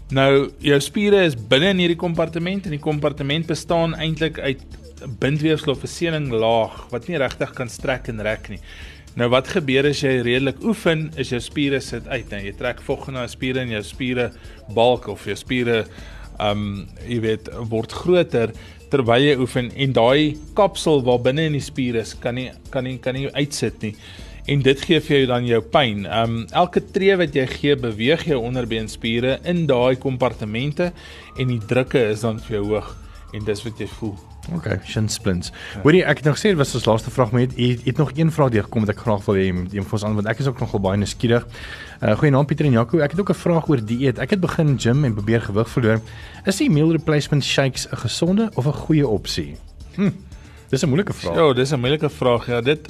Nou, 0.09 0.49
jou 0.57 0.79
spiere 0.79 1.23
is 1.23 1.35
binne 1.35 1.69
in 1.69 1.77
hierdie 1.77 1.95
kompartement 1.95 2.65
en 2.65 2.71
die 2.71 2.79
kompartement 2.79 3.45
bestaan 3.45 3.95
eintlik 3.95 4.39
uit 4.39 4.59
bindweefsel 5.19 5.71
of 5.71 5.83
'n 5.83 5.87
sening 5.87 6.31
laag 6.31 6.87
wat 6.91 7.07
nie 7.07 7.17
regtig 7.17 7.53
kan 7.53 7.69
strek 7.69 8.07
en 8.07 8.21
rek 8.21 8.49
nie. 8.49 8.59
Nou 9.15 9.27
wat 9.29 9.49
gebeur 9.51 9.89
as 9.89 9.99
jy 10.03 10.21
redelik 10.23 10.61
oefen, 10.63 11.09
is 11.19 11.33
jou 11.33 11.39
spiere 11.43 11.81
sit 11.83 12.07
uit. 12.07 12.29
Nou 12.31 12.39
jy 12.39 12.53
trek 12.55 12.81
vog 12.81 13.09
na 13.11 13.25
jou 13.25 13.33
spiere 13.33 13.59
en 13.59 13.69
jou 13.69 13.83
spiere 13.83 14.31
balk 14.73 15.07
of 15.11 15.25
jou 15.25 15.35
spiere 15.35 15.85
um 16.39 16.87
jy 17.05 17.19
weet 17.19 17.49
word 17.69 17.91
groter 17.91 18.53
terwyl 18.91 19.21
jy 19.21 19.35
oefen 19.39 19.69
en 19.75 19.93
daai 19.93 20.37
kapsel 20.55 21.03
waar 21.03 21.19
binne 21.19 21.45
in 21.49 21.53
die 21.53 21.63
spiere 21.63 22.01
is 22.01 22.13
kan 22.13 22.35
nie 22.35 22.49
kan 22.71 22.83
nie 22.87 22.97
kan 22.97 23.15
nie 23.15 23.27
uitsit 23.35 23.83
nie. 23.83 23.95
En 24.47 24.63
dit 24.63 24.79
gee 24.81 24.99
vir 24.99 25.17
jou 25.17 25.27
dan 25.27 25.45
jou 25.45 25.61
pyn. 25.61 26.05
Um 26.07 26.47
elke 26.55 26.81
tree 26.81 27.15
wat 27.19 27.35
jy 27.35 27.45
gee, 27.51 27.75
beweeg 27.75 28.25
jou 28.31 28.39
onderbeenspiere 28.41 29.39
in 29.43 29.67
daai 29.67 29.99
kompartemente 29.99 30.93
en 31.37 31.51
die 31.51 31.61
drukke 31.67 32.09
is 32.13 32.23
dan 32.23 32.39
vir 32.39 32.61
jou 32.61 32.65
hoog 32.73 32.95
en 33.33 33.43
dis 33.47 33.63
wat 33.63 33.79
jy 33.79 33.87
voel. 33.87 34.15
Okay, 34.55 34.79
shin 34.85 35.07
splints. 35.09 35.51
Hoorie, 35.83 36.01
ek 36.03 36.17
het 36.21 36.25
nog 36.25 36.37
gesê 36.39 36.51
dit 36.51 36.57
was 36.57 36.73
ons 36.75 36.87
laaste 36.89 37.11
vraag, 37.13 37.31
maar 37.31 37.43
jy 37.43 37.69
het, 37.71 37.83
het 37.85 37.97
nog 38.01 38.11
een 38.17 38.31
vraag 38.33 38.49
deur 38.55 38.65
gekom 38.65 38.85
wat 38.85 38.93
ek 38.95 39.03
graag 39.03 39.25
wil 39.27 39.37
hê 39.37 39.45
jy 39.45 39.53
moet 39.53 39.93
ons 39.93 40.05
antwoord. 40.07 40.29
Ek 40.31 40.41
is 40.41 40.49
ook 40.49 40.59
nogal 40.59 40.81
baie 40.81 40.97
nuuskierig. 40.97 41.45
Uh 42.01 42.15
goeie 42.17 42.33
naam 42.33 42.47
Pieter 42.49 42.65
en 42.65 42.77
Jaco. 42.79 42.99
Ek 42.99 43.11
het 43.11 43.21
ook 43.21 43.29
'n 43.29 43.41
vraag 43.43 43.69
oor 43.69 43.85
dieet. 43.85 44.19
Ek 44.19 44.29
het 44.29 44.41
begin 44.41 44.79
gym 44.79 45.05
en 45.05 45.13
probeer 45.13 45.41
gewig 45.41 45.69
verloor. 45.69 46.01
Is 46.45 46.57
die 46.57 46.69
meal 46.69 46.91
replacement 46.91 47.43
shakes 47.43 47.87
'n 47.87 47.97
gesonde 47.97 48.51
of 48.55 48.65
'n 48.65 48.73
goeie 48.73 49.07
opsie? 49.07 49.55
Hm. 49.95 50.11
Dis 50.69 50.83
'n 50.83 50.87
moeilike 50.87 51.13
vraag. 51.13 51.35
Ja, 51.35 51.53
dis 51.53 51.71
'n 51.71 51.79
moeilike 51.79 52.09
vraag. 52.09 52.47
Ja, 52.47 52.61
dit 52.61 52.89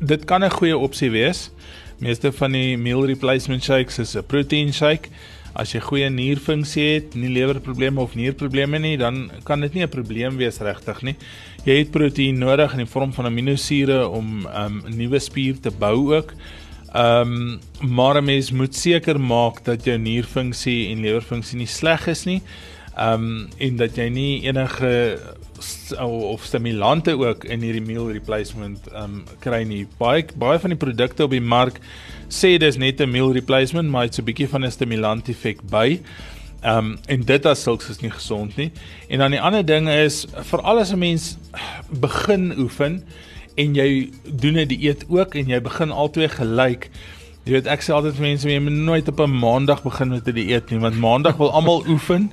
dit 0.00 0.24
kan 0.24 0.44
'n 0.44 0.50
goeie 0.50 0.76
opsie 0.76 1.10
wees. 1.10 1.50
Meeste 1.98 2.32
van 2.32 2.52
die 2.52 2.76
meal 2.76 3.06
replacement 3.06 3.62
shakes 3.62 3.98
is 3.98 4.16
'n 4.16 4.26
protein 4.26 4.72
shake. 4.72 5.08
As 5.52 5.74
jy 5.74 5.82
goeie 5.84 6.08
nierfunksie 6.08 6.86
het, 6.94 7.14
nie 7.14 7.28
lewerprobleme 7.28 8.00
of 8.00 8.14
nierprobleme 8.16 8.78
nie, 8.80 8.96
dan 8.96 9.30
kan 9.44 9.60
dit 9.60 9.74
nie 9.74 9.82
'n 9.84 9.88
probleem 9.88 10.36
wees 10.36 10.58
regtig 10.58 11.02
nie. 11.02 11.16
Jy 11.64 11.76
het 11.78 11.90
proteïen 11.90 12.38
nodig 12.38 12.72
in 12.72 12.78
die 12.78 12.92
vorm 12.92 13.12
van 13.12 13.26
aminosure 13.26 14.08
om 14.08 14.46
um, 14.46 14.82
nuwe 14.88 15.18
spier 15.20 15.60
te 15.60 15.70
bou 15.70 16.14
ook. 16.16 16.32
Ehm 16.94 17.60
um, 17.82 17.88
maar 17.88 18.16
'n 18.16 18.24
mens 18.24 18.50
moet 18.50 18.74
seker 18.74 19.20
maak 19.20 19.64
dat 19.64 19.84
jou 19.84 19.98
nierfunksie 19.98 20.90
en 20.90 21.00
lewerfunksie 21.00 21.58
nie 21.58 21.66
sleg 21.66 22.06
is 22.06 22.24
nie. 22.24 22.42
Ehm 22.96 23.14
um, 23.14 23.48
en 23.58 23.76
dat 23.76 23.96
jy 23.96 24.08
nie 24.08 24.42
enige 24.42 25.18
of 26.00 26.44
stimulante 26.44 27.16
ook 27.16 27.44
in 27.44 27.60
hierdie 27.60 27.84
meal 27.84 28.10
replacement 28.12 28.88
ehm 28.88 29.04
um, 29.04 29.24
kry 29.40 29.62
nie. 29.64 29.86
Baie 29.98 30.24
baie 30.34 30.58
van 30.58 30.70
die 30.70 30.78
produkte 30.78 31.24
op 31.24 31.30
die 31.30 31.40
mark 31.40 31.80
sê 32.32 32.56
dis 32.58 32.76
net 32.76 33.00
'n 33.00 33.10
meal 33.10 33.32
replacement, 33.32 33.88
maar 33.88 34.06
dit's 34.06 34.18
'n 34.18 34.24
bietjie 34.24 34.48
van 34.48 34.64
'n 34.64 34.70
stimulant 34.70 35.28
effek 35.28 35.62
by. 35.62 36.00
Ehm 36.62 36.78
um, 36.78 36.98
en 37.06 37.20
dit 37.20 37.46
as 37.46 37.62
sulks 37.62 37.88
is 37.88 38.00
nie 38.00 38.10
gesond 38.10 38.56
nie. 38.56 38.70
En 39.08 39.18
dan 39.18 39.30
die 39.30 39.40
ander 39.40 39.64
ding 39.66 39.88
is 39.88 40.26
vir 40.30 40.60
alles 40.60 40.92
'n 40.92 40.98
mens 40.98 41.36
begin 42.00 42.54
oefen 42.58 43.04
en 43.54 43.74
jy 43.74 44.10
doen 44.24 44.58
'n 44.58 44.68
die 44.68 44.78
dieet 44.78 45.04
ook 45.08 45.34
en 45.34 45.46
jy 45.46 45.60
begin 45.60 45.90
albei 45.90 46.28
gelyk. 46.28 46.90
Jy 47.42 47.56
weet 47.56 47.66
ek 47.66 47.80
sê 47.82 47.90
altyd 47.90 48.14
vir 48.14 48.22
mense 48.22 48.46
jy 48.46 48.58
moet 48.62 48.76
nooit 48.86 49.08
op 49.10 49.20
'n 49.20 49.32
maandag 49.34 49.80
begin 49.82 50.10
met 50.14 50.28
'n 50.28 50.30
die 50.30 50.44
dieet 50.46 50.70
nie 50.70 50.78
want 50.78 50.94
maandag 50.94 51.36
wil 51.36 51.50
almal 51.50 51.82
oefen 51.94 52.30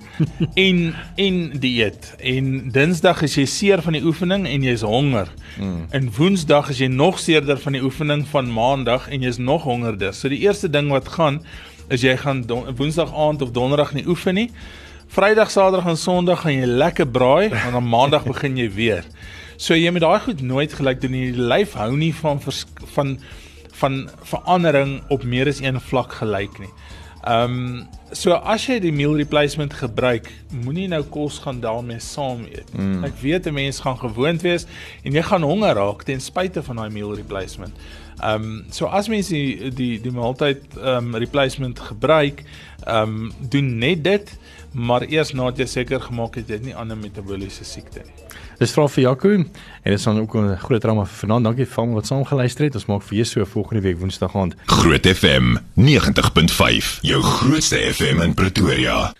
en 0.53 0.93
en 1.17 1.37
dieet. 1.59 2.13
En 2.21 2.69
dinsdag 2.69 3.23
is 3.25 3.35
jy 3.35 3.45
seer 3.45 3.81
van 3.81 3.93
die 3.93 4.03
oefening 4.05 4.45
en 4.45 4.61
jy's 4.61 4.81
honger. 4.81 5.27
Mm. 5.57 5.87
En 5.89 6.11
woensdag 6.13 6.69
is 6.69 6.77
jy 6.77 6.87
nog 6.87 7.17
seerder 7.19 7.57
van 7.57 7.73
die 7.73 7.81
oefening 7.81 8.27
van 8.27 8.53
maandag 8.53 9.09
en 9.09 9.21
jy's 9.21 9.37
nog 9.37 9.63
hongerder. 9.63 10.13
So 10.13 10.29
die 10.29 10.45
eerste 10.45 10.69
ding 10.69 10.89
wat 10.89 11.07
gaan 11.07 11.41
is 11.89 12.01
jy 12.01 12.15
gaan 12.17 12.45
woensdag 12.77 13.09
aand 13.09 13.41
of 13.41 13.51
donderdag 13.51 13.93
nie 13.93 14.05
oefen 14.05 14.35
nie. 14.35 14.51
Vrydag, 15.07 15.49
Saterdag 15.49 15.89
en 15.89 15.97
Sondag 15.97 16.41
gaan 16.41 16.53
jy 16.53 16.65
lekker 16.65 17.07
braai 17.07 17.49
en 17.49 17.71
dan 17.71 17.89
maandag 17.89 18.23
begin 18.33 18.57
jy 18.57 18.69
weer. 18.69 19.03
So 19.57 19.73
jy 19.73 19.89
moet 19.91 20.05
daai 20.05 20.19
goed 20.19 20.41
nooit 20.41 20.73
gelyk 20.73 21.01
doen 21.01 21.11
nie. 21.11 21.31
Die 21.31 21.41
lyf 21.41 21.73
hou 21.73 21.95
nie 21.97 22.13
van 22.13 22.39
van 22.93 23.17
van 23.81 24.09
verandering 24.31 24.99
op 25.07 25.23
meer 25.23 25.47
as 25.47 25.61
een 25.63 25.79
vlak 25.79 26.19
gelyk 26.21 26.59
nie. 26.59 26.73
Ehm 27.19 27.55
um, 27.55 27.87
so 28.15 28.33
as 28.33 28.63
jy 28.65 28.79
die 28.79 28.93
meal 28.95 29.11
replacement 29.19 29.73
gebruik, 29.75 30.29
moenie 30.63 30.87
nou 30.89 31.01
kos 31.13 31.41
gaan 31.43 31.59
daarmee 31.61 31.99
saam 31.99 32.45
eet. 32.47 32.69
Mm. 32.73 33.03
Ek 33.03 33.19
weet 33.21 33.47
'n 33.47 33.53
mens 33.53 33.79
gaan 33.83 33.97
gewoond 33.99 34.41
wees 34.41 34.65
en 35.03 35.13
jy 35.13 35.21
gaan 35.21 35.43
honger 35.43 35.75
raak 35.75 36.03
ten 36.03 36.21
spyte 36.21 36.63
van 36.63 36.75
daai 36.75 36.89
meal 36.89 37.15
replacement. 37.15 37.75
Ehm 38.23 38.43
um, 38.43 38.65
so 38.71 38.85
as 38.85 39.07
mense 39.07 39.33
die 39.33 39.69
die 39.69 39.99
die 40.01 40.11
maaltyd 40.11 40.63
ehm 40.77 41.11
um, 41.11 41.15
replacement 41.15 41.79
gebruik, 41.79 42.43
ehm 42.85 43.03
um, 43.03 43.31
doen 43.39 43.77
net 43.77 44.03
dit, 44.03 44.37
maar 44.71 45.03
eers 45.03 45.33
nadat 45.33 45.57
jy 45.57 45.65
seker 45.65 46.01
gemaak 46.01 46.35
het 46.35 46.47
jy 46.47 46.55
het 46.55 46.65
nie 46.65 46.75
ander 46.75 46.97
metabooliese 46.97 47.63
siekte 47.63 47.99
nie. 47.99 48.28
Dis 48.59 48.73
vra 48.75 48.89
vir 48.91 49.03
Jaco 49.05 49.29
en 49.31 49.45
dit 49.85 49.93
is 49.93 50.03
dan 50.03 50.19
ook 50.19 50.35
'n 50.35 50.57
groot 50.57 50.81
drama 50.81 51.05
vir 51.05 51.17
vanaand. 51.27 51.43
Dankie 51.43 51.65
vir 51.65 51.77
almal 51.77 51.95
wat 51.95 52.07
saam 52.07 52.25
geluister 52.25 52.63
het. 52.65 52.75
Ons 52.75 52.85
maak 52.85 53.03
vir 53.03 53.15
jou 53.15 53.25
so 53.25 53.45
volgende 53.45 53.81
week 53.81 53.99
Woensdag 53.99 54.35
aand. 54.35 54.55
Groot 54.65 55.07
FM 55.07 55.57
90.5. 55.75 56.99
Jou 57.01 57.21
grootste 57.21 57.77
FM 57.77 58.21
in 58.21 58.33
Pretoria. 58.33 59.13